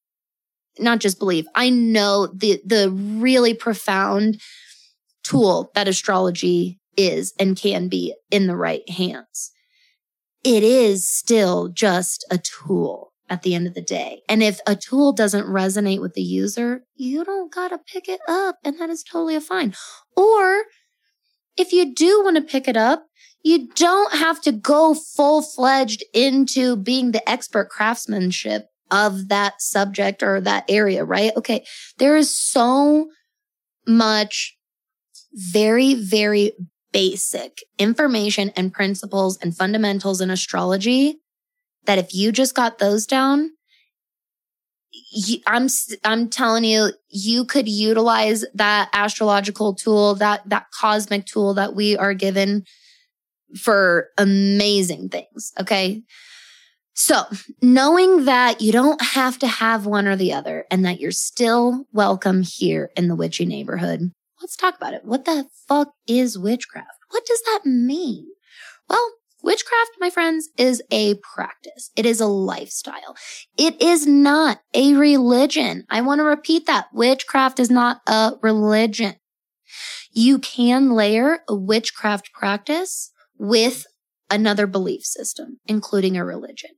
not 0.78 0.98
just 0.98 1.18
believe, 1.18 1.46
I 1.54 1.70
know 1.70 2.26
the, 2.26 2.60
the 2.64 2.90
really 2.90 3.54
profound 3.54 4.40
tool 5.22 5.70
that 5.74 5.88
astrology 5.88 6.80
is 6.96 7.34
and 7.38 7.56
can 7.56 7.88
be 7.88 8.14
in 8.30 8.46
the 8.46 8.56
right 8.56 8.88
hands. 8.88 9.52
It 10.46 10.62
is 10.62 11.08
still 11.08 11.66
just 11.66 12.24
a 12.30 12.38
tool 12.38 13.12
at 13.28 13.42
the 13.42 13.56
end 13.56 13.66
of 13.66 13.74
the 13.74 13.82
day. 13.82 14.22
And 14.28 14.44
if 14.44 14.60
a 14.64 14.76
tool 14.76 15.12
doesn't 15.12 15.48
resonate 15.48 16.00
with 16.00 16.14
the 16.14 16.22
user, 16.22 16.84
you 16.94 17.24
don't 17.24 17.52
got 17.52 17.70
to 17.70 17.78
pick 17.78 18.08
it 18.08 18.20
up. 18.28 18.58
And 18.62 18.78
that 18.78 18.88
is 18.88 19.02
totally 19.02 19.40
fine. 19.40 19.74
Or 20.16 20.66
if 21.56 21.72
you 21.72 21.92
do 21.92 22.22
want 22.22 22.36
to 22.36 22.42
pick 22.42 22.68
it 22.68 22.76
up, 22.76 23.06
you 23.42 23.66
don't 23.74 24.14
have 24.14 24.40
to 24.42 24.52
go 24.52 24.94
full 24.94 25.42
fledged 25.42 26.04
into 26.14 26.76
being 26.76 27.10
the 27.10 27.28
expert 27.28 27.68
craftsmanship 27.68 28.68
of 28.92 29.26
that 29.26 29.60
subject 29.60 30.22
or 30.22 30.40
that 30.40 30.64
area, 30.68 31.04
right? 31.04 31.32
Okay. 31.36 31.66
There 31.98 32.16
is 32.16 32.32
so 32.32 33.08
much 33.84 34.56
very, 35.32 35.94
very 35.94 36.52
basic 36.96 37.62
information 37.78 38.50
and 38.56 38.72
principles 38.72 39.36
and 39.42 39.54
fundamentals 39.54 40.22
in 40.22 40.30
astrology 40.30 41.18
that 41.84 41.98
if 41.98 42.14
you 42.14 42.32
just 42.32 42.54
got 42.54 42.78
those 42.78 43.04
down, 43.04 43.50
I'm 45.46 45.68
I'm 46.04 46.30
telling 46.30 46.64
you, 46.64 46.92
you 47.10 47.44
could 47.44 47.68
utilize 47.68 48.46
that 48.54 48.88
astrological 48.94 49.74
tool, 49.74 50.14
that 50.14 50.48
that 50.48 50.68
cosmic 50.70 51.26
tool 51.26 51.52
that 51.52 51.74
we 51.74 51.98
are 51.98 52.14
given 52.14 52.64
for 53.60 54.08
amazing 54.16 55.10
things. 55.10 55.52
Okay. 55.60 56.02
So 56.94 57.24
knowing 57.60 58.24
that 58.24 58.62
you 58.62 58.72
don't 58.72 59.02
have 59.02 59.38
to 59.40 59.46
have 59.46 59.84
one 59.84 60.06
or 60.08 60.16
the 60.16 60.32
other 60.32 60.64
and 60.70 60.86
that 60.86 60.98
you're 60.98 61.10
still 61.10 61.84
welcome 61.92 62.42
here 62.42 62.90
in 62.96 63.08
the 63.08 63.14
witchy 63.14 63.44
neighborhood, 63.44 64.12
let's 64.40 64.56
talk 64.56 64.76
about 64.76 64.94
it. 64.94 65.04
What 65.04 65.24
the 65.24 65.46
fuck 65.68 65.92
is 66.06 66.38
witchcraft? 66.38 66.88
What 67.10 67.24
does 67.26 67.42
that 67.42 67.60
mean? 67.64 68.26
Well, 68.88 69.12
Witchcraft, 69.42 69.92
my 70.00 70.10
friends, 70.10 70.48
is 70.56 70.82
a 70.90 71.14
practice. 71.16 71.92
It 71.94 72.04
is 72.04 72.20
a 72.20 72.26
lifestyle. 72.26 73.14
It 73.56 73.80
is 73.80 74.04
not 74.04 74.58
a 74.74 74.94
religion. 74.94 75.84
I 75.88 76.00
want 76.00 76.18
to 76.18 76.24
repeat 76.24 76.66
that. 76.66 76.86
Witchcraft 76.92 77.60
is 77.60 77.70
not 77.70 78.00
a 78.08 78.32
religion. 78.42 79.14
You 80.10 80.40
can 80.40 80.90
layer 80.90 81.40
a 81.48 81.54
witchcraft 81.54 82.32
practice 82.32 83.12
with 83.38 83.86
another 84.30 84.66
belief 84.66 85.04
system, 85.04 85.60
including 85.66 86.16
a 86.16 86.24
religion. 86.24 86.70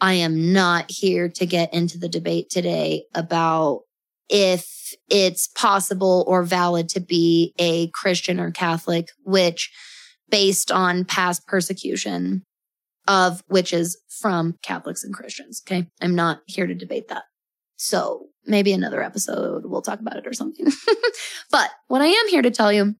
I 0.00 0.14
am 0.14 0.52
not 0.52 0.90
here 0.90 1.28
to 1.28 1.46
get 1.46 1.72
into 1.72 1.96
the 1.96 2.08
debate 2.08 2.50
today 2.50 3.04
about 3.14 3.82
if 4.28 4.94
it's 5.08 5.46
possible 5.48 6.24
or 6.26 6.42
valid 6.42 6.88
to 6.90 7.00
be 7.00 7.54
a 7.58 7.88
Christian 7.90 8.40
or 8.40 8.50
Catholic, 8.50 9.08
witch 9.24 9.70
based 10.30 10.70
on 10.72 11.04
past 11.04 11.46
persecution 11.46 12.42
of 13.06 13.42
witches 13.48 14.00
from 14.08 14.56
Catholics 14.62 15.04
and 15.04 15.14
Christians. 15.14 15.62
Okay. 15.66 15.86
I'm 16.00 16.14
not 16.14 16.40
here 16.46 16.66
to 16.66 16.74
debate 16.74 17.08
that. 17.08 17.24
So 17.76 18.26
maybe 18.46 18.72
another 18.72 19.02
episode 19.02 19.62
we'll 19.66 19.82
talk 19.82 20.00
about 20.00 20.16
it 20.16 20.26
or 20.26 20.32
something. 20.32 20.66
but 21.50 21.70
what 21.88 22.02
I 22.02 22.06
am 22.06 22.28
here 22.28 22.42
to 22.42 22.50
tell 22.50 22.72
you 22.72 22.94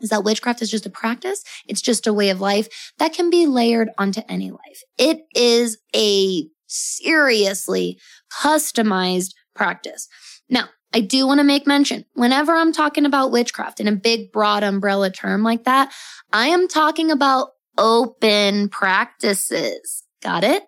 is 0.00 0.10
that 0.10 0.24
witchcraft 0.24 0.62
is 0.62 0.70
just 0.70 0.86
a 0.86 0.90
practice. 0.90 1.42
It's 1.66 1.82
just 1.82 2.06
a 2.06 2.12
way 2.12 2.30
of 2.30 2.40
life 2.40 2.92
that 2.98 3.12
can 3.12 3.30
be 3.30 3.46
layered 3.46 3.90
onto 3.98 4.22
any 4.28 4.50
life. 4.50 4.82
It 4.98 5.20
is 5.34 5.78
a 5.94 6.46
seriously 6.66 7.98
customized 8.32 9.32
practice. 9.54 10.08
Now, 10.50 10.68
I 10.92 11.00
do 11.00 11.26
want 11.26 11.38
to 11.38 11.44
make 11.44 11.66
mention 11.66 12.04
whenever 12.14 12.52
I'm 12.54 12.72
talking 12.72 13.06
about 13.06 13.30
witchcraft 13.30 13.80
in 13.80 13.88
a 13.88 13.92
big, 13.92 14.32
broad 14.32 14.62
umbrella 14.62 15.10
term 15.10 15.42
like 15.42 15.64
that, 15.64 15.92
I 16.32 16.48
am 16.48 16.68
talking 16.68 17.10
about 17.10 17.50
open 17.78 18.68
practices. 18.68 20.04
Got 20.22 20.44
it? 20.44 20.64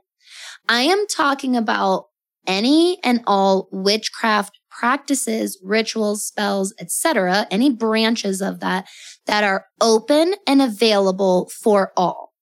I 0.68 0.82
am 0.82 1.06
talking 1.08 1.56
about 1.56 2.06
any 2.46 2.98
and 3.02 3.22
all 3.26 3.68
witchcraft 3.72 4.58
practices, 4.70 5.60
rituals, 5.62 6.24
spells, 6.24 6.72
etc., 6.78 7.46
any 7.50 7.70
branches 7.70 8.40
of 8.40 8.60
that 8.60 8.88
that 9.26 9.44
are 9.44 9.66
open 9.80 10.34
and 10.46 10.62
available 10.62 11.50
for 11.50 11.92
all. 11.96 12.32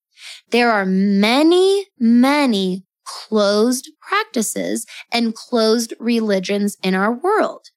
There 0.51 0.71
are 0.71 0.85
many, 0.85 1.87
many 1.99 2.85
closed 3.05 3.89
practices 4.01 4.85
and 5.11 5.35
closed 5.35 5.93
religions 5.99 6.77
in 6.83 6.95
our 6.95 7.13
world. 7.13 7.67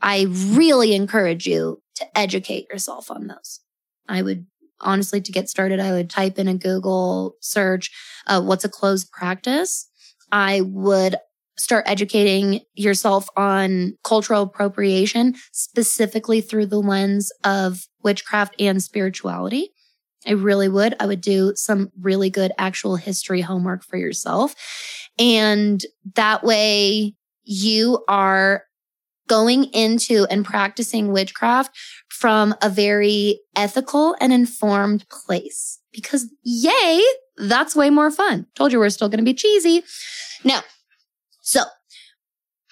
I 0.00 0.26
really 0.28 0.94
encourage 0.94 1.46
you 1.46 1.80
to 1.96 2.18
educate 2.18 2.66
yourself 2.70 3.10
on 3.10 3.28
those. 3.28 3.60
I 4.08 4.22
would 4.22 4.46
honestly, 4.82 5.20
to 5.20 5.32
get 5.32 5.48
started, 5.48 5.80
I 5.80 5.92
would 5.92 6.10
type 6.10 6.38
in 6.38 6.48
a 6.48 6.54
Google 6.54 7.36
search, 7.40 7.90
uh, 8.26 8.42
what's 8.42 8.64
a 8.64 8.68
closed 8.68 9.10
practice? 9.12 9.88
I 10.30 10.62
would 10.62 11.16
start 11.56 11.84
educating 11.86 12.60
yourself 12.74 13.28
on 13.36 13.96
cultural 14.04 14.42
appropriation, 14.42 15.34
specifically 15.52 16.40
through 16.40 16.66
the 16.66 16.80
lens 16.80 17.30
of 17.44 17.86
witchcraft 18.02 18.54
and 18.58 18.82
spirituality. 18.82 19.70
I 20.26 20.32
really 20.32 20.68
would. 20.68 20.94
I 21.00 21.06
would 21.06 21.20
do 21.20 21.52
some 21.56 21.90
really 22.00 22.30
good 22.30 22.52
actual 22.58 22.96
history 22.96 23.40
homework 23.40 23.84
for 23.84 23.96
yourself. 23.96 24.54
And 25.18 25.84
that 26.14 26.44
way 26.44 27.14
you 27.44 28.04
are 28.08 28.64
going 29.28 29.64
into 29.72 30.26
and 30.30 30.44
practicing 30.44 31.12
witchcraft 31.12 31.76
from 32.08 32.54
a 32.62 32.68
very 32.68 33.40
ethical 33.56 34.16
and 34.20 34.32
informed 34.32 35.08
place 35.08 35.80
because 35.92 36.30
yay, 36.42 37.02
that's 37.36 37.76
way 37.76 37.90
more 37.90 38.10
fun. 38.10 38.46
Told 38.54 38.72
you 38.72 38.78
we're 38.78 38.90
still 38.90 39.08
going 39.08 39.18
to 39.18 39.24
be 39.24 39.34
cheesy. 39.34 39.82
Now, 40.44 40.62
so 41.40 41.62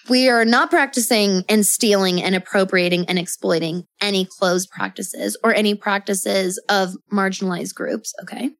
we 0.09 0.29
are 0.29 0.45
not 0.45 0.69
practicing 0.69 1.43
and 1.47 1.65
stealing 1.65 2.21
and 2.21 2.35
appropriating 2.35 3.05
and 3.07 3.19
exploiting 3.19 3.85
any 4.01 4.25
closed 4.25 4.69
practices 4.69 5.37
or 5.43 5.53
any 5.53 5.75
practices 5.75 6.61
of 6.69 6.95
marginalized 7.11 7.75
groups. 7.75 8.13
Okay. 8.23 8.51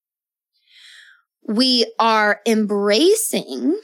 We 1.47 1.91
are 1.99 2.39
embracing 2.45 3.79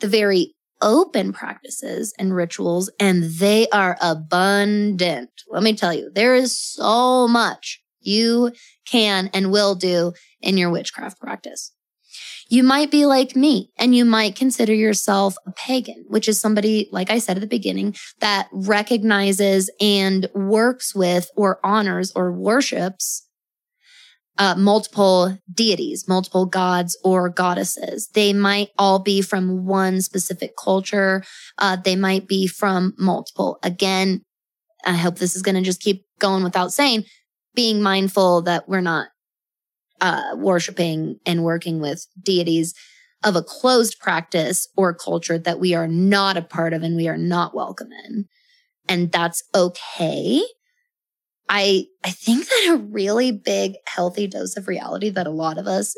the 0.00 0.08
very 0.08 0.54
open 0.82 1.32
practices 1.32 2.12
and 2.18 2.34
rituals, 2.34 2.90
and 3.00 3.22
they 3.24 3.68
are 3.68 3.96
abundant. 4.02 5.30
Let 5.48 5.62
me 5.62 5.74
tell 5.74 5.94
you, 5.94 6.10
there 6.14 6.34
is 6.34 6.58
so 6.58 7.26
much 7.28 7.80
you 8.00 8.52
can 8.86 9.30
and 9.32 9.50
will 9.50 9.74
do 9.74 10.12
in 10.40 10.58
your 10.58 10.70
witchcraft 10.70 11.20
practice. 11.20 11.73
You 12.48 12.62
might 12.62 12.90
be 12.90 13.06
like 13.06 13.34
me 13.34 13.70
and 13.78 13.94
you 13.94 14.04
might 14.04 14.36
consider 14.36 14.74
yourself 14.74 15.36
a 15.46 15.52
pagan, 15.52 16.04
which 16.08 16.28
is 16.28 16.40
somebody, 16.40 16.88
like 16.92 17.10
I 17.10 17.18
said 17.18 17.36
at 17.36 17.40
the 17.40 17.46
beginning, 17.46 17.94
that 18.20 18.48
recognizes 18.52 19.70
and 19.80 20.28
works 20.34 20.94
with 20.94 21.30
or 21.36 21.58
honors 21.64 22.12
or 22.14 22.32
worships 22.32 23.26
uh, 24.38 24.54
multiple 24.56 25.38
deities, 25.52 26.08
multiple 26.08 26.46
gods 26.46 26.98
or 27.04 27.28
goddesses. 27.28 28.08
They 28.14 28.32
might 28.32 28.70
all 28.78 28.98
be 28.98 29.22
from 29.22 29.64
one 29.64 30.00
specific 30.00 30.56
culture. 30.56 31.22
Uh, 31.58 31.76
they 31.76 31.96
might 31.96 32.26
be 32.26 32.46
from 32.46 32.94
multiple. 32.98 33.58
Again, 33.62 34.22
I 34.84 34.94
hope 34.94 35.16
this 35.16 35.36
is 35.36 35.42
going 35.42 35.54
to 35.54 35.62
just 35.62 35.80
keep 35.80 36.04
going 36.18 36.44
without 36.44 36.72
saying, 36.72 37.04
being 37.54 37.80
mindful 37.80 38.42
that 38.42 38.68
we're 38.68 38.80
not 38.80 39.08
uh, 40.04 40.36
worshiping 40.36 41.18
and 41.24 41.42
working 41.42 41.80
with 41.80 42.06
deities 42.22 42.74
of 43.24 43.36
a 43.36 43.42
closed 43.42 43.98
practice 43.98 44.68
or 44.76 44.92
culture 44.92 45.38
that 45.38 45.58
we 45.58 45.74
are 45.74 45.88
not 45.88 46.36
a 46.36 46.42
part 46.42 46.74
of 46.74 46.82
and 46.82 46.94
we 46.94 47.08
are 47.08 47.16
not 47.16 47.54
welcome 47.54 47.88
in. 48.06 48.26
And 48.86 49.10
that's 49.10 49.42
okay. 49.54 50.42
I, 51.48 51.86
I 52.04 52.10
think 52.10 52.46
that 52.46 52.74
a 52.74 52.76
really 52.76 53.32
big 53.32 53.76
healthy 53.86 54.26
dose 54.26 54.58
of 54.58 54.68
reality 54.68 55.08
that 55.08 55.26
a 55.26 55.30
lot 55.30 55.56
of 55.56 55.66
us 55.66 55.94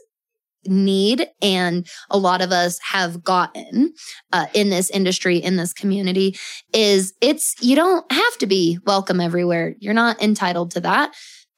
need 0.67 1.27
and 1.43 1.85
a 2.09 2.19
lot 2.19 2.43
of 2.43 2.53
us 2.53 2.79
have 2.83 3.25
gotten 3.25 3.93
uh, 4.33 4.47
in 4.55 4.71
this 4.71 4.89
industry 4.91 5.37
in 5.37 5.57
this 5.57 5.73
community 5.73 6.37
is 6.73 7.13
it's 7.21 7.55
you 7.61 7.77
don't 7.77 8.11
have 8.11 8.39
to 8.39 8.47
be 8.47 8.77
welcome 8.85 9.21
everywhere 9.21 9.77
you're 9.79 9.95
not 9.95 10.21
entitled 10.21 10.73
to 10.73 10.81
that 10.81 11.15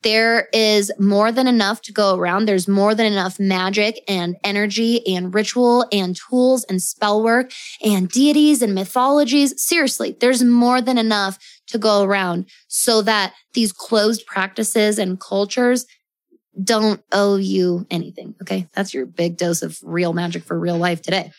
there 0.09 0.48
is 0.54 0.90
more 0.98 1.30
than 1.30 1.46
enough 1.46 1.82
to 1.82 1.92
go 1.92 2.16
around. 2.16 2.46
There's 2.46 2.66
more 2.66 2.94
than 2.94 3.04
enough 3.04 3.38
magic 3.38 4.02
and 4.09 4.36
energy 4.42 5.06
and 5.06 5.34
ritual 5.34 5.86
and 5.92 6.16
tools 6.16 6.64
and 6.64 6.80
spell 6.80 7.22
work 7.22 7.52
and 7.84 8.09
deities 8.09 8.62
and 8.62 8.74
mythologies. 8.74 9.62
Seriously, 9.62 10.16
there's 10.18 10.42
more 10.42 10.80
than 10.80 10.96
enough 10.96 11.38
to 11.66 11.76
go 11.76 12.02
around 12.02 12.46
so 12.68 13.02
that 13.02 13.34
these 13.52 13.70
closed 13.70 14.24
practices 14.24 14.98
and 14.98 15.20
cultures 15.20 15.84
don't 16.64 17.02
owe 17.12 17.36
you 17.36 17.86
anything. 17.90 18.34
Okay. 18.40 18.66
That's 18.72 18.94
your 18.94 19.04
big 19.04 19.36
dose 19.36 19.61
of 19.61 19.78
real 19.82 20.14
magic 20.14 20.44
for 20.44 20.59
real 20.59 20.78
life 20.78 21.02
today. 21.02 21.32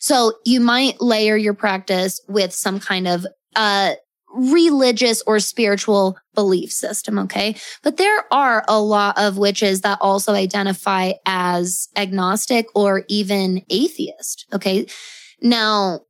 So 0.00 0.34
you 0.44 0.60
might 0.60 1.00
layer 1.00 1.34
your 1.34 1.54
practice 1.54 2.20
with 2.28 2.52
some 2.52 2.78
kind 2.78 3.08
of, 3.08 3.26
uh, 3.56 3.94
religious 4.34 5.22
or 5.26 5.38
spiritual 5.40 6.18
belief 6.34 6.72
system. 6.72 7.18
Okay. 7.20 7.56
But 7.82 7.96
there 7.96 8.24
are 8.32 8.64
a 8.68 8.80
lot 8.80 9.18
of 9.18 9.38
witches 9.38 9.82
that 9.82 9.98
also 10.00 10.32
identify 10.34 11.12
as 11.24 11.88
agnostic 11.96 12.66
or 12.74 13.04
even 13.08 13.62
atheist. 13.70 14.46
Okay. 14.52 14.86
Now, 15.40 16.00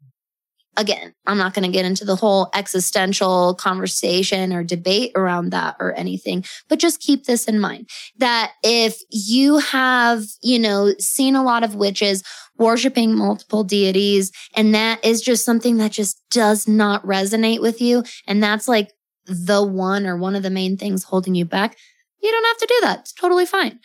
again, 0.77 1.15
I'm 1.27 1.39
not 1.39 1.55
going 1.55 1.65
to 1.65 1.73
get 1.73 1.85
into 1.85 2.05
the 2.05 2.17
whole 2.17 2.51
existential 2.55 3.55
conversation 3.55 4.53
or 4.53 4.65
debate 4.65 5.13
around 5.15 5.51
that 5.51 5.77
or 5.79 5.93
anything, 5.95 6.45
but 6.69 6.79
just 6.79 7.01
keep 7.01 7.25
this 7.25 7.47
in 7.47 7.61
mind 7.61 7.89
that 8.19 8.53
if 8.63 8.99
you 9.11 9.59
have, 9.59 10.25
you 10.43 10.59
know, 10.59 10.93
seen 10.99 11.37
a 11.37 11.45
lot 11.45 11.65
of 11.65 11.75
witches 11.75 12.23
worshiping 12.57 13.15
multiple 13.15 13.65
deities 13.65 14.31
and 14.55 14.75
that 14.75 15.05
is 15.05 15.21
just 15.21 15.45
something 15.45 15.77
that 15.79 15.93
just 15.93 16.21
does 16.31 16.69
not 16.69 17.05
resonate 17.05 17.61
with 17.61 17.81
you, 17.81 18.03
and 18.27 18.43
that's 18.43 18.69
like 18.69 18.93
the 19.27 19.63
one 19.65 20.07
or 20.07 20.17
one 20.17 20.37
of 20.37 20.43
the 20.43 20.51
main 20.51 20.77
things 20.77 21.05
holding 21.05 21.35
you 21.35 21.45
back, 21.45 21.77
you 22.23 22.31
don't 22.31 22.45
have 22.45 22.59
to 22.59 22.67
do 22.67 22.79
that. 22.83 23.01
It's 23.01 23.13
totally 23.13 23.47
fine. 23.47 23.81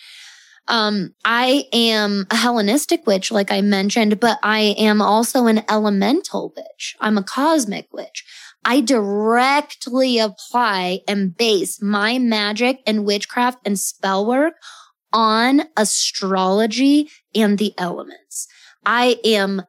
Um, 0.69 1.15
I 1.25 1.65
am 1.73 2.27
a 2.29 2.35
Hellenistic 2.35 3.07
witch, 3.07 3.31
like 3.31 3.51
I 3.51 3.61
mentioned, 3.61 4.19
but 4.19 4.37
I 4.43 4.75
am 4.77 5.01
also 5.01 5.47
an 5.47 5.63
elemental 5.67 6.53
witch. 6.55 6.95
I'm 7.01 7.17
a 7.17 7.23
cosmic 7.23 7.91
witch. 7.91 8.23
I 8.63 8.81
directly 8.81 10.19
apply 10.19 10.99
and 11.07 11.35
base 11.35 11.81
my 11.81 12.19
magic 12.19 12.81
and 12.85 13.03
witchcraft 13.03 13.59
and 13.65 13.79
spell 13.79 14.25
work 14.27 14.53
on 15.11 15.63
astrology 15.75 17.09
and 17.33 17.57
the 17.57 17.73
elements. 17.79 18.47
I 18.85 19.17
am 19.25 19.63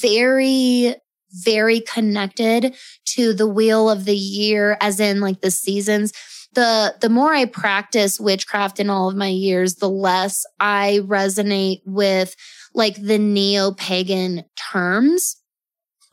very, 0.00 0.96
very 1.30 1.80
connected 1.80 2.74
to 3.04 3.32
the 3.32 3.46
wheel 3.46 3.88
of 3.88 4.04
the 4.04 4.16
year, 4.16 4.76
as 4.80 4.98
in 4.98 5.20
like 5.20 5.42
the 5.42 5.52
seasons 5.52 6.12
the 6.54 6.96
the 7.00 7.08
more 7.08 7.32
I 7.32 7.44
practice 7.44 8.18
witchcraft 8.18 8.80
in 8.80 8.90
all 8.90 9.08
of 9.08 9.16
my 9.16 9.28
years, 9.28 9.76
the 9.76 9.88
less 9.88 10.44
I 10.58 11.00
resonate 11.02 11.80
with 11.84 12.34
like 12.74 13.00
the 13.00 13.18
neo-pagan 13.18 14.44
terms 14.72 15.36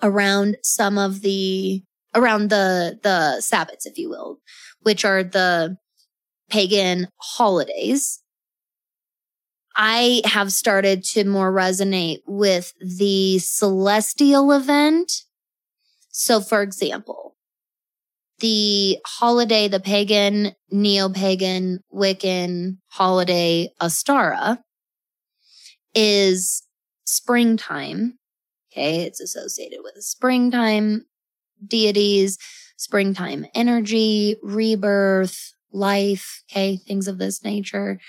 around 0.01 0.57
some 0.63 0.97
of 0.97 1.21
the 1.21 1.83
around 2.15 2.49
the 2.49 2.99
the 3.03 3.38
sabbats, 3.41 3.85
if 3.85 3.97
you 3.97 4.09
will, 4.09 4.39
which 4.81 5.05
are 5.05 5.23
the 5.23 5.77
pagan 6.49 7.07
holidays. 7.17 8.21
I 9.75 10.21
have 10.25 10.51
started 10.51 11.03
to 11.11 11.23
more 11.23 11.51
resonate 11.51 12.21
with 12.25 12.73
the 12.81 13.38
celestial 13.38 14.51
event. 14.51 15.11
So, 16.09 16.41
for 16.41 16.63
example, 16.63 17.36
the 18.39 18.97
holiday, 19.05 19.67
the 19.67 19.79
pagan, 19.79 20.53
neo 20.69 21.09
pagan, 21.09 21.79
Wiccan 21.93 22.77
holiday, 22.89 23.69
Ostara, 23.81 24.59
is 25.95 26.63
springtime. 27.05 28.17
Okay. 28.71 29.01
It's 29.01 29.19
associated 29.19 29.79
with 29.83 29.95
springtime 30.03 31.05
deities, 31.65 32.38
springtime 32.77 33.47
energy, 33.55 34.35
rebirth, 34.43 35.53
life. 35.71 36.43
Okay. 36.51 36.77
Things 36.77 37.07
of 37.07 37.17
this 37.17 37.43
nature. 37.43 37.99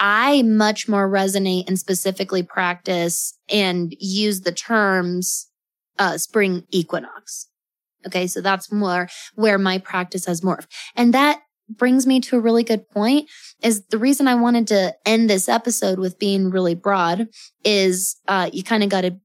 I 0.00 0.42
much 0.42 0.88
more 0.88 1.08
resonate 1.08 1.68
and 1.68 1.78
specifically 1.78 2.42
practice 2.42 3.38
and 3.50 3.94
use 4.00 4.40
the 4.40 4.52
terms 4.52 5.50
uh, 5.98 6.16
spring 6.16 6.64
equinox. 6.70 7.49
Okay. 8.06 8.26
So 8.26 8.40
that's 8.40 8.72
more 8.72 9.08
where 9.34 9.58
my 9.58 9.78
practice 9.78 10.26
has 10.26 10.40
morphed. 10.40 10.68
And 10.96 11.14
that 11.14 11.40
brings 11.68 12.06
me 12.06 12.20
to 12.20 12.36
a 12.36 12.40
really 12.40 12.64
good 12.64 12.88
point 12.90 13.28
is 13.62 13.84
the 13.86 13.98
reason 13.98 14.26
I 14.26 14.34
wanted 14.34 14.66
to 14.68 14.94
end 15.06 15.30
this 15.30 15.48
episode 15.48 15.98
with 15.98 16.18
being 16.18 16.50
really 16.50 16.74
broad 16.74 17.28
is, 17.64 18.16
uh, 18.26 18.50
you 18.52 18.62
kind 18.62 18.82
of 18.82 18.88
got 18.88 19.02
to, 19.02 19.16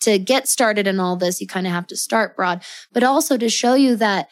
to 0.00 0.18
get 0.18 0.48
started 0.48 0.86
in 0.86 1.00
all 1.00 1.16
this, 1.16 1.40
you 1.40 1.46
kind 1.46 1.66
of 1.66 1.72
have 1.72 1.86
to 1.88 1.96
start 1.96 2.36
broad, 2.36 2.62
but 2.92 3.02
also 3.02 3.36
to 3.36 3.48
show 3.48 3.74
you 3.74 3.96
that 3.96 4.28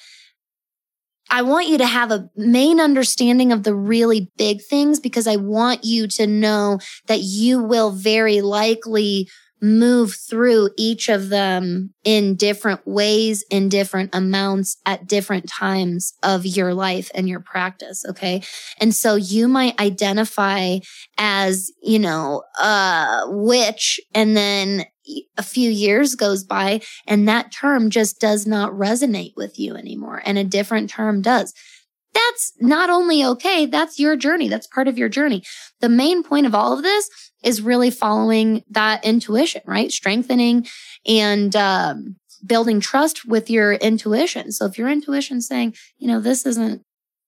I 1.29 1.43
want 1.43 1.69
you 1.69 1.77
to 1.79 1.87
have 1.87 2.13
a 2.13 2.31
main 2.37 2.81
understanding 2.81 3.53
of 3.53 3.65
the 3.65 3.75
really 3.75 4.31
big 4.37 4.63
things 4.63 5.01
because 5.01 5.27
I 5.27 5.37
want 5.37 5.85
you 5.85 6.07
to 6.09 6.27
know 6.27 6.79
that 7.09 7.21
you 7.21 7.63
will 7.63 7.91
very 7.91 8.41
likely 8.41 9.29
move 9.61 10.15
through 10.15 10.71
each 10.77 11.09
of 11.09 11.29
them 11.29 11.95
in 12.05 12.35
different 12.37 12.87
ways, 12.87 13.45
in 13.51 13.69
different 13.69 14.15
amounts 14.15 14.77
at 14.85 15.07
different 15.07 15.49
times 15.49 16.15
of 16.23 16.45
your 16.45 16.75
life 16.75 17.11
and 17.15 17.29
your 17.29 17.41
practice. 17.41 18.05
Okay. 18.09 18.43
And 18.81 18.95
so 18.95 19.15
you 19.15 19.49
might 19.49 19.81
identify 19.81 20.79
as, 21.19 21.73
you 21.83 21.99
know, 21.99 22.43
a 22.61 23.23
witch 23.27 23.99
and 24.15 24.37
then 24.37 24.85
a 25.39 25.43
few 25.43 25.71
years 25.71 26.17
goes 26.17 26.43
by 26.43 26.81
and 27.07 27.29
that 27.29 27.53
term 27.53 27.91
just 27.91 28.21
does 28.21 28.47
not 28.47 28.73
resonate 28.73 29.33
with 29.37 29.57
you 29.59 29.77
anymore 29.77 30.21
and 30.27 30.37
a 30.37 30.43
different 30.43 30.91
term 30.91 31.23
does 31.23 31.55
that's 32.17 32.53
not 32.61 32.89
only 32.89 33.25
okay, 33.25 33.67
that's 33.67 33.99
your 33.99 34.17
journey. 34.17 34.49
That's 34.49 34.67
part 34.67 34.89
of 34.89 34.97
your 34.97 35.09
journey. 35.09 35.43
The 35.81 35.89
main 35.89 36.23
point 36.23 36.47
of 36.47 36.55
all 36.55 36.73
of 36.73 36.83
this 36.83 37.11
is 37.47 37.63
really 37.63 37.91
following 37.91 38.65
that 38.71 39.05
intuition, 39.05 39.63
right? 39.67 39.93
Strengthening 39.93 40.67
and 41.07 41.55
um, 41.55 42.17
building 42.45 42.81
trust 42.81 43.27
with 43.27 43.49
your 43.49 43.75
intuition. 43.75 44.51
So 44.51 44.67
if 44.67 44.77
your 44.77 44.89
intuition 44.89 45.41
saying, 45.41 45.77
you 45.97 46.09
know, 46.09 46.21
this 46.21 46.45
isn't, 46.45 46.83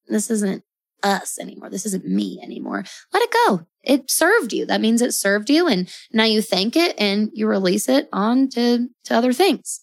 this 0.08 0.28
isn't 0.28 0.64
us 1.04 1.38
anymore. 1.38 1.70
This 1.70 1.86
isn't 1.86 2.04
me 2.04 2.40
anymore. 2.42 2.84
Let 3.12 3.22
it 3.22 3.34
go. 3.46 3.66
It 3.84 4.10
served 4.10 4.52
you. 4.52 4.66
That 4.66 4.80
means 4.80 5.00
it 5.00 5.14
served 5.14 5.48
you. 5.48 5.68
And 5.68 5.88
now 6.12 6.24
you 6.24 6.42
thank 6.42 6.74
it 6.74 6.96
and 6.98 7.30
you 7.32 7.46
release 7.46 7.88
it 7.88 8.08
on 8.12 8.48
to, 8.50 8.88
to 9.04 9.14
other 9.14 9.32
things. 9.32 9.82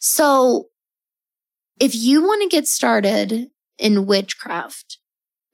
So 0.00 0.70
if 1.78 1.94
you 1.94 2.22
want 2.22 2.42
to 2.42 2.48
get 2.48 2.66
started 2.66 3.50
in 3.78 4.06
witchcraft, 4.06 4.98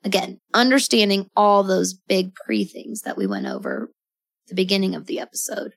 Again, 0.05 0.39
understanding 0.53 1.29
all 1.35 1.63
those 1.63 1.95
big 1.95 2.35
pre 2.35 2.65
things 2.65 3.03
that 3.03 3.17
we 3.17 3.27
went 3.27 3.47
over 3.47 3.91
the 4.49 4.55
beginning 4.55 4.95
of 4.95 5.07
the 5.07 5.21
episode. 5.21 5.73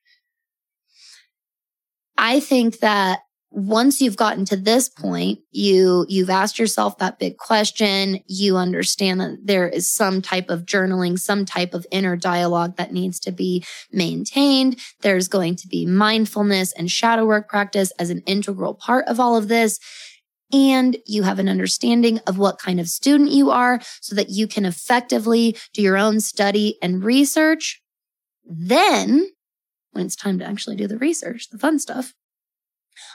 I 2.18 2.40
think 2.40 2.80
that 2.80 3.20
once 3.50 4.02
you've 4.02 4.18
gotten 4.18 4.44
to 4.46 4.58
this 4.58 4.90
point, 4.90 5.40
you, 5.52 6.06
you've 6.10 6.30
asked 6.30 6.60
yourself 6.60 6.98
that 6.98 7.18
big 7.18 7.38
question. 7.38 8.20
You 8.28 8.58
understand 8.58 9.22
that 9.22 9.38
there 9.44 9.68
is 9.68 9.88
some 9.88 10.22
type 10.22 10.50
of 10.50 10.66
journaling, 10.66 11.18
some 11.18 11.46
type 11.46 11.74
of 11.74 11.88
inner 11.90 12.18
dialogue 12.18 12.76
that 12.76 12.92
needs 12.92 13.20
to 13.22 13.32
be 13.32 13.64
maintained. 13.92 14.80
There's 15.02 15.30
going 15.30 15.56
to 15.58 15.68
be 15.68 15.86
mindfulness 15.86 16.74
and 16.74 16.92
shadow 16.92 17.26
work 17.26 17.48
practice 17.48 17.92
as 17.98 18.10
an 18.10 18.22
integral 18.26 18.74
part 18.74 19.06
of 19.08 19.20
all 19.20 19.38
of 19.38 19.48
this 19.48 19.80
and 20.54 20.98
you 21.06 21.24
have 21.24 21.40
an 21.40 21.50
understanding 21.50 22.20
of 22.28 22.38
what 22.38 22.60
kind 22.60 22.80
of 22.80 22.88
student 22.88 23.32
you 23.32 23.52
are 23.52 23.80
so 24.02 24.16
that 24.16 24.30
you 24.30 24.48
can 24.48 24.66
effectively 24.66 25.58
do 25.74 25.82
your 25.82 25.98
own 25.98 26.20
study 26.20 26.78
and 26.82 27.04
research. 27.04 27.82
Then 28.46 29.28
when 29.92 30.06
it's 30.06 30.16
time 30.16 30.40
to 30.40 30.46
actually 30.46 30.76
do 30.76 30.88
the 30.88 30.98
research, 30.98 31.50
the 31.50 31.58
fun 31.58 31.80
stuff, 31.80 32.14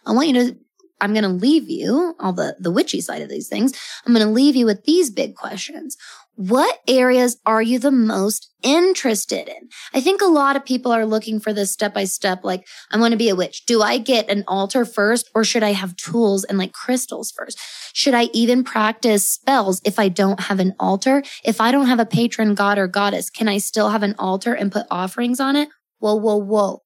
I 0.05 0.13
want 0.13 0.29
you 0.29 0.35
to 0.35 0.57
I'm 1.03 1.13
going 1.13 1.25
to 1.25 1.29
leave 1.29 1.69
you 1.69 2.15
all 2.21 2.33
the, 2.33 2.57
the 2.59 2.71
witchy 2.71 3.01
side 3.01 3.23
of 3.23 3.29
these 3.29 3.49
things. 3.49 3.73
I'm 4.07 4.15
going 4.15 4.25
to 4.25 4.33
leave 4.33 4.57
you 4.57 4.65
with 4.65 4.85
these 4.85 5.11
big 5.11 5.35
questions. 5.35 5.97
What 6.35 6.79
areas 6.89 7.37
are 7.45 7.61
you 7.61 7.79
the 7.79 7.91
most 7.91 8.49
interested 8.63 9.49
in? 9.49 9.69
I 9.93 10.01
think 10.01 10.23
a 10.23 10.27
lot 10.27 10.57
of 10.57 10.65
people 10.65 10.91
are 10.91 11.05
looking 11.05 11.41
for 11.41 11.53
this 11.53 11.71
step 11.71 11.93
by 11.93 12.05
step. 12.05 12.43
Like, 12.43 12.67
I 12.91 12.99
want 12.99 13.13
to 13.13 13.19
be 13.19 13.29
a 13.29 13.37
witch. 13.37 13.67
Do 13.67 13.83
I 13.83 13.99
get 13.99 14.31
an 14.31 14.45
altar 14.49 14.87
first 14.87 15.29
or 15.35 15.45
should 15.45 15.63
I 15.63 15.73
have 15.73 15.97
tools 15.97 16.45
and 16.45 16.57
like 16.57 16.73
crystals 16.73 17.33
first? 17.33 17.59
Should 17.93 18.15
I 18.15 18.25
even 18.33 18.65
practice 18.65 19.29
spells 19.29 19.83
if 19.85 19.99
I 19.99 20.09
don't 20.09 20.41
have 20.41 20.59
an 20.59 20.75
altar? 20.81 21.23
If 21.45 21.61
I 21.61 21.71
don't 21.71 21.89
have 21.89 22.01
a 22.01 22.07
patron 22.07 22.55
god 22.55 22.79
or 22.79 22.87
goddess, 22.87 23.29
can 23.29 23.49
I 23.49 23.59
still 23.59 23.91
have 23.91 24.03
an 24.03 24.15
altar 24.19 24.55
and 24.55 24.73
put 24.73 24.87
offerings 24.91 25.41
on 25.41 25.57
it? 25.57 25.69
Whoa, 25.99 26.15
whoa, 26.15 26.37
whoa. 26.37 26.83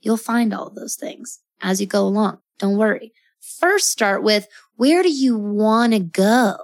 You'll 0.00 0.18
find 0.18 0.54
all 0.54 0.68
of 0.68 0.74
those 0.76 0.94
things 0.94 1.40
as 1.60 1.80
you 1.80 1.86
go 1.86 2.06
along. 2.06 2.38
Don't 2.58 2.76
worry. 2.76 3.12
First 3.40 3.90
start 3.90 4.22
with 4.22 4.48
where 4.76 5.02
do 5.02 5.10
you 5.10 5.36
want 5.36 5.92
to 5.92 6.00
go? 6.00 6.56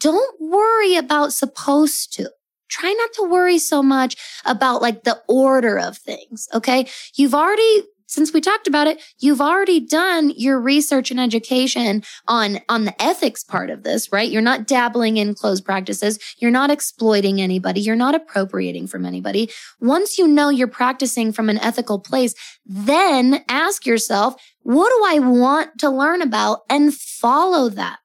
Don't 0.00 0.40
worry 0.40 0.96
about 0.96 1.32
supposed 1.32 2.12
to. 2.14 2.30
Try 2.68 2.92
not 2.92 3.10
to 3.14 3.30
worry 3.30 3.58
so 3.58 3.82
much 3.82 4.16
about 4.44 4.82
like 4.82 5.04
the 5.04 5.20
order 5.28 5.78
of 5.78 5.98
things. 5.98 6.48
Okay. 6.54 6.88
You've 7.14 7.34
already 7.34 7.82
since 8.14 8.32
we 8.32 8.40
talked 8.40 8.68
about 8.68 8.86
it, 8.86 9.02
you've 9.18 9.40
already 9.40 9.80
done 9.80 10.30
your 10.36 10.60
research 10.60 11.10
and 11.10 11.18
education 11.18 12.02
on, 12.28 12.60
on 12.68 12.84
the 12.84 13.02
ethics 13.02 13.42
part 13.42 13.70
of 13.70 13.82
this, 13.82 14.12
right? 14.12 14.30
You're 14.30 14.40
not 14.40 14.66
dabbling 14.66 15.16
in 15.16 15.34
closed 15.34 15.64
practices. 15.64 16.18
You're 16.38 16.50
not 16.52 16.70
exploiting 16.70 17.40
anybody. 17.40 17.80
You're 17.80 17.96
not 17.96 18.14
appropriating 18.14 18.86
from 18.86 19.04
anybody. 19.04 19.50
Once 19.80 20.16
you 20.16 20.28
know 20.28 20.48
you're 20.48 20.68
practicing 20.68 21.32
from 21.32 21.48
an 21.48 21.58
ethical 21.58 21.98
place, 21.98 22.34
then 22.64 23.44
ask 23.48 23.84
yourself, 23.84 24.36
what 24.62 24.88
do 24.88 25.16
I 25.16 25.18
want 25.18 25.78
to 25.80 25.90
learn 25.90 26.22
about 26.22 26.60
and 26.70 26.94
follow 26.94 27.68
that? 27.70 27.98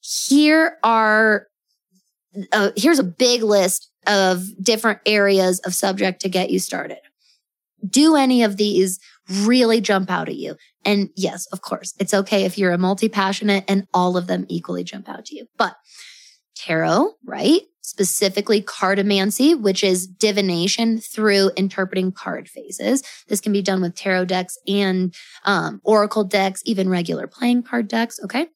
Here 0.00 0.76
are, 0.84 1.46
uh, 2.52 2.70
here's 2.76 2.98
a 2.98 3.04
big 3.04 3.42
list 3.42 3.90
of 4.06 4.44
different 4.62 4.98
areas 5.06 5.58
of 5.60 5.74
subject 5.74 6.20
to 6.20 6.28
get 6.28 6.50
you 6.50 6.58
started. 6.58 6.98
Do 7.88 8.16
any 8.16 8.42
of 8.42 8.56
these 8.56 8.98
really 9.42 9.80
jump 9.80 10.10
out 10.10 10.28
at 10.28 10.36
you? 10.36 10.56
And 10.84 11.10
yes, 11.16 11.46
of 11.46 11.62
course, 11.62 11.94
it's 11.98 12.14
okay 12.14 12.44
if 12.44 12.58
you're 12.58 12.72
a 12.72 12.78
multi 12.78 13.08
passionate 13.08 13.64
and 13.68 13.86
all 13.94 14.16
of 14.16 14.26
them 14.26 14.46
equally 14.48 14.84
jump 14.84 15.08
out 15.08 15.24
to 15.26 15.36
you. 15.36 15.46
But 15.56 15.76
tarot, 16.56 17.12
right? 17.24 17.62
Specifically 17.80 18.62
cartomancy, 18.62 19.60
which 19.60 19.82
is 19.82 20.06
divination 20.06 20.98
through 20.98 21.50
interpreting 21.56 22.12
card 22.12 22.48
phases. 22.48 23.02
This 23.28 23.40
can 23.40 23.52
be 23.52 23.62
done 23.62 23.82
with 23.82 23.96
tarot 23.96 24.26
decks 24.26 24.56
and 24.66 25.14
um, 25.44 25.80
oracle 25.84 26.24
decks, 26.24 26.62
even 26.64 26.88
regular 26.88 27.26
playing 27.26 27.64
card 27.64 27.88
decks. 27.88 28.20
Okay. 28.22 28.46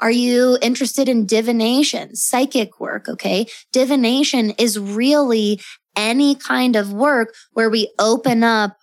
Are 0.00 0.10
you 0.10 0.58
interested 0.60 1.08
in 1.08 1.26
divination, 1.26 2.14
psychic 2.14 2.80
work? 2.80 3.08
Okay. 3.08 3.46
Divination 3.72 4.50
is 4.52 4.78
really 4.78 5.60
any 5.96 6.34
kind 6.34 6.76
of 6.76 6.92
work 6.92 7.34
where 7.52 7.70
we 7.70 7.90
open 7.98 8.42
up 8.44 8.78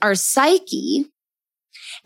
our 0.00 0.14
psyche 0.14 1.06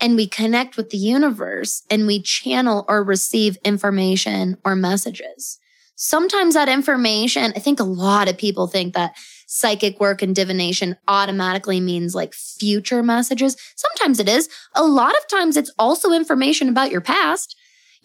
and 0.01 0.17
we 0.17 0.27
connect 0.27 0.77
with 0.77 0.91
the 0.91 0.99
universe 0.99 1.83
and 1.91 2.07
we 2.07 2.21
channel 2.21 2.85
or 2.89 3.03
receive 3.03 3.57
information 3.65 4.57
or 4.65 4.77
messages. 4.77 5.59
Sometimes 5.97 6.55
that 6.55 6.69
information, 6.69 7.53
I 7.57 7.59
think 7.59 7.81
a 7.81 7.85
lot 7.85 8.29
of 8.29 8.39
people 8.39 8.69
think 8.69 8.95
that 8.95 9.17
psychic 9.49 9.99
work 9.99 10.23
and 10.23 10.35
divination 10.35 10.97
automatically 11.09 11.81
means 11.81 12.15
like 12.15 12.35
future 12.35 13.03
messages. 13.03 13.57
Sometimes 13.75 14.21
it 14.21 14.29
is. 14.29 14.49
A 14.77 14.85
lot 14.85 15.17
of 15.17 15.27
times 15.27 15.57
it's 15.57 15.73
also 15.79 16.13
information 16.13 16.69
about 16.69 16.93
your 16.93 17.01
past 17.01 17.57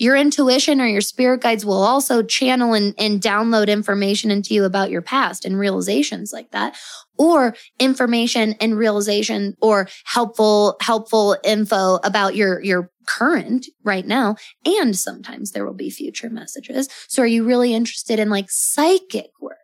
your 0.03 0.17
intuition 0.17 0.81
or 0.81 0.85
your 0.85 1.01
spirit 1.01 1.41
guides 1.41 1.65
will 1.65 1.81
also 1.81 2.21
channel 2.21 2.73
and, 2.73 2.93
and 2.97 3.21
download 3.21 3.69
information 3.69 4.29
into 4.29 4.53
you 4.53 4.65
about 4.65 4.91
your 4.91 5.01
past 5.01 5.45
and 5.45 5.57
realizations 5.57 6.33
like 6.33 6.51
that 6.51 6.77
or 7.17 7.55
information 7.79 8.53
and 8.59 8.77
realization 8.77 9.55
or 9.61 9.87
helpful 10.03 10.75
helpful 10.81 11.37
info 11.43 11.95
about 12.03 12.35
your 12.35 12.61
your 12.61 12.91
current 13.07 13.67
right 13.83 14.05
now. 14.05 14.35
And 14.65 14.95
sometimes 14.95 15.51
there 15.51 15.65
will 15.65 15.73
be 15.73 15.89
future 15.89 16.29
messages. 16.29 16.89
So 17.07 17.23
are 17.23 17.27
you 17.27 17.45
really 17.45 17.73
interested 17.73 18.19
in 18.19 18.29
like 18.29 18.49
psychic 18.49 19.31
work? 19.39 19.57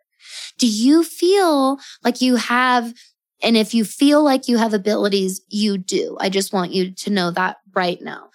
Do 0.58 0.66
you 0.66 1.04
feel 1.04 1.78
like 2.02 2.20
you 2.20 2.36
have 2.36 2.94
and 3.42 3.56
if 3.56 3.74
you 3.74 3.84
feel 3.84 4.22
like 4.22 4.48
you 4.48 4.58
have 4.58 4.74
abilities 4.74 5.40
you 5.48 5.78
do. 5.78 6.16
I 6.20 6.28
just 6.28 6.52
want 6.52 6.72
you 6.72 6.92
to 6.92 7.10
know 7.10 7.30
that 7.30 7.56
right 7.74 8.00
now 8.00 8.30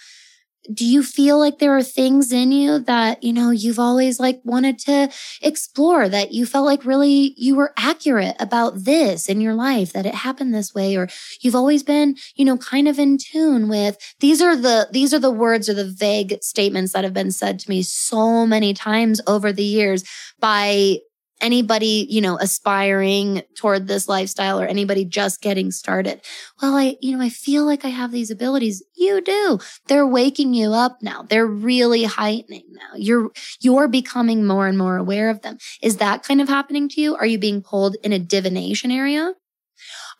do 0.74 0.86
you 0.86 1.04
feel 1.04 1.40
like 1.40 1.60
there 1.60 1.76
are 1.76 1.84
things 1.84 2.32
in 2.32 2.52
you 2.52 2.80
that, 2.80 3.24
you 3.24 3.34
know, 3.34 3.52
you've 3.52 3.80
always 3.80 4.20
like 4.20 4.42
wanted 4.44 4.80
to 4.80 5.10
explore 5.42 6.10
that 6.10 6.32
you 6.32 6.46
felt 6.46 6.66
like 6.66 6.86
really 6.86 7.34
you 7.38 7.56
were 7.56 7.74
accurate 7.78 8.36
about 8.40 8.84
this 8.84 9.30
in 9.30 9.42
your 9.42 9.54
life, 9.54 9.94
that 9.94 10.06
it 10.06 10.16
happened 10.16 10.54
this 10.54 10.74
way, 10.74 10.96
or 10.96 11.08
you've 11.42 11.56
always 11.56 11.84
been, 11.84 12.16
you 12.36 12.46
know, 12.46 12.58
kind 12.58 12.88
of 12.88 13.00
in 13.00 13.18
tune 13.18 13.68
with 13.68 13.98
these 14.20 14.42
are 14.42 14.56
the, 14.56 14.88
these 14.92 15.14
are 15.14 15.20
the 15.20 15.32
words 15.32 15.70
or 15.70 15.74
the 15.74 15.86
vague 15.90 16.38
statements 16.42 16.94
that 16.94 17.04
have 17.04 17.14
been 17.14 17.32
said 17.32 17.60
to 17.60 17.70
me 17.70 17.82
so 17.82 18.46
many 18.46 18.74
times 18.74 19.22
over 19.28 19.52
the 19.52 19.64
years 19.64 20.04
by 20.40 21.00
anybody, 21.46 22.08
you 22.10 22.22
know, 22.22 22.40
aspiring 22.40 23.44
toward 23.56 23.88
this 23.88 24.10
lifestyle 24.10 24.60
or 24.60 24.66
anybody 24.66 25.06
just 25.06 25.42
getting 25.42 25.70
started. 25.70 26.20
Well, 26.60 26.76
I, 26.76 26.98
you 27.02 27.16
know, 27.16 27.24
I 27.24 27.30
feel 27.30 27.66
like 27.66 27.86
I 27.86 27.90
have 27.90 28.12
these 28.12 28.32
abilities. 28.32 28.84
You 28.96 29.22
do. 29.22 29.60
They're 29.88 30.08
waking 30.08 30.56
you 30.56 30.74
up 30.74 30.98
now. 31.04 31.22
They're 31.22 31.46
really 31.46 32.06
heightening 32.06 32.66
now. 32.72 32.96
You're, 32.96 33.30
you're 33.62 33.88
becoming 33.88 34.48
more 34.48 34.68
and 34.68 34.76
more 34.76 34.98
aware 34.98 35.30
of 35.30 35.44
them. 35.44 35.60
Is 35.84 35.98
that 35.98 36.24
kind 36.24 36.42
of 36.42 36.50
happening 36.50 36.90
to 36.90 37.02
you? 37.02 37.16
Are 37.16 37.28
you 37.28 37.38
being 37.38 37.62
pulled 37.62 37.96
in 38.04 38.12
a 38.12 38.18
divination 38.18 38.90
area? 38.90 39.34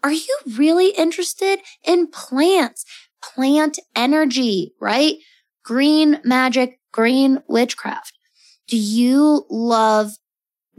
Are 0.04 0.12
you 0.12 0.38
really 0.56 0.90
interested 0.90 1.60
in 1.84 2.08
plants, 2.08 2.86
plant 3.24 3.80
energy, 3.96 4.74
right? 4.80 5.16
Green 5.64 6.22
magic, 6.24 6.80
green 6.92 7.42
witchcraft. 7.48 8.14
Do 8.68 8.78
you 8.78 9.46
love 9.50 10.12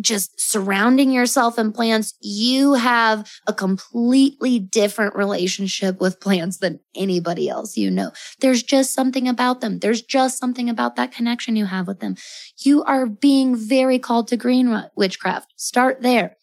just 0.00 0.38
surrounding 0.40 1.10
yourself 1.10 1.58
in 1.58 1.72
plants, 1.72 2.14
you 2.20 2.74
have 2.74 3.30
a 3.46 3.52
completely 3.52 4.58
different 4.58 5.14
relationship 5.14 6.00
with 6.00 6.20
plants 6.20 6.58
than 6.58 6.80
anybody 6.94 7.48
else 7.48 7.76
you 7.76 7.90
know. 7.90 8.10
There's 8.40 8.62
just 8.62 8.92
something 8.92 9.28
about 9.28 9.60
them. 9.60 9.78
There's 9.78 10.02
just 10.02 10.38
something 10.38 10.68
about 10.68 10.96
that 10.96 11.12
connection 11.12 11.56
you 11.56 11.66
have 11.66 11.86
with 11.86 12.00
them. 12.00 12.16
You 12.58 12.84
are 12.84 13.06
being 13.06 13.56
very 13.56 13.98
called 13.98 14.28
to 14.28 14.36
green 14.36 14.84
witchcraft. 14.94 15.52
Start 15.56 16.02
there. 16.02 16.36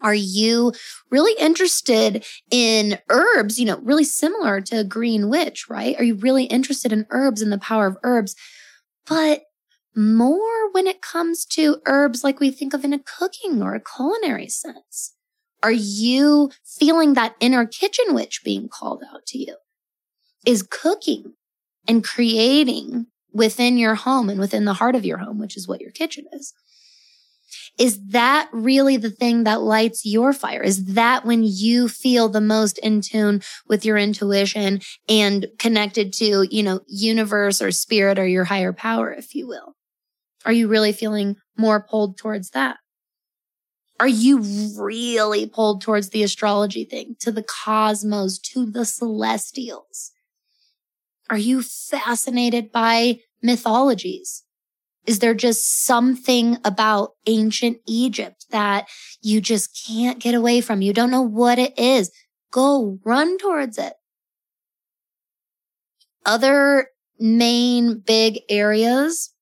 Are 0.00 0.14
you 0.14 0.72
really 1.10 1.40
interested 1.40 2.26
in 2.50 2.98
herbs, 3.08 3.58
you 3.58 3.66
know, 3.66 3.78
really 3.78 4.04
similar 4.04 4.60
to 4.62 4.82
green 4.82 5.28
witch, 5.28 5.68
right? 5.68 5.98
Are 5.98 6.04
you 6.04 6.16
really 6.16 6.44
interested 6.44 6.92
in 6.92 7.06
herbs 7.10 7.40
and 7.40 7.52
the 7.52 7.58
power 7.58 7.86
of 7.86 7.96
herbs? 8.02 8.34
But 9.06 9.42
more 9.94 10.70
when 10.72 10.86
it 10.86 11.02
comes 11.02 11.44
to 11.46 11.80
herbs 11.86 12.24
like 12.24 12.40
we 12.40 12.50
think 12.50 12.74
of 12.74 12.84
in 12.84 12.92
a 12.92 12.98
cooking 12.98 13.62
or 13.62 13.74
a 13.74 13.80
culinary 13.80 14.48
sense? 14.48 15.14
Are 15.62 15.72
you 15.72 16.50
feeling 16.64 17.14
that 17.14 17.36
inner 17.40 17.66
kitchen 17.66 18.14
witch 18.14 18.42
being 18.44 18.68
called 18.68 19.02
out 19.12 19.26
to 19.26 19.38
you? 19.38 19.56
Is 20.44 20.62
cooking 20.68 21.34
and 21.86 22.02
creating 22.02 23.06
within 23.32 23.76
your 23.76 23.94
home 23.94 24.28
and 24.28 24.38
within 24.38 24.64
the 24.64 24.74
heart 24.74 24.94
of 24.94 25.04
your 25.04 25.18
home, 25.18 25.38
which 25.38 25.56
is 25.56 25.66
what 25.66 25.80
your 25.80 25.90
kitchen 25.90 26.26
is. 26.32 26.52
Is 27.78 27.98
that 28.08 28.48
really 28.52 28.96
the 28.96 29.10
thing 29.10 29.44
that 29.44 29.62
lights 29.62 30.04
your 30.04 30.32
fire? 30.32 30.62
Is 30.62 30.94
that 30.94 31.24
when 31.24 31.42
you 31.42 31.88
feel 31.88 32.28
the 32.28 32.40
most 32.40 32.78
in 32.78 33.00
tune 33.00 33.42
with 33.66 33.84
your 33.84 33.96
intuition 33.96 34.80
and 35.08 35.46
connected 35.58 36.12
to, 36.14 36.46
you 36.50 36.62
know, 36.62 36.80
universe 36.86 37.60
or 37.60 37.70
spirit 37.70 38.18
or 38.18 38.26
your 38.26 38.44
higher 38.44 38.72
power, 38.72 39.12
if 39.12 39.34
you 39.34 39.46
will? 39.46 39.74
Are 40.44 40.52
you 40.52 40.68
really 40.68 40.92
feeling 40.92 41.36
more 41.56 41.82
pulled 41.82 42.18
towards 42.18 42.50
that? 42.50 42.78
Are 44.00 44.08
you 44.08 44.40
really 44.76 45.46
pulled 45.46 45.80
towards 45.80 46.10
the 46.10 46.24
astrology 46.24 46.84
thing, 46.84 47.14
to 47.20 47.30
the 47.30 47.44
cosmos, 47.44 48.38
to 48.38 48.66
the 48.66 48.84
celestials? 48.84 50.10
Are 51.30 51.38
you 51.38 51.62
fascinated 51.62 52.72
by 52.72 53.20
mythologies? 53.42 54.42
Is 55.06 55.20
there 55.20 55.34
just 55.34 55.84
something 55.84 56.58
about 56.64 57.10
ancient 57.26 57.78
Egypt 57.86 58.46
that 58.50 58.88
you 59.20 59.40
just 59.40 59.80
can't 59.86 60.18
get 60.18 60.34
away 60.34 60.60
from? 60.60 60.82
You 60.82 60.92
don't 60.92 61.10
know 61.10 61.22
what 61.22 61.58
it 61.58 61.78
is. 61.78 62.10
Go 62.50 62.98
run 63.04 63.38
towards 63.38 63.78
it. 63.78 63.94
Other 66.24 66.88
main 67.18 68.00
big 68.00 68.40
areas 68.48 69.32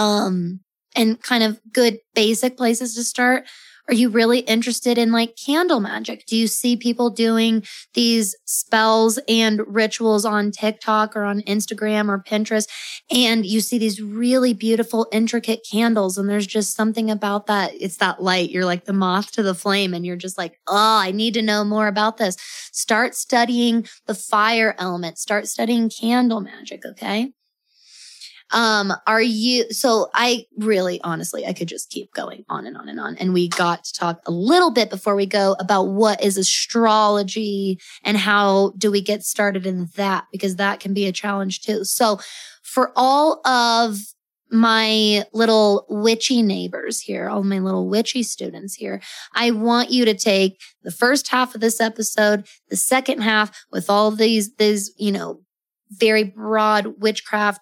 um, 0.00 0.60
and 0.96 1.22
kind 1.22 1.44
of 1.44 1.60
good 1.72 1.98
basic 2.14 2.56
places 2.56 2.94
to 2.94 3.04
start. 3.04 3.44
Are 3.88 3.94
you 3.94 4.08
really 4.08 4.38
interested 4.40 4.98
in 4.98 5.10
like 5.10 5.36
candle 5.36 5.80
magic? 5.80 6.24
Do 6.26 6.36
you 6.36 6.46
see 6.46 6.76
people 6.76 7.10
doing 7.10 7.64
these 7.94 8.36
spells 8.44 9.18
and 9.28 9.62
rituals 9.66 10.24
on 10.24 10.52
TikTok 10.52 11.16
or 11.16 11.24
on 11.24 11.40
Instagram 11.40 12.08
or 12.08 12.22
Pinterest? 12.22 12.68
And 13.10 13.44
you 13.44 13.60
see 13.60 13.78
these 13.78 14.00
really 14.00 14.54
beautiful, 14.54 15.08
intricate 15.10 15.66
candles. 15.70 16.16
And 16.16 16.28
there's 16.28 16.46
just 16.46 16.76
something 16.76 17.10
about 17.10 17.46
that. 17.46 17.72
It's 17.74 17.96
that 17.96 18.22
light. 18.22 18.50
You're 18.50 18.64
like 18.64 18.84
the 18.84 18.92
moth 18.92 19.32
to 19.32 19.42
the 19.42 19.54
flame 19.54 19.92
and 19.92 20.06
you're 20.06 20.14
just 20.16 20.38
like, 20.38 20.60
oh, 20.68 21.00
I 21.02 21.10
need 21.10 21.34
to 21.34 21.42
know 21.42 21.64
more 21.64 21.88
about 21.88 22.16
this. 22.16 22.36
Start 22.72 23.16
studying 23.16 23.86
the 24.06 24.14
fire 24.14 24.76
element. 24.78 25.18
Start 25.18 25.48
studying 25.48 25.90
candle 25.90 26.40
magic. 26.40 26.86
Okay. 26.86 27.32
Um, 28.52 28.92
are 29.06 29.22
you, 29.22 29.70
so 29.72 30.10
I 30.14 30.46
really, 30.58 31.00
honestly, 31.02 31.46
I 31.46 31.52
could 31.52 31.68
just 31.68 31.90
keep 31.90 32.12
going 32.12 32.44
on 32.48 32.66
and 32.66 32.76
on 32.76 32.88
and 32.88 32.98
on. 32.98 33.16
And 33.16 33.32
we 33.32 33.48
got 33.48 33.84
to 33.84 33.92
talk 33.92 34.20
a 34.26 34.30
little 34.30 34.70
bit 34.70 34.90
before 34.90 35.14
we 35.14 35.26
go 35.26 35.56
about 35.60 35.84
what 35.84 36.22
is 36.22 36.36
astrology 36.36 37.78
and 38.04 38.16
how 38.16 38.72
do 38.76 38.90
we 38.90 39.00
get 39.00 39.22
started 39.22 39.66
in 39.66 39.88
that? 39.96 40.24
Because 40.32 40.56
that 40.56 40.80
can 40.80 40.94
be 40.94 41.06
a 41.06 41.12
challenge 41.12 41.62
too. 41.62 41.84
So 41.84 42.18
for 42.62 42.92
all 42.96 43.46
of 43.46 43.98
my 44.52 45.24
little 45.32 45.86
witchy 45.88 46.42
neighbors 46.42 47.00
here, 47.00 47.28
all 47.28 47.44
my 47.44 47.60
little 47.60 47.88
witchy 47.88 48.22
students 48.22 48.74
here, 48.74 49.00
I 49.34 49.52
want 49.52 49.90
you 49.90 50.04
to 50.04 50.14
take 50.14 50.60
the 50.82 50.90
first 50.90 51.28
half 51.28 51.54
of 51.54 51.60
this 51.60 51.80
episode, 51.80 52.46
the 52.68 52.76
second 52.76 53.22
half 53.22 53.64
with 53.70 53.88
all 53.88 54.10
these, 54.10 54.56
these, 54.56 54.92
you 54.98 55.12
know, 55.12 55.40
very 55.90 56.24
broad 56.24 57.00
witchcraft 57.00 57.60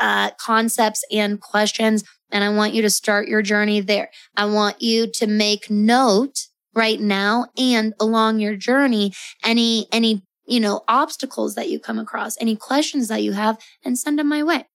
uh, 0.00 0.30
concepts 0.40 1.04
and 1.12 1.40
questions. 1.40 2.02
And 2.32 2.42
I 2.42 2.48
want 2.48 2.74
you 2.74 2.82
to 2.82 2.90
start 2.90 3.28
your 3.28 3.42
journey 3.42 3.80
there. 3.80 4.10
I 4.36 4.46
want 4.46 4.80
you 4.82 5.10
to 5.12 5.26
make 5.26 5.70
note 5.70 6.46
right 6.74 7.00
now 7.00 7.46
and 7.58 7.94
along 8.00 8.38
your 8.38 8.56
journey, 8.56 9.12
any, 9.44 9.86
any, 9.92 10.22
you 10.46 10.60
know, 10.60 10.82
obstacles 10.88 11.54
that 11.54 11.68
you 11.68 11.78
come 11.78 11.98
across, 11.98 12.40
any 12.40 12.56
questions 12.56 13.08
that 13.08 13.22
you 13.22 13.32
have 13.32 13.58
and 13.84 13.98
send 13.98 14.18
them 14.18 14.28
my 14.28 14.42
way. 14.42 14.66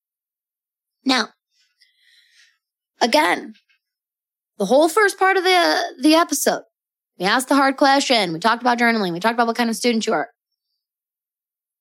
Now, 1.04 1.28
again, 3.00 3.54
the 4.58 4.66
whole 4.66 4.88
first 4.88 5.18
part 5.18 5.36
of 5.36 5.44
the, 5.44 5.82
the 6.00 6.14
episode, 6.14 6.62
we 7.18 7.26
asked 7.26 7.48
the 7.48 7.54
hard 7.54 7.76
question. 7.76 8.32
We 8.32 8.38
talked 8.38 8.62
about 8.62 8.78
journaling. 8.78 9.12
We 9.12 9.20
talked 9.20 9.34
about 9.34 9.46
what 9.46 9.56
kind 9.56 9.70
of 9.70 9.76
student 9.76 10.06
you 10.06 10.12
are. 10.12 10.28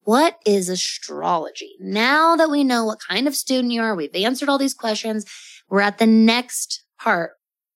What 0.05 0.37
is 0.45 0.69
astrology? 0.69 1.75
Now 1.79 2.35
that 2.35 2.51
we 2.51 2.63
know 2.63 2.85
what 2.85 2.99
kind 2.99 3.27
of 3.27 3.35
student 3.35 3.73
you 3.73 3.81
are, 3.81 3.95
we've 3.95 4.13
answered 4.13 4.49
all 4.49 4.59
these 4.59 4.75
questions. 4.75 5.25
We're 5.67 5.81
at 5.81 5.97
the 5.97 6.05
next 6.05 6.83
part. 6.99 7.31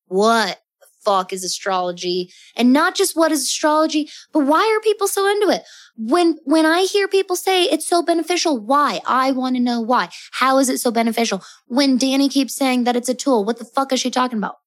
What 0.06 0.62
the 0.80 0.88
fuck 1.04 1.34
is 1.34 1.44
astrology? 1.44 2.32
And 2.56 2.72
not 2.72 2.94
just 2.94 3.18
what 3.18 3.32
is 3.32 3.42
astrology, 3.42 4.10
but 4.32 4.46
why 4.46 4.62
are 4.62 4.80
people 4.82 5.08
so 5.08 5.28
into 5.28 5.50
it? 5.50 5.64
When, 5.98 6.38
when 6.44 6.68
I 6.68 6.84
hear 6.84 7.08
people 7.08 7.36
say 7.36 7.64
it's 7.64 7.88
so 7.88 8.04
beneficial, 8.04 8.60
why? 8.60 9.02
I 9.08 9.32
want 9.32 9.56
to 9.56 9.62
know 9.62 9.82
why. 9.82 10.10
How 10.34 10.60
is 10.60 10.70
it 10.70 10.80
so 10.80 10.92
beneficial? 10.92 11.42
When 11.66 11.98
Danny 11.98 12.30
keeps 12.30 12.56
saying 12.56 12.84
that 12.84 12.96
it's 12.96 13.10
a 13.10 13.16
tool, 13.16 13.44
what 13.44 13.58
the 13.58 13.66
fuck 13.66 13.92
is 13.92 14.00
she 14.00 14.12
talking 14.12 14.38
about? 14.38 14.58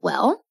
Well, 0.00 0.44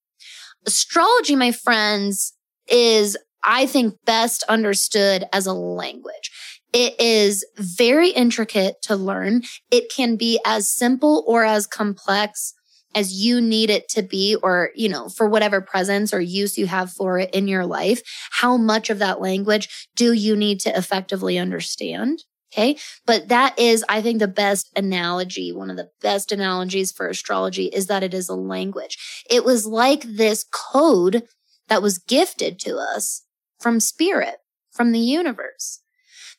astrology, 0.65 1.37
my 1.37 1.53
friends, 1.53 2.33
is 2.67 3.15
I 3.41 3.65
think 3.65 3.95
best 4.05 4.43
understood 4.49 5.25
as 5.31 5.47
a 5.47 5.53
language. 5.53 6.31
It 6.73 6.99
is 6.99 7.45
very 7.57 8.09
intricate 8.09 8.81
to 8.83 8.95
learn. 8.95 9.43
It 9.71 9.91
can 9.91 10.15
be 10.15 10.39
as 10.45 10.69
simple 10.69 11.23
or 11.27 11.43
as 11.45 11.65
complex 11.67 12.53
as 12.95 13.13
you 13.13 13.39
need 13.39 13.69
it 13.69 13.87
to 13.89 14.01
be, 14.01 14.35
or, 14.41 14.71
you 14.73 14.89
know, 14.89 15.07
for 15.09 15.27
whatever 15.27 15.61
presence 15.61 16.13
or 16.13 16.19
use 16.19 16.57
you 16.57 16.65
have 16.65 16.91
for 16.91 17.19
it 17.19 17.29
in 17.33 17.47
your 17.47 17.65
life. 17.65 18.01
How 18.31 18.57
much 18.57 18.89
of 18.89 18.99
that 18.99 19.21
language 19.21 19.87
do 19.95 20.13
you 20.13 20.35
need 20.35 20.59
to 20.61 20.75
effectively 20.75 21.37
understand? 21.37 22.23
Okay. 22.51 22.77
But 23.05 23.27
that 23.27 23.59
is, 23.59 23.83
I 23.89 24.01
think, 24.01 24.19
the 24.19 24.27
best 24.27 24.71
analogy. 24.75 25.51
One 25.51 25.69
of 25.69 25.77
the 25.77 25.89
best 26.01 26.31
analogies 26.31 26.91
for 26.91 27.07
astrology 27.07 27.65
is 27.65 27.87
that 27.87 28.03
it 28.03 28.13
is 28.13 28.29
a 28.29 28.35
language. 28.35 28.97
It 29.29 29.43
was 29.43 29.67
like 29.67 30.03
this 30.03 30.45
code 30.51 31.23
that 31.67 31.81
was 31.81 31.97
gifted 31.97 32.57
to 32.61 32.77
us 32.77 33.23
from 33.59 33.79
spirit, 33.79 34.37
from 34.71 34.91
the 34.91 34.99
universe. 34.99 35.81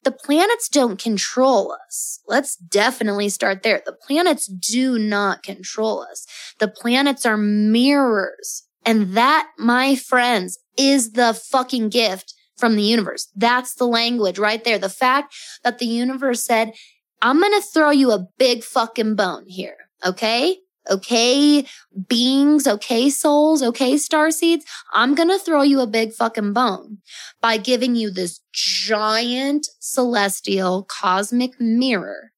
The 0.09 0.12
planets 0.12 0.70
don't 0.70 0.98
control 0.98 1.76
us. 1.86 2.20
Let's 2.26 2.56
definitely 2.56 3.28
start 3.28 3.62
there. 3.62 3.82
The 3.84 3.92
planets 3.92 4.46
do 4.46 4.98
not 4.98 5.42
control 5.42 6.00
us. 6.00 6.26
The 6.61 6.68
planets 6.68 7.26
are 7.26 7.36
mirrors. 7.36 8.66
And 8.86 9.12
that, 9.18 9.50
my 9.59 9.96
friends, 9.96 10.61
is 10.78 11.12
the 11.12 11.34
fucking 11.34 11.90
gift 11.90 12.32
from 12.56 12.74
the 12.74 12.82
universe. 12.84 13.28
That's 13.36 13.74
the 13.74 13.86
language 13.86 14.38
right 14.38 14.64
there. 14.64 14.78
The 14.78 14.88
fact 14.88 15.34
that 15.62 15.78
the 15.78 15.84
universe 15.84 16.42
said, 16.42 16.72
I'm 17.20 17.38
going 17.38 17.52
to 17.52 17.61
throw 17.61 17.90
you 17.90 18.11
a 18.11 18.28
big 18.38 18.64
fucking 18.64 19.14
bone 19.14 19.44
here. 19.46 19.76
Okay 20.02 20.56
okay 20.89 21.66
beings, 22.09 22.66
okay 22.66 23.11
souls, 23.11 23.62
okay 23.62 23.97
star 23.97 24.30
seeds, 24.30 24.64
I'm 24.93 25.14
going 25.14 25.28
to 25.28 25.39
throw 25.39 25.62
you 25.62 25.80
a 25.80 25.86
big 25.86 26.12
fucking 26.12 26.53
bone 26.53 26.99
by 27.41 27.57
giving 27.57 27.95
you 27.95 28.11
this 28.11 28.41
giant 28.53 29.68
celestial 29.80 30.84
cosmic 30.84 31.61
mirror 31.61 32.32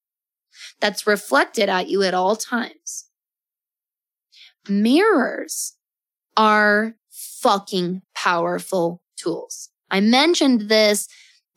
that's 0.79 1.07
reflected 1.07 1.69
at 1.69 1.89
you 1.89 2.03
at 2.03 2.13
all 2.13 2.35
times. 2.35 3.05
Mirrors 4.67 5.75
are 6.37 6.95
fucking 7.09 8.01
powerful 8.15 9.01
tools. 9.17 9.69
I 9.89 9.99
mentioned 9.99 10.69
this 10.69 11.07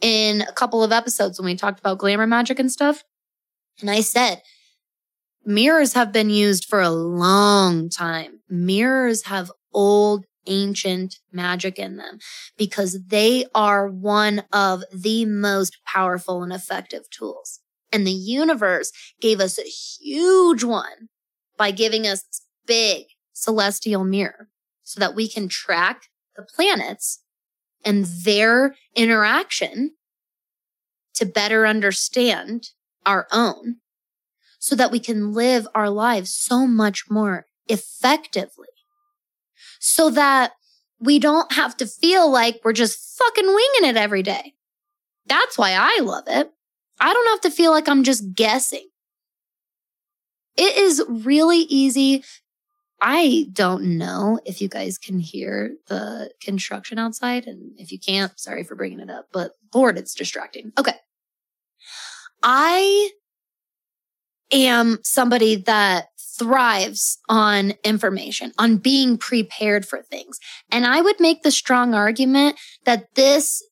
in 0.01 0.43
a 0.43 0.53
couple 0.53 0.83
of 0.83 0.93
episodes 0.93 1.39
when 1.39 1.47
we 1.47 1.55
talked 1.55 1.81
about 1.81 1.99
glamour 1.99 2.27
magic 2.27 2.59
and 2.59 2.71
stuff. 2.71 3.05
And 3.81 3.91
I 3.91 4.01
said, 4.01 4.43
Mirrors 5.47 5.93
have 5.93 6.13
been 6.13 6.31
used 6.31 6.65
for 6.65 6.81
a 6.81 6.91
long 6.91 7.89
time. 7.91 8.41
Mirrors 8.49 9.25
have 9.25 9.53
old, 9.73 10.25
ancient 10.47 11.19
magic 11.33 11.79
in 11.79 11.97
them 11.97 12.19
because 12.57 12.99
they 13.07 13.47
are 13.55 13.89
one 13.89 14.45
of 14.53 14.83
the 14.93 15.25
most 15.25 15.79
powerful 15.87 16.43
and 16.43 16.53
effective 16.53 17.09
tools. 17.11 17.61
And 17.93 18.07
the 18.07 18.13
universe 18.13 18.93
gave 19.21 19.41
us 19.41 19.59
a 19.59 19.63
huge 19.63 20.65
one 20.65 21.09
by 21.57 21.71
giving 21.71 22.07
us 22.07 22.23
this 22.23 22.43
big 22.67 23.07
celestial 23.33 24.05
mirror 24.05 24.49
so 24.83 25.01
that 25.01 25.15
we 25.15 25.29
can 25.29 25.49
track 25.49 26.09
the 26.37 26.43
planets 26.43 27.23
and 27.85 28.05
their 28.05 28.75
interaction 28.95 29.93
to 31.15 31.27
better 31.27 31.67
understand 31.67 32.71
our 33.07 33.27
own 33.31 33.77
so 34.65 34.75
that 34.75 34.91
we 34.91 34.99
can 34.99 35.35
live 35.35 35.69
our 35.75 35.91
lives 35.91 36.35
so 36.35 36.67
much 36.67 37.11
more 37.11 37.45
effectively. 37.69 38.69
So 39.79 40.09
that 40.09 40.53
we 40.99 41.19
don't 41.19 41.53
have 41.53 41.77
to 41.77 41.87
feel 41.87 42.31
like 42.31 42.63
we're 42.65 42.73
just 42.73 43.19
fucking 43.19 43.45
winging 43.45 43.91
it 43.91 43.99
every 43.99 44.23
day. 44.23 44.55
That's 45.27 45.59
why 45.59 45.73
I 45.73 46.01
love 46.03 46.25
it. 46.29 46.51
I 46.99 47.13
don't 47.13 47.29
have 47.29 47.43
to 47.43 47.51
feel 47.51 47.73
like 47.73 47.91
I'm 47.91 48.05
just 48.05 48.35
guessing. 48.35 48.89
It 50.57 50.79
is 50.79 51.05
really 51.11 51.59
easy. 51.59 52.25
I 53.03 53.49
don't 53.53 53.99
know 53.99 54.41
if 54.47 54.63
you 54.63 54.69
guys 54.69 54.97
can 54.97 55.19
hear 55.19 55.75
the 55.89 56.31
construction 56.41 56.99
outside. 56.99 57.47
And 57.47 57.79
if 57.79 57.93
you 57.93 57.99
can't, 57.99 58.33
sorry 58.41 58.65
for 58.65 58.77
bringing 58.77 59.01
it 59.01 59.11
up, 59.11 59.27
but 59.31 59.53
Lord, 59.75 59.99
it's 59.99 60.15
distracting. 60.15 60.73
Okay. 60.79 60.95
I 62.43 63.11
am 64.53 64.99
somebody 65.03 65.57
that 65.57 66.09
thrives 66.39 67.19
on 67.29 67.75
information, 67.85 68.53
on 68.59 68.77
being 68.77 69.17
prepared 69.17 69.87
for 69.87 70.03
things. 70.03 70.39
And 70.71 70.87
I 70.87 71.01
would 71.01 71.21
make 71.21 71.43
the 71.43 71.51
strong 71.51 71.95
argument 71.95 72.57
that 72.85 73.15
this 73.15 73.63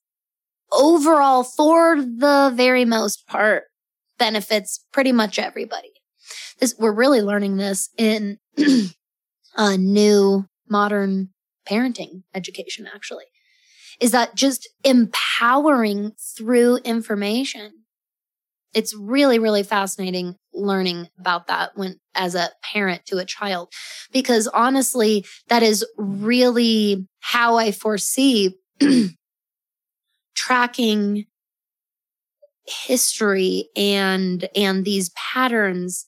overall, 0.71 1.45
for 1.45 1.97
the 1.97 2.53
very 2.55 2.85
most 2.85 3.27
part, 3.27 3.65
benefits 4.19 4.85
pretty 4.93 5.13
much 5.13 5.39
everybody. 5.39 5.93
This, 6.61 6.75
we're 6.79 6.93
really 6.93 7.23
learning 7.23 7.57
this 7.57 7.91
in 7.99 8.39
a 9.57 9.77
new 9.77 10.47
modern 10.69 11.31
parenting 11.69 12.23
education, 12.35 12.89
actually, 12.93 13.25
is 14.01 14.13
that 14.13 14.35
just 14.35 14.69
empowering 14.85 16.13
through 16.37 16.77
information 16.79 17.82
it's 18.75 18.95
really, 18.95 19.39
really 19.39 19.63
fascinating 19.63 20.37
learning 20.55 21.09
about 21.19 21.47
that 21.47 21.77
when 21.77 21.99
as 22.15 22.35
a 22.35 22.51
parent 22.63 23.05
to 23.07 23.19
a 23.19 23.25
child, 23.25 23.73
because 24.13 24.47
honestly, 24.49 25.25
that 25.49 25.63
is 25.63 25.85
really 25.97 27.07
how 27.21 27.57
I 27.57 27.73
foresee 27.73 28.57
tracking 30.35 31.27
history 32.67 33.69
and, 33.77 34.49
and 34.55 34.85
these 34.85 35.11
patterns 35.11 36.07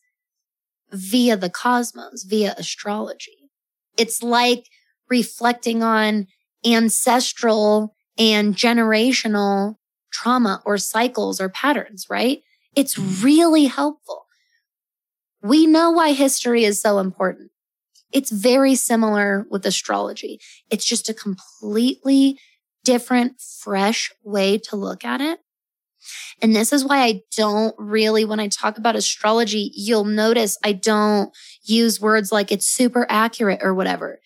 via 0.93 1.37
the 1.37 1.51
cosmos, 1.51 2.25
via 2.25 2.55
astrology. 2.57 3.51
It's 3.97 4.23
like 4.23 4.65
reflecting 5.11 5.83
on 5.83 6.27
ancestral 6.65 7.95
and 8.17 8.55
generational 8.55 9.75
trauma 10.13 10.63
or 10.65 10.79
cycles 10.79 11.41
or 11.41 11.49
patterns, 11.49 12.07
right? 12.09 12.41
It's 12.77 12.99
really 12.99 13.67
helpful. 13.67 14.27
We 15.43 15.67
know 15.67 15.91
why 15.91 16.13
history 16.13 16.65
is 16.65 16.81
so 16.81 16.99
important. 16.99 17.51
It's 18.13 18.31
very 18.31 18.75
similar 18.75 19.47
with 19.51 19.67
astrology. 19.67 20.41
It's 20.71 20.85
just 20.85 21.09
a 21.09 21.15
completely 21.15 22.39
different, 22.85 23.41
fresh 23.41 24.13
way 24.23 24.59
to 24.59 24.77
look 24.77 25.05
at 25.05 25.21
it. 25.21 25.41
And 26.43 26.55
this 26.55 26.73
is 26.73 26.85
why 26.85 27.03
I 27.03 27.23
don't 27.37 27.75
really, 27.79 28.25
when 28.25 28.41
I 28.41 28.49
talk 28.49 28.79
about 28.79 28.97
astrology, 28.97 29.71
you'll 29.75 30.05
notice 30.05 30.59
I 30.63 30.73
don't 30.73 31.35
use 31.63 32.01
words 32.01 32.31
like 32.31 32.53
it's 32.53 32.67
super 32.67 33.07
accurate 33.09 33.61
or 33.63 33.75
whatever. 33.75 34.21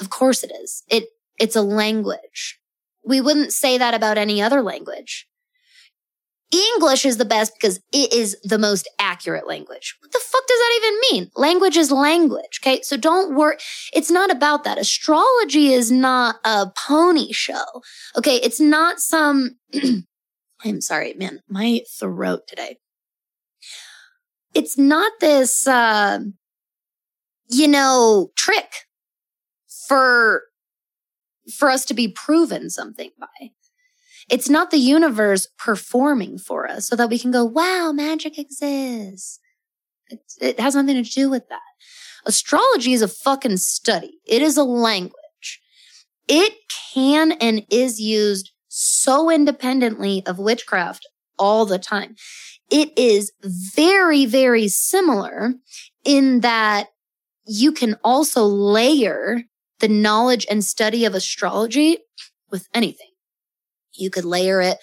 Of 0.00 0.10
course 0.10 0.42
it 0.42 0.52
is. 0.62 0.82
It, 0.88 1.04
it's 1.38 1.56
a 1.56 1.62
language. 1.62 2.58
We 3.04 3.20
wouldn't 3.20 3.52
say 3.52 3.78
that 3.78 3.94
about 3.94 4.18
any 4.18 4.42
other 4.42 4.62
language 4.62 5.28
English 6.52 7.04
is 7.04 7.16
the 7.16 7.24
best 7.24 7.52
because 7.54 7.80
it 7.92 8.12
is 8.12 8.36
the 8.44 8.58
most 8.58 8.88
accurate 8.98 9.48
language. 9.48 9.96
What 10.00 10.12
the 10.12 10.20
fuck 10.20 10.46
does 10.46 10.58
that 10.58 10.80
even 10.80 11.00
mean? 11.10 11.30
Language 11.34 11.76
is 11.76 11.90
language. 11.90 12.60
Okay. 12.62 12.80
So 12.82 12.96
don't 12.96 13.34
worry. 13.34 13.56
It's 13.92 14.10
not 14.10 14.30
about 14.30 14.64
that. 14.64 14.78
Astrology 14.78 15.72
is 15.72 15.90
not 15.90 16.36
a 16.44 16.70
pony 16.86 17.32
show. 17.32 17.64
Okay. 18.16 18.36
It's 18.36 18.60
not 18.60 19.00
some, 19.00 19.56
I'm 20.64 20.80
sorry, 20.80 21.14
man, 21.14 21.40
my 21.48 21.80
throat 21.98 22.42
today. 22.46 22.78
It's 24.54 24.78
not 24.78 25.12
this, 25.20 25.66
uh, 25.66 26.20
you 27.48 27.68
know, 27.68 28.30
trick 28.36 28.72
for, 29.88 30.42
for 31.58 31.70
us 31.70 31.84
to 31.86 31.94
be 31.94 32.08
proven 32.08 32.70
something 32.70 33.10
by. 33.18 33.50
It's 34.28 34.48
not 34.48 34.70
the 34.70 34.78
universe 34.78 35.48
performing 35.58 36.38
for 36.38 36.68
us 36.68 36.88
so 36.88 36.96
that 36.96 37.10
we 37.10 37.18
can 37.18 37.30
go, 37.30 37.44
wow, 37.44 37.92
magic 37.94 38.38
exists. 38.38 39.38
It, 40.08 40.20
it 40.40 40.60
has 40.60 40.74
nothing 40.74 41.02
to 41.02 41.08
do 41.08 41.30
with 41.30 41.48
that. 41.48 41.60
Astrology 42.24 42.92
is 42.92 43.02
a 43.02 43.08
fucking 43.08 43.58
study. 43.58 44.18
It 44.26 44.42
is 44.42 44.56
a 44.56 44.64
language. 44.64 45.60
It 46.26 46.54
can 46.92 47.32
and 47.32 47.64
is 47.70 48.00
used 48.00 48.50
so 48.68 49.30
independently 49.30 50.24
of 50.26 50.38
witchcraft 50.38 51.08
all 51.38 51.64
the 51.64 51.78
time. 51.78 52.16
It 52.70 52.96
is 52.98 53.32
very, 53.42 54.26
very 54.26 54.66
similar 54.66 55.54
in 56.04 56.40
that 56.40 56.88
you 57.46 57.70
can 57.70 57.96
also 58.02 58.42
layer 58.44 59.42
the 59.78 59.88
knowledge 59.88 60.46
and 60.50 60.64
study 60.64 61.04
of 61.04 61.14
astrology 61.14 61.98
with 62.50 62.66
anything. 62.74 63.10
You 63.98 64.10
could 64.10 64.24
layer 64.24 64.60
it 64.60 64.78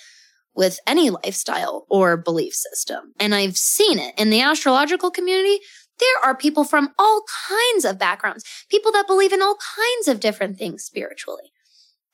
with 0.56 0.80
any 0.86 1.10
lifestyle 1.10 1.86
or 1.90 2.18
belief 2.18 2.54
system. 2.54 3.14
And 3.20 3.34
I've 3.34 3.58
seen 3.58 4.00
it 4.00 4.14
in 4.18 4.30
the 4.30 4.42
astrological 4.42 5.12
community. 5.12 5.60
There 6.00 6.24
are 6.24 6.36
people 6.36 6.64
from 6.64 6.90
all 7.00 7.24
kinds 7.48 7.86
of 7.86 8.00
backgrounds, 8.00 8.44
people 8.70 8.92
that 8.92 9.08
believe 9.08 9.34
in 9.34 9.42
all 9.42 9.58
kinds 9.76 10.08
of 10.08 10.20
different 10.20 10.58
things 10.58 10.84
spiritually. 10.84 11.52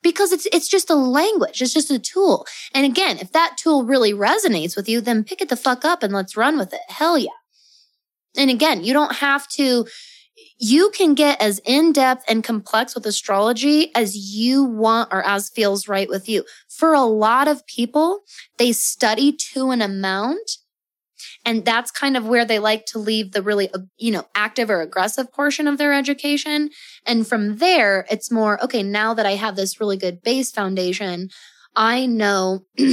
Because 0.02 0.32
it's, 0.32 0.48
it's 0.54 0.70
just 0.70 0.90
a 0.90 0.96
language. 0.96 1.62
It's 1.62 1.74
just 1.74 1.92
a 1.92 2.00
tool. 2.00 2.46
And 2.74 2.86
again, 2.86 3.18
if 3.20 3.34
that 3.34 3.58
tool 3.58 3.84
really 3.84 4.14
resonates 4.14 4.78
with 4.78 4.88
you, 4.88 5.02
then 5.02 5.26
pick 5.26 5.42
it 5.42 5.50
the 5.50 5.58
fuck 5.58 5.84
up 5.84 6.04
and 6.04 6.14
let's 6.14 6.38
run 6.38 6.58
with 6.58 6.74
it. 6.74 6.80
Hell 6.88 7.18
yeah. 7.18 7.32
And 8.38 8.50
again, 8.50 8.84
you 8.84 8.94
don't 8.94 9.16
have 9.16 9.48
to 9.50 9.86
you 10.58 10.92
can 10.92 11.14
get 11.14 11.42
as 11.42 11.60
in 11.66 11.94
depth 11.94 12.26
and 12.28 12.44
complex 12.44 12.94
with 12.94 13.06
astrology 13.06 13.94
as 13.96 14.16
you 14.16 14.64
want 14.64 15.10
or 15.12 15.26
as 15.26 15.50
feels 15.50 15.88
right 15.88 16.10
with 16.10 16.28
you. 16.28 16.44
For 16.68 16.94
a 16.94 17.04
lot 17.04 17.48
of 17.48 17.66
people, 17.66 18.22
they 18.58 18.72
study 18.74 19.32
to 19.54 19.72
an 19.72 19.82
amount. 19.82 20.58
And 21.46 21.64
that's 21.64 21.92
kind 21.92 22.18
of 22.18 22.28
where 22.28 22.46
they 22.46 22.60
like 22.60 22.86
to 22.88 23.00
leave 23.00 23.32
the 23.32 23.42
really, 23.42 23.72
uh, 23.74 23.80
you 23.98 24.12
know, 24.12 24.26
active 24.36 24.70
or 24.70 24.82
aggressive 24.82 25.32
portion 25.32 25.68
of 25.68 25.78
their 25.78 25.94
education. 25.94 26.70
And 27.06 27.26
from 27.26 27.58
there, 27.58 28.06
it's 28.12 28.32
more, 28.32 28.62
okay, 28.64 28.84
now 28.84 29.14
that 29.14 29.26
I 29.26 29.32
have 29.32 29.56
this 29.56 29.80
really 29.80 29.98
good 29.98 30.22
base 30.22 30.52
foundation, 30.52 31.30
I 31.76 32.06
know 32.06 32.66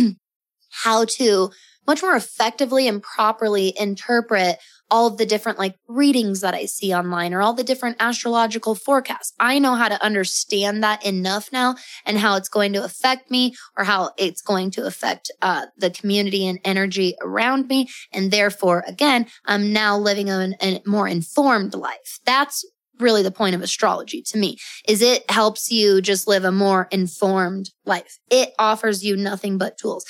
how 0.70 1.04
to 1.04 1.50
much 1.86 2.02
more 2.02 2.16
effectively 2.16 2.88
and 2.88 3.02
properly 3.02 3.74
interpret 3.78 4.58
all 4.90 5.10
the 5.10 5.26
different 5.26 5.58
like 5.58 5.76
readings 5.88 6.40
that 6.40 6.54
I 6.54 6.66
see 6.66 6.94
online 6.94 7.34
or 7.34 7.42
all 7.42 7.54
the 7.54 7.64
different 7.64 7.96
astrological 8.00 8.74
forecasts. 8.74 9.32
I 9.40 9.58
know 9.58 9.74
how 9.74 9.88
to 9.88 10.02
understand 10.02 10.82
that 10.82 11.04
enough 11.04 11.50
now 11.52 11.76
and 12.04 12.18
how 12.18 12.36
it's 12.36 12.48
going 12.48 12.72
to 12.74 12.84
affect 12.84 13.30
me 13.30 13.54
or 13.76 13.84
how 13.84 14.10
it's 14.16 14.42
going 14.42 14.70
to 14.72 14.86
affect 14.86 15.30
uh, 15.42 15.66
the 15.76 15.90
community 15.90 16.46
and 16.46 16.58
energy 16.64 17.16
around 17.20 17.68
me. 17.68 17.88
And 18.12 18.30
therefore, 18.30 18.84
again, 18.86 19.26
I'm 19.44 19.72
now 19.72 19.98
living 19.98 20.30
a, 20.30 20.54
a 20.62 20.82
more 20.86 21.08
informed 21.08 21.74
life. 21.74 22.20
That's 22.24 22.64
really 22.98 23.22
the 23.22 23.30
point 23.30 23.54
of 23.54 23.62
astrology 23.62 24.22
to 24.22 24.38
me 24.38 24.56
is 24.88 25.02
it 25.02 25.30
helps 25.30 25.70
you 25.70 26.00
just 26.00 26.26
live 26.26 26.44
a 26.44 26.52
more 26.52 26.88
informed 26.90 27.70
life. 27.84 28.18
It 28.30 28.52
offers 28.58 29.04
you 29.04 29.16
nothing 29.16 29.58
but 29.58 29.76
tools. 29.76 30.04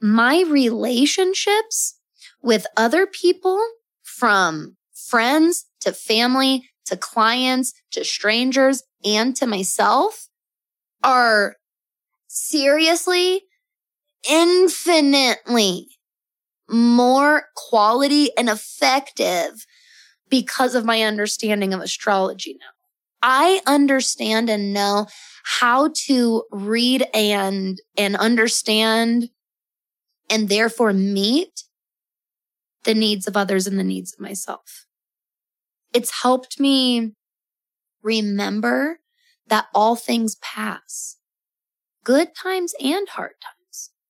My 0.00 0.44
relationships 0.46 1.98
with 2.40 2.66
other 2.76 3.06
people 3.06 3.60
from 4.18 4.76
friends 4.94 5.66
to 5.80 5.92
family 5.92 6.68
to 6.86 6.96
clients 6.96 7.72
to 7.92 8.04
strangers 8.04 8.82
and 9.04 9.36
to 9.36 9.46
myself 9.46 10.28
are 11.04 11.56
seriously 12.26 13.42
infinitely 14.28 15.88
more 16.68 17.44
quality 17.54 18.30
and 18.36 18.48
effective 18.48 19.66
because 20.28 20.74
of 20.74 20.84
my 20.84 21.02
understanding 21.02 21.72
of 21.72 21.80
astrology 21.80 22.56
now. 22.60 22.66
I 23.22 23.60
understand 23.66 24.50
and 24.50 24.72
know 24.72 25.06
how 25.44 25.90
to 26.06 26.44
read 26.50 27.06
and, 27.14 27.80
and 27.96 28.16
understand 28.16 29.30
and 30.28 30.48
therefore 30.48 30.92
meet 30.92 31.64
the 32.84 32.94
needs 32.94 33.26
of 33.26 33.36
others 33.36 33.66
and 33.66 33.78
the 33.78 33.84
needs 33.84 34.12
of 34.12 34.20
myself. 34.20 34.86
It's 35.92 36.22
helped 36.22 36.60
me 36.60 37.12
remember 38.02 39.00
that 39.46 39.66
all 39.74 39.96
things 39.96 40.36
pass, 40.36 41.16
good 42.04 42.28
times 42.34 42.74
and 42.80 43.08
hard 43.08 43.34
times, 43.42 43.57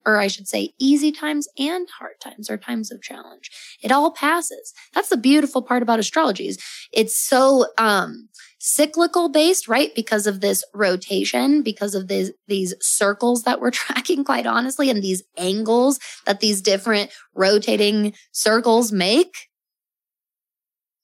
or 0.09 0.17
I 0.17 0.27
should 0.27 0.49
say 0.49 0.73
easy 0.79 1.13
times 1.13 1.49
and 1.59 1.87
hard 1.99 2.19
times 2.19 2.49
or 2.49 2.57
times 2.57 2.91
of 2.91 3.03
challenge. 3.03 3.51
It 3.83 3.93
all 3.93 4.11
passes. 4.11 4.73
That's 4.95 5.11
the 5.11 5.19
beautiful 5.19 5.61
part 5.61 5.83
about 5.83 5.99
astrology 5.99 6.49
is 6.49 6.59
it's 6.93 7.15
so, 7.15 7.67
um, 7.77 8.31
cyclical 8.59 9.29
based, 9.29 9.69
right? 9.69 9.95
Because 9.95 10.27
of 10.27 10.41
this 10.41 10.65
rotation, 10.73 11.63
because 11.63 11.95
of 11.95 12.09
these, 12.09 12.33
these 12.49 12.75
circles 12.81 13.43
that 13.43 13.61
we're 13.61 13.71
tracking, 13.83 14.25
quite 14.25 14.47
honestly, 14.47 14.89
and 14.89 15.03
these 15.03 15.23
angles 15.37 16.01
that 16.25 16.41
these 16.41 16.63
different 16.63 17.11
rotating 17.35 18.15
circles 18.33 18.91
make. 18.91 19.49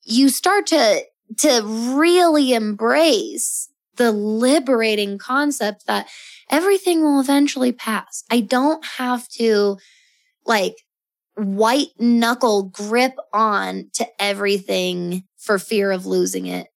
You 0.02 0.30
start 0.30 0.66
to, 0.68 1.02
to 1.40 1.62
really 1.62 2.54
embrace 2.54 3.68
the 3.96 4.12
liberating 4.12 5.18
concept 5.18 5.86
that 5.86 6.08
everything 6.50 7.02
will 7.02 7.20
eventually 7.20 7.72
pass. 7.72 8.24
I 8.30 8.40
don't 8.40 8.84
have 8.84 9.28
to 9.30 9.78
like 10.46 10.74
white 11.36 11.88
knuckle 11.98 12.64
grip 12.64 13.14
on 13.32 13.90
to 13.94 14.06
everything 14.20 15.24
for 15.38 15.58
fear 15.58 15.90
of 15.90 16.06
losing 16.06 16.46
it 16.46 16.68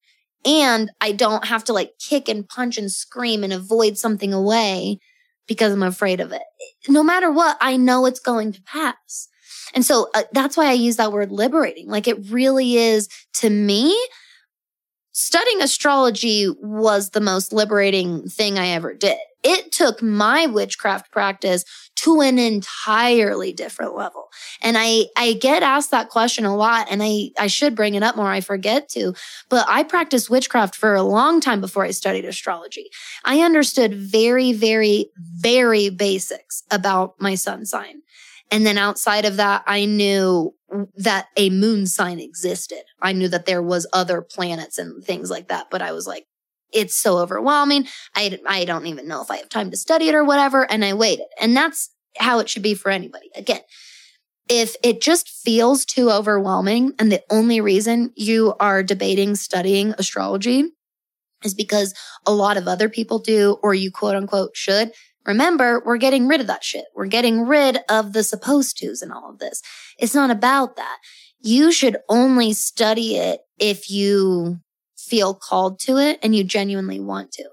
and 0.45 0.91
I 1.01 1.13
don't 1.13 1.47
have 1.47 1.65
to 1.65 1.73
like 1.73 1.93
kick 1.99 2.29
and 2.29 2.49
punch 2.49 2.79
and 2.79 2.91
scream 2.91 3.45
and 3.45 3.53
avoid 3.53 3.99
something 3.99 4.33
away 4.33 4.99
because 5.47 5.73
I'm 5.73 5.83
afraid 5.83 6.21
of 6.21 6.33
it. 6.33 6.43
No 6.89 7.03
matter 7.03 7.31
what, 7.31 7.57
I 7.61 7.77
know 7.77 8.07
it's 8.07 8.21
going 8.21 8.53
to 8.53 8.63
pass. 8.63 9.29
And 9.75 9.85
so 9.85 10.09
uh, 10.15 10.23
that's 10.33 10.57
why 10.57 10.67
I 10.67 10.73
use 10.73 10.97
that 10.97 11.13
word 11.13 11.31
liberating. 11.31 11.89
Like 11.89 12.09
it 12.09 12.31
really 12.31 12.77
is 12.77 13.09
to 13.35 13.51
me, 13.51 13.97
studying 15.19 15.61
astrology 15.61 16.49
was 16.61 17.11
the 17.11 17.21
most 17.21 17.53
liberating 17.53 18.29
thing 18.29 18.57
I 18.57 18.69
ever 18.69 18.95
did. 18.95 19.19
It 19.43 19.73
took 19.73 20.01
my 20.01 20.47
witchcraft 20.47 21.11
practice 21.11 21.65
to 21.97 22.21
an 22.21 22.39
entirely 22.39 23.53
different 23.53 23.97
level. 23.97 24.29
And 24.63 24.77
I, 24.79 25.07
I 25.17 25.33
get 25.33 25.65
asked 25.65 25.91
that 25.91 26.09
question 26.09 26.45
a 26.45 26.55
lot 26.55 26.87
and 26.89 27.03
I, 27.03 27.31
I 27.37 27.49
should 27.49 27.75
bring 27.75 27.95
it 27.95 28.05
up 28.05 28.15
more. 28.15 28.31
I 28.31 28.41
forget 28.41 28.89
to, 28.91 29.13
but 29.49 29.67
I 29.69 29.83
practiced 29.83 30.31
witchcraft 30.31 30.77
for 30.77 30.95
a 30.95 31.03
long 31.03 31.41
time 31.41 31.61
before 31.61 31.85
I 31.85 31.91
studied 31.91 32.25
astrology. 32.25 32.89
I 33.25 33.41
understood 33.41 33.95
very, 33.95 34.53
very, 34.53 35.11
very 35.17 35.89
basics 35.89 36.63
about 36.71 37.21
my 37.21 37.35
sun 37.35 37.67
sign. 37.67 38.03
And 38.51 38.65
then 38.67 38.79
outside 38.79 39.25
of 39.25 39.37
that, 39.37 39.63
I 39.67 39.85
knew 39.85 40.55
that 40.97 41.29
a 41.37 41.51
moon 41.51 41.87
sign 41.87 42.19
existed. 42.19 42.83
I 43.01 43.13
knew 43.13 43.29
that 43.29 43.47
there 43.47 43.63
was 43.63 43.87
other 43.93 44.23
planets 44.23 44.79
and 44.79 45.05
things 45.05 45.31
like 45.31 45.49
that, 45.49 45.69
but 45.71 45.83
I 45.83 45.93
was 45.93 46.07
like, 46.07 46.27
it's 46.73 46.97
so 46.97 47.19
overwhelming. 47.19 47.87
I, 48.15 48.39
I 48.47 48.65
don't 48.65 48.87
even 48.87 49.09
know 49.09 49.23
if 49.23 49.31
I 49.31 49.39
have 49.39 49.49
time 49.49 49.71
to 49.71 49.77
study 49.77 50.09
it 50.09 50.15
or 50.15 50.25
whatever. 50.25 50.71
And 50.71 50.85
I 50.85 50.95
waited. 50.95 51.27
And 51.41 51.57
that's 51.57 51.91
how 52.19 52.39
it 52.41 52.49
should 52.49 52.63
be 52.63 52.75
for 52.75 52.91
anybody. 52.91 53.31
Again, 53.35 53.61
if 54.49 54.77
it 54.83 55.01
just 55.01 55.29
feels 55.29 55.85
too 55.85 56.11
overwhelming 56.11 56.93
and 56.99 57.13
the 57.13 57.23
only 57.31 57.61
reason 57.61 58.13
you 58.17 58.55
are 58.61 58.83
debating 58.83 59.35
studying 59.35 59.95
astrology 59.99 60.65
is 61.45 61.55
because 61.55 61.95
a 62.27 62.33
lot 62.33 62.57
of 62.57 62.67
other 62.67 62.89
people 62.89 63.19
do, 63.19 63.59
or 63.63 63.75
you 63.75 63.91
quote 63.91 64.17
unquote 64.17 64.57
should, 64.57 64.93
remember, 65.27 65.83
we're 65.85 65.99
getting 65.99 66.29
rid 66.29 66.41
of 66.41 66.47
that 66.47 66.65
shit. 66.65 66.85
We're 66.95 67.07
getting 67.07 67.47
rid 67.47 67.79
of 67.89 68.13
the 68.13 68.23
supposed 68.23 68.79
tos 68.81 69.03
and 69.03 69.13
all 69.13 69.31
of 69.31 69.39
this. 69.39 69.63
It's 69.99 70.15
not 70.15 70.31
about 70.31 70.77
that. 70.77 70.99
You 71.41 71.71
should 71.71 71.99
only 72.09 72.53
study 72.53 73.17
it 73.17 73.41
if 73.59 73.91
you 73.91 74.61
feel 74.97 75.35
called 75.35 75.79
to 75.81 75.97
it 75.97 76.19
and 76.23 76.35
you 76.35 76.45
genuinely 76.45 77.01
want 77.01 77.33
to. 77.33 77.45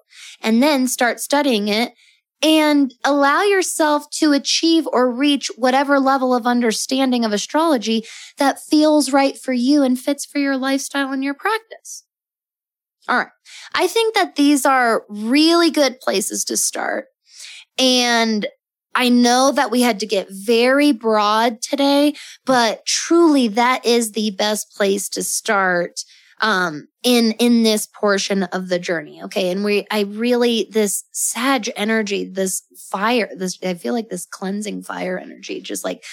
And 0.41 0.61
then 0.61 0.87
start 0.87 1.19
studying 1.19 1.67
it 1.67 1.93
and 2.41 2.93
allow 3.03 3.41
yourself 3.41 4.09
to 4.11 4.33
achieve 4.33 4.85
or 4.91 5.11
reach 5.11 5.49
whatever 5.55 5.99
level 5.99 6.35
of 6.35 6.45
understanding 6.45 7.23
of 7.23 7.31
astrology 7.31 8.05
that 8.37 8.59
feels 8.59 9.11
right 9.11 9.37
for 9.37 9.53
you 9.53 9.83
and 9.83 9.99
fits 9.99 10.25
for 10.25 10.39
your 10.39 10.57
lifestyle 10.57 11.11
and 11.11 11.23
your 11.23 11.33
practice. 11.33 12.03
All 13.07 13.17
right. 13.17 13.27
I 13.73 13.87
think 13.87 14.15
that 14.15 14.35
these 14.35 14.65
are 14.65 15.05
really 15.07 15.69
good 15.69 15.99
places 15.99 16.43
to 16.45 16.57
start. 16.57 17.05
And 17.77 18.45
I 18.95 19.09
know 19.09 19.51
that 19.51 19.71
we 19.71 19.81
had 19.81 19.99
to 19.99 20.05
get 20.05 20.27
very 20.29 20.93
broad 20.93 21.61
today, 21.61 22.13
but 22.45 22.85
truly 22.85 23.49
that 23.49 23.85
is 23.85 24.13
the 24.13 24.31
best 24.31 24.75
place 24.75 25.09
to 25.09 25.23
start 25.23 26.01
um 26.41 26.87
in 27.01 27.31
in 27.39 27.63
this 27.63 27.87
portion 27.87 28.43
of 28.43 28.67
the 28.67 28.77
journey 28.77 29.23
okay? 29.23 29.51
And 29.51 29.63
we 29.63 29.87
i 29.89 30.01
really 30.01 30.67
this 30.69 31.05
sag 31.13 31.71
energy 31.77 32.25
this 32.25 32.61
fire 32.75 33.29
this 33.35 33.57
i 33.63 33.73
feel 33.73 33.93
like 33.93 34.09
this 34.09 34.25
cleansing 34.25 34.83
fire 34.83 35.17
energy 35.17 35.61
just 35.61 35.85
like 35.85 36.03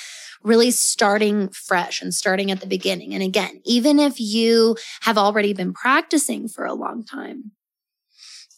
really 0.44 0.70
starting 0.70 1.48
fresh 1.48 2.02
and 2.02 2.14
starting 2.14 2.50
at 2.52 2.60
the 2.60 2.66
beginning. 2.68 3.14
And 3.14 3.22
again 3.22 3.60
even 3.64 3.98
if 3.98 4.20
you 4.20 4.76
have 5.00 5.18
already 5.18 5.54
been 5.54 5.72
practicing 5.72 6.46
for 6.46 6.64
a 6.66 6.74
long 6.74 7.04
time 7.04 7.50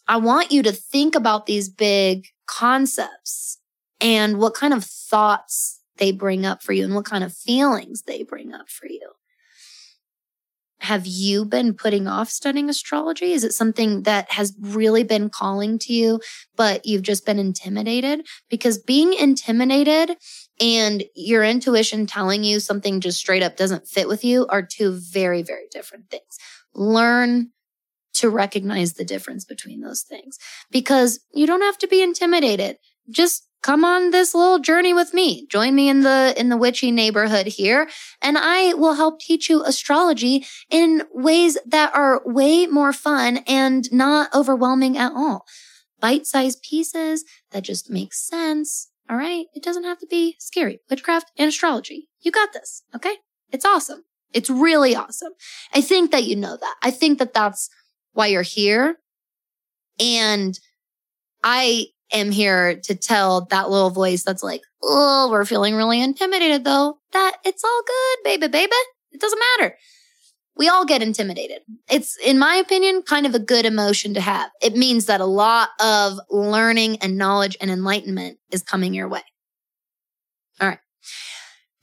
i 0.07 0.17
want 0.17 0.51
you 0.51 0.63
to 0.63 0.71
think 0.71 1.15
about 1.15 1.45
these 1.45 1.69
big 1.69 2.27
concepts 2.47 3.59
and 4.01 4.37
what 4.37 4.53
kind 4.53 4.73
of 4.73 4.83
thoughts 4.83 5.81
they 5.97 6.11
bring 6.11 6.45
up 6.45 6.61
for 6.61 6.73
you 6.73 6.83
and 6.83 6.95
what 6.95 7.05
kind 7.05 7.23
of 7.23 7.33
feelings 7.33 8.03
they 8.03 8.23
bring 8.23 8.53
up 8.53 8.69
for 8.69 8.87
you. 8.87 9.11
Have 10.79 11.07
you 11.07 11.45
been 11.45 11.73
putting 11.73 12.05
off 12.05 12.29
studying 12.29 12.69
astrology? 12.69 13.31
Is 13.31 13.43
it 13.43 13.53
something 13.53 14.03
that 14.03 14.31
has 14.31 14.53
really 14.59 15.03
been 15.03 15.29
calling 15.29 15.79
to 15.79 15.93
you, 15.93 16.19
but 16.55 16.85
you've 16.85 17.01
just 17.01 17.25
been 17.25 17.39
intimidated? 17.39 18.27
Because 18.49 18.77
being 18.77 19.13
intimidated 19.13 20.17
and 20.59 21.03
your 21.15 21.43
intuition 21.43 22.05
telling 22.05 22.43
you 22.43 22.59
something 22.59 22.99
just 22.99 23.19
straight 23.19 23.41
up 23.41 23.57
doesn't 23.57 23.87
fit 23.87 24.07
with 24.07 24.23
you 24.23 24.45
are 24.47 24.61
two 24.61 24.91
very, 24.91 25.41
very 25.41 25.65
different 25.71 26.09
things. 26.11 26.37
Learn 26.75 27.51
to 28.15 28.29
recognize 28.29 28.93
the 28.93 29.05
difference 29.05 29.45
between 29.45 29.81
those 29.81 30.01
things 30.01 30.37
because 30.71 31.19
you 31.33 31.45
don't 31.45 31.61
have 31.61 31.77
to 31.79 31.87
be 31.87 32.01
intimidated. 32.01 32.77
Just 33.09 33.47
come 33.61 33.83
on 33.83 34.11
this 34.11 34.35
little 34.35 34.59
journey 34.59 34.93
with 34.93 35.13
me. 35.13 35.47
Join 35.47 35.73
me 35.73 35.89
in 35.89 36.01
the, 36.01 36.33
in 36.37 36.49
the 36.49 36.57
witchy 36.57 36.91
neighborhood 36.91 37.47
here 37.47 37.89
and 38.21 38.37
I 38.37 38.73
will 38.73 38.93
help 38.93 39.19
teach 39.19 39.49
you 39.49 39.63
astrology 39.63 40.45
in 40.69 41.03
ways 41.11 41.57
that 41.65 41.93
are 41.95 42.21
way 42.25 42.67
more 42.67 42.93
fun 42.93 43.37
and 43.47 43.91
not 43.91 44.33
overwhelming 44.35 44.97
at 44.97 45.11
all. 45.13 45.45
Bite-sized 45.99 46.61
pieces 46.61 47.23
that 47.51 47.63
just 47.63 47.89
make 47.89 48.13
sense. 48.13 48.89
All 49.09 49.17
right. 49.17 49.45
It 49.53 49.63
doesn't 49.63 49.83
have 49.83 49.99
to 49.99 50.07
be 50.07 50.35
scary. 50.39 50.79
Witchcraft 50.89 51.31
and 51.37 51.49
astrology. 51.49 52.09
You 52.21 52.31
got 52.31 52.53
this. 52.53 52.83
Okay. 52.95 53.15
It's 53.51 53.65
awesome. 53.65 54.03
It's 54.33 54.49
really 54.49 54.95
awesome. 54.95 55.33
I 55.73 55.81
think 55.81 56.11
that 56.11 56.25
you 56.25 56.35
know 56.35 56.57
that. 56.57 56.75
I 56.83 56.91
think 56.91 57.19
that 57.19 57.33
that's 57.33 57.69
why 58.15 58.27
you're 58.27 58.41
here. 58.41 58.97
And 59.99 60.59
I 61.43 61.87
am 62.11 62.31
here 62.31 62.79
to 62.83 62.95
tell 62.95 63.45
that 63.51 63.69
little 63.69 63.91
voice 63.91 64.23
that's 64.23 64.43
like, 64.43 64.61
oh, 64.83 65.29
we're 65.31 65.45
feeling 65.45 65.75
really 65.75 66.01
intimidated 66.01 66.63
though, 66.63 66.97
that 67.13 67.37
it's 67.45 67.63
all 67.63 67.81
good, 67.85 68.23
baby, 68.23 68.47
baby. 68.47 68.71
It 69.11 69.21
doesn't 69.21 69.41
matter. 69.59 69.75
We 70.57 70.69
all 70.69 70.85
get 70.85 71.01
intimidated. 71.01 71.61
It's, 71.89 72.17
in 72.25 72.39
my 72.39 72.55
opinion, 72.55 73.01
kind 73.01 73.25
of 73.25 73.35
a 73.35 73.39
good 73.39 73.65
emotion 73.65 74.13
to 74.13 74.21
have. 74.21 74.49
It 74.61 74.75
means 74.75 75.05
that 75.05 75.19
a 75.19 75.25
lot 75.25 75.69
of 75.81 76.17
learning 76.29 76.97
and 76.97 77.17
knowledge 77.17 77.57
and 77.59 77.69
enlightenment 77.69 78.39
is 78.51 78.63
coming 78.63 78.93
your 78.93 79.09
way. 79.09 79.23
All 80.61 80.69
right. 80.69 80.79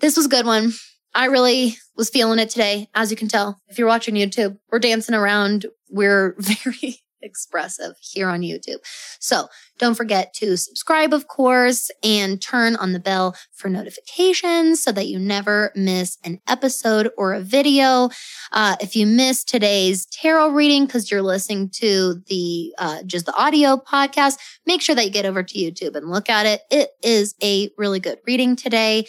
This 0.00 0.16
was 0.16 0.26
a 0.26 0.30
good 0.30 0.46
one. 0.46 0.72
I 1.14 1.26
really 1.26 1.76
was 1.94 2.08
feeling 2.08 2.38
it 2.38 2.48
today. 2.48 2.88
As 2.94 3.10
you 3.10 3.16
can 3.16 3.28
tell, 3.28 3.60
if 3.68 3.78
you're 3.78 3.86
watching 3.86 4.14
YouTube, 4.14 4.58
we're 4.70 4.78
dancing 4.78 5.14
around. 5.14 5.66
We're 5.92 6.34
very 6.38 7.02
expressive 7.22 7.94
here 8.00 8.28
on 8.28 8.40
YouTube. 8.40 8.78
So 9.20 9.48
don't 9.78 9.94
forget 9.94 10.34
to 10.34 10.56
subscribe, 10.56 11.14
of 11.14 11.28
course, 11.28 11.90
and 12.02 12.40
turn 12.40 12.76
on 12.76 12.92
the 12.92 13.00
bell 13.00 13.36
for 13.52 13.68
notifications 13.68 14.82
so 14.82 14.92
that 14.92 15.06
you 15.06 15.18
never 15.18 15.72
miss 15.74 16.18
an 16.24 16.40
episode 16.48 17.10
or 17.16 17.32
a 17.32 17.40
video. 17.40 18.10
Uh, 18.50 18.76
if 18.80 18.96
you 18.96 19.06
missed 19.06 19.48
today's 19.48 20.06
tarot 20.06 20.50
reading 20.50 20.86
because 20.86 21.10
you're 21.10 21.22
listening 21.22 21.70
to 21.70 22.22
the 22.26 22.74
uh, 22.78 23.02
just 23.04 23.26
the 23.26 23.36
audio 23.36 23.76
podcast, 23.76 24.38
make 24.66 24.82
sure 24.82 24.94
that 24.94 25.04
you 25.04 25.10
get 25.10 25.26
over 25.26 25.42
to 25.42 25.58
YouTube 25.58 25.96
and 25.96 26.10
look 26.10 26.28
at 26.28 26.46
it. 26.46 26.62
It 26.70 26.90
is 27.02 27.34
a 27.42 27.70
really 27.78 28.00
good 28.00 28.18
reading 28.26 28.56
today. 28.56 29.06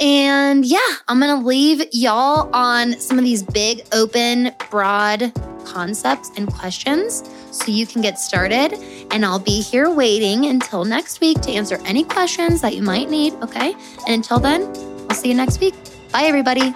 And 0.00 0.64
yeah, 0.64 0.80
I'm 1.06 1.20
going 1.20 1.40
to 1.40 1.46
leave 1.46 1.82
y'all 1.92 2.50
on 2.54 2.98
some 2.98 3.18
of 3.18 3.24
these 3.24 3.42
big, 3.42 3.86
open, 3.92 4.50
broad 4.70 5.32
concepts 5.64 6.30
and 6.36 6.52
questions 6.52 7.22
so 7.52 7.70
you 7.70 7.86
can 7.86 8.02
get 8.02 8.18
started. 8.18 8.72
And 9.12 9.24
I'll 9.24 9.38
be 9.38 9.60
here 9.60 9.90
waiting 9.90 10.46
until 10.46 10.84
next 10.84 11.20
week 11.20 11.40
to 11.42 11.52
answer 11.52 11.78
any 11.84 12.02
questions 12.02 12.60
that 12.60 12.74
you 12.74 12.82
might 12.82 13.08
need. 13.08 13.34
Okay. 13.34 13.74
And 14.06 14.16
until 14.16 14.40
then, 14.40 14.62
I'll 15.08 15.16
see 15.16 15.28
you 15.28 15.34
next 15.34 15.60
week. 15.60 15.74
Bye, 16.12 16.24
everybody. 16.24 16.74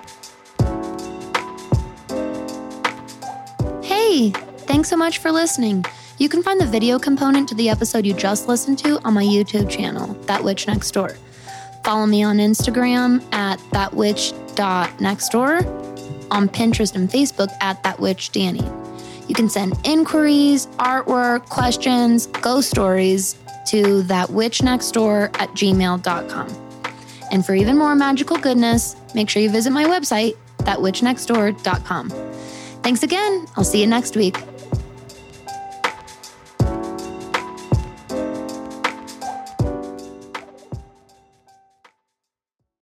Hey, 3.83 4.31
thanks 4.66 4.89
so 4.89 4.97
much 4.97 5.19
for 5.19 5.33
listening. 5.33 5.85
You 6.19 6.29
can 6.29 6.43
find 6.43 6.61
the 6.61 6.66
video 6.66 6.99
component 6.99 7.49
to 7.49 7.55
the 7.55 7.69
episode 7.69 8.07
you 8.07 8.14
just 8.14 8.49
listened 8.49 8.79
to 8.81 9.01
on 9.05 9.14
my 9.14 9.25
YouTube 9.25 9.69
channel, 9.69 10.14
That 10.27 10.43
Witch 10.43 10.66
Next 10.66 10.91
Door. 10.93 11.16
Follow 11.89 12.05
me 12.05 12.20
on 12.22 12.36
Instagram 12.36 13.24
at 13.32 13.59
thatwitch.nextdoor, 13.72 16.30
on 16.30 16.49
Pinterest 16.51 16.95
and 16.95 17.09
Facebook 17.09 17.49
at 17.62 17.82
thatwitchdanny. 17.82 19.26
You 19.26 19.34
can 19.34 19.49
send 19.49 19.72
inquiries, 19.84 20.66
artwork, 20.76 21.49
questions, 21.49 22.26
ghost 22.26 22.68
stories 22.68 23.39
to 23.68 24.03
thatwitchnextdoor 24.03 25.41
at 25.41 25.49
gmail.com. 25.53 26.49
And 27.32 27.47
for 27.47 27.55
even 27.55 27.78
more 27.78 27.95
magical 27.95 28.36
goodness, 28.36 28.95
make 29.14 29.30
sure 29.30 29.41
you 29.41 29.49
visit 29.49 29.70
my 29.70 29.86
website, 29.86 30.36
thatwitchnextdoor.com. 30.59 32.11
Thanks 32.82 33.03
again. 33.03 33.47
I'll 33.57 33.64
see 33.64 33.80
you 33.80 33.86
next 33.86 34.14
week. 34.14 34.36